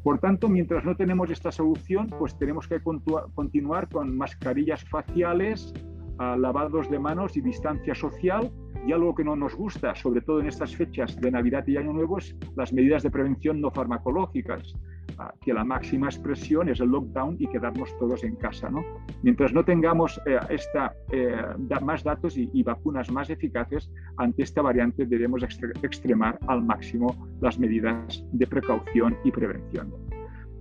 Por 0.03 0.18
tanto, 0.20 0.49
mientras 0.49 0.84
no 0.84 0.96
tenemos 0.96 1.30
esta 1.30 1.51
solución, 1.51 2.09
pues 2.18 2.38
tenemos 2.38 2.68
que 2.68 2.80
continuar 2.80 3.88
con 3.88 4.16
mascarillas 4.16 4.84
faciales, 4.84 5.74
lavados 6.18 6.90
de 6.90 6.99
manos 6.99 7.36
y 7.36 7.40
distancia 7.40 7.94
social. 7.94 8.51
Y 8.86 8.92
algo 8.92 9.14
que 9.14 9.24
no 9.24 9.36
nos 9.36 9.55
gusta, 9.55 9.94
sobre 9.94 10.20
todo 10.20 10.40
en 10.40 10.46
estas 10.46 10.74
fechas 10.74 11.20
de 11.20 11.30
Navidad 11.30 11.66
y 11.66 11.76
Año 11.76 11.92
Nuevo, 11.92 12.18
es 12.18 12.34
las 12.57 12.72
medidas 12.72 13.03
de 13.03 13.11
prevención 13.11 13.61
no 13.61 13.70
farmacológicas, 13.70 14.74
ah, 14.74 14.97
que 15.40 15.52
la 15.52 15.64
máxima 15.64 16.06
expresión 16.06 16.68
es 16.68 16.80
el 16.80 16.88
lockdown 16.88 17.36
y 17.38 17.46
quedarnos 17.46 17.96
todos 17.98 18.24
en 18.24 18.36
casa. 18.36 18.70
¿no? 18.70 18.84
Mientras 19.22 19.52
no 19.52 19.64
tengamos 19.64 20.20
eh, 20.26 20.38
esta, 20.48 20.94
eh, 21.10 21.36
más 21.82 22.04
datos 22.04 22.36
y, 22.36 22.62
vacunas 22.62 23.10
más 23.10 23.30
eficaces, 23.30 23.90
ante 24.16 24.42
esta 24.42 24.62
variante 24.62 25.06
debemos 25.06 25.42
extremar 25.42 26.38
al 26.46 26.62
máximo 26.62 27.14
las 27.40 27.58
medidas 27.58 28.24
de 28.32 28.46
precaución 28.46 29.16
y 29.24 29.30
prevención. 29.30 29.92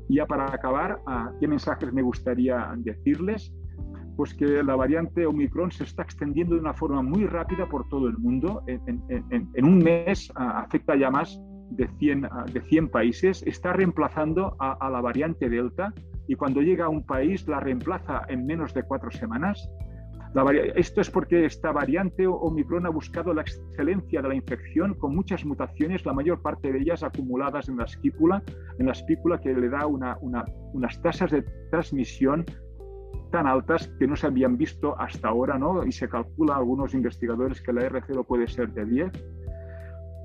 Ya 0.09 0.25
para 0.25 0.45
acabar, 0.45 0.99
¿qué 1.39 1.47
mensajes 1.47 1.91
me 1.91 2.01
gustaría 2.01 2.73
decirles? 2.77 3.53
pues 4.17 4.33
que 4.33 4.63
la 4.63 4.75
variante 4.75 5.27
Omicron 5.27 5.71
se 5.71 5.83
está 5.83 6.01
extendiendo 6.01 6.55
de 6.55 6.61
una 6.61 6.73
forma 6.73 7.03
muy 7.03 7.27
rápida 7.27 7.67
por 7.67 7.87
todo 7.87 8.07
el 8.07 8.17
mundo. 8.17 8.63
En, 8.65 9.63
un 9.63 9.77
mes 9.77 10.31
afecta 10.35 10.95
ya 10.95 11.11
más 11.11 11.39
de 11.69 11.87
100, 11.99 12.25
ah, 12.25 12.45
de 12.51 12.61
100 12.61 12.89
países, 12.89 13.43
está 13.45 13.73
reemplazando 13.73 14.55
a, 14.59 14.89
la 14.89 15.01
variante 15.01 15.49
Delta 15.49 15.93
y 16.27 16.35
cuando 16.35 16.61
llega 16.61 16.85
a 16.85 16.89
un 16.89 17.05
país 17.05 17.47
la 17.47 17.59
reemplaza 17.59 18.23
en 18.27 18.45
menos 18.45 18.73
de 18.73 18.83
cuatro 18.83 19.11
semanas. 19.11 19.69
esto 20.75 21.01
es 21.01 21.09
porque 21.09 21.45
esta 21.45 21.71
variante 21.71 22.27
Omicron 22.27 22.85
ha 22.85 22.89
buscado 22.89 23.33
la 23.33 23.41
excelencia 23.41 24.21
de 24.21 24.27
la 24.27 24.35
infección 24.35 24.93
con 24.93 25.15
muchas 25.15 25.45
mutaciones, 25.45 26.05
la 26.05 26.13
mayor 26.13 26.41
parte 26.41 26.71
de 26.71 26.79
ellas 26.79 27.03
acumuladas 27.03 27.69
en 27.69 27.77
la 27.77 27.85
espícula, 27.85 28.43
en 28.77 28.85
la 28.85 28.91
espícula 28.91 29.39
que 29.39 29.53
le 29.53 29.69
da 29.69 29.87
unas 29.87 31.01
tasas 31.01 31.31
de 31.31 31.43
transmisión 31.71 32.45
tan 33.31 33.47
altas 33.47 33.89
que 33.99 34.07
no 34.07 34.15
se 34.15 34.27
habían 34.27 34.57
visto 34.57 34.99
hasta 34.99 35.29
ahora, 35.29 35.57
¿no? 35.57 35.85
Y 35.85 35.91
se 35.91 36.07
calcula 36.07 36.55
algunos 36.55 36.93
investigadores 36.93 37.61
que 37.61 37.73
la 37.73 37.89
R0 37.89 38.25
puede 38.25 38.47
ser 38.47 38.71
de 38.73 38.85
10, 38.85 39.11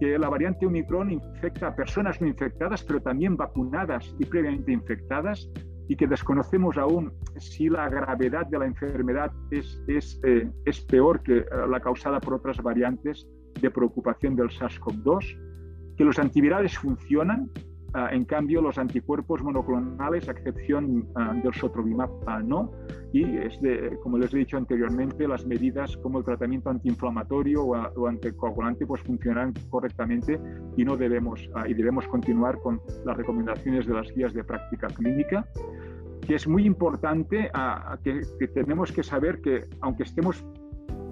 que 0.03 0.19
la 0.19 0.29
variante 0.29 0.67
Omicron 0.67 1.13
infecta 1.13 1.69
a 1.69 1.77
personas 1.77 2.21
no 2.21 2.27
infectadas, 2.27 2.83
pero 2.83 3.01
también 3.01 3.37
vacunadas 3.37 4.17
y 4.19 4.25
previamente 4.25 4.73
infectadas, 4.73 5.49
y 5.87 5.95
que 5.95 6.09
desconocemos 6.09 6.77
aún 6.77 7.13
si 7.39 7.69
la 7.69 7.89
gravedad 7.89 8.45
de 8.47 8.59
la 8.59 8.67
enfermedad 8.67 9.31
es, 9.53 9.81
es, 9.87 10.21
eh, 10.25 10.51
es 10.65 10.81
peor 10.81 11.23
que 11.23 11.39
eh, 11.39 11.47
la 11.69 11.79
causada 11.79 12.19
por 12.19 12.35
otras 12.35 12.61
variantes 12.61 13.29
de 13.61 13.71
preocupación 13.71 14.35
del 14.35 14.49
SARS-CoV-2, 14.49 15.95
que 15.97 16.05
los 16.05 16.19
antivirales 16.19 16.77
funcionan, 16.77 17.49
en 18.11 18.25
cambio, 18.25 18.63
los 18.63 18.79
anticuerpos 18.79 19.43
monoclonales, 19.43 20.29
a 20.29 20.33
excepción 20.33 21.07
ah, 21.15 21.35
del 21.43 21.53
sotrovimab, 21.53 22.11
ah, 22.27 22.41
no. 22.43 22.73
Y, 23.13 23.25
es 23.37 23.61
de, 23.61 23.99
como 24.03 24.17
les 24.19 24.33
he 24.33 24.39
dicho 24.39 24.57
anteriormente, 24.57 25.29
las 25.29 25.47
medidas 25.47 25.97
como 25.99 26.19
el 26.19 26.25
tratamiento 26.25 26.71
antiinflamatorio 26.71 27.63
o, 27.65 28.07
anticoagulante 28.07 28.87
pues 28.87 29.03
funcionan 29.03 29.53
correctamente 29.69 30.41
y 30.77 30.85
no 30.85 30.97
debemos, 30.97 31.49
y 31.67 31.75
debemos 31.75 32.09
continuar 32.09 32.59
con 32.61 32.81
las 33.05 33.17
recomendaciones 33.17 33.87
de 33.87 33.95
las 33.95 34.11
guías 34.15 34.33
de 34.33 34.45
práctica 34.45 34.89
clínica 34.89 35.47
que 36.27 36.37
es 36.37 36.47
muy 36.47 36.65
importante 36.65 37.51
que 38.05 38.49
tenemos 38.49 38.93
que 38.93 39.03
saber 39.03 39.41
que 39.41 39.67
aunque 39.81 40.05
estemos 40.05 40.45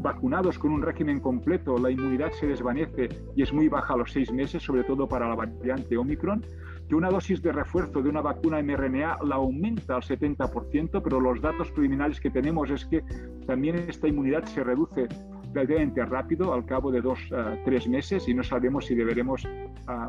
vacunados 0.01 0.59
con 0.59 0.73
un 0.73 0.83
régimen 0.83 1.21
completo, 1.21 1.79
la 1.79 1.91
inmunidad 1.91 2.33
se 2.33 2.47
desvanece 2.47 3.09
y 3.37 3.43
es 3.43 3.53
muy 3.53 3.69
baja 3.69 3.95
a 3.95 3.97
los 3.97 4.13
seis 4.13 4.33
meses, 4.33 4.63
sobre 4.63 4.85
todo 4.85 5.09
para 5.09 5.29
la 5.29 5.35
variante 5.35 5.97
Omicron 5.97 6.45
que 6.91 6.97
una 6.97 7.09
dosis 7.09 7.41
de 7.41 7.53
refuerzo 7.53 8.03
de 8.03 8.09
una 8.09 8.21
vacuna 8.21 8.61
mRNA 8.61 9.19
la 9.25 9.37
aumenta 9.37 9.95
al 9.95 10.03
70%, 10.03 11.01
pero 11.05 11.21
los 11.21 11.41
datos 11.41 11.71
preliminares 11.71 12.19
que 12.19 12.31
tenemos 12.31 12.69
es 12.69 12.85
que 12.85 13.05
también 13.47 13.77
esta 13.77 14.09
inmunidad 14.09 14.45
se 14.47 14.65
reduce 14.65 15.07
relativamente 15.55 16.05
rápido, 16.05 16.53
al 16.53 16.67
cabo 16.67 16.91
de 16.91 17.01
dos, 17.01 17.21
eh, 17.31 17.63
tres 17.65 17.89
meses, 17.89 18.27
y 18.27 18.35
no 18.35 18.43
sabemos 18.43 18.87
si 18.87 18.97
deberemos 18.97 19.47
ah, 19.87 20.09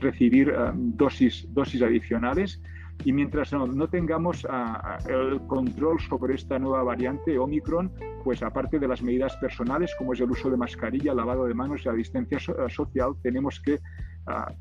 recibir 0.00 0.50
ah, 0.50 0.72
dosis, 0.74 1.46
dosis 1.54 1.80
adicionales. 1.80 2.60
Y 3.04 3.12
mientras 3.12 3.52
no, 3.52 3.88
tengamos 3.88 4.46
ah, 4.50 4.98
el 5.08 5.40
control 5.46 6.00
sobre 6.00 6.34
esta 6.34 6.58
nueva 6.58 6.82
variante 6.82 7.38
Omicron, 7.38 7.92
pues 8.24 8.42
aparte 8.42 8.78
de 8.78 8.88
las 8.88 9.02
medidas 9.02 9.36
personales, 9.36 9.94
como 9.96 10.12
es 10.12 10.20
el 10.20 10.30
uso 10.30 10.50
de 10.50 10.56
mascarilla, 10.56 11.14
lavado 11.14 11.46
de 11.46 11.54
manos 11.54 11.82
y 11.84 11.88
la 11.88 11.94
distancia 11.94 12.38
social, 12.68 13.14
tenemos 13.22 13.60
que 13.60 13.78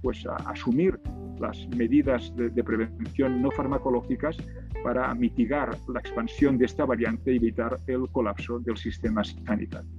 pues, 0.01 0.25
a 0.25 0.35
asumir 0.49 0.99
las 1.39 1.67
medidas 1.69 2.31
de, 2.35 2.63
prevención 2.63 3.41
no 3.41 3.51
farmacológicas 3.51 4.37
para 4.83 5.13
mitigar 5.15 5.75
la 5.87 5.99
expansión 5.99 6.57
de 6.57 6.65
esta 6.65 6.85
variante 6.85 7.33
y 7.33 7.37
evitar 7.37 7.79
el 7.87 8.07
colapso 8.11 8.59
del 8.59 8.77
sistema 8.77 9.23
sanitario. 9.23 9.89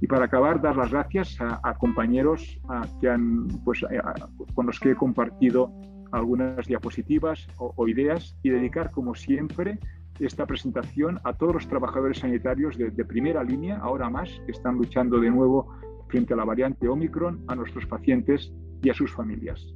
Y 0.00 0.06
para 0.06 0.26
acabar, 0.26 0.60
dar 0.60 0.76
las 0.76 0.90
gracias 0.90 1.38
a, 1.40 1.74
compañeros 1.78 2.60
que 3.00 3.08
han, 3.08 3.48
pues, 3.64 3.84
con 4.54 4.66
los 4.66 4.78
que 4.78 4.90
he 4.90 4.94
compartido 4.94 5.72
algunas 6.12 6.66
diapositivas 6.66 7.48
o, 7.58 7.88
ideas 7.88 8.36
y 8.42 8.50
dedicar, 8.50 8.90
como 8.90 9.14
siempre, 9.14 9.78
esta 10.18 10.46
presentación 10.46 11.20
a 11.24 11.34
todos 11.34 11.54
los 11.54 11.68
trabajadores 11.68 12.18
sanitarios 12.18 12.78
de, 12.78 12.90
de 12.90 13.04
primera 13.04 13.44
línea, 13.44 13.78
ahora 13.78 14.08
más, 14.08 14.30
que 14.46 14.52
están 14.52 14.76
luchando 14.76 15.20
de 15.20 15.30
nuevo 15.30 15.74
frente 16.08 16.34
a 16.34 16.36
la 16.36 16.44
variante 16.44 16.88
Omicron, 16.88 17.44
a 17.48 17.54
nuestros 17.54 17.86
pacientes 17.86 18.52
y 18.82 18.90
a 18.90 18.94
sus 18.94 19.12
familias. 19.12 19.66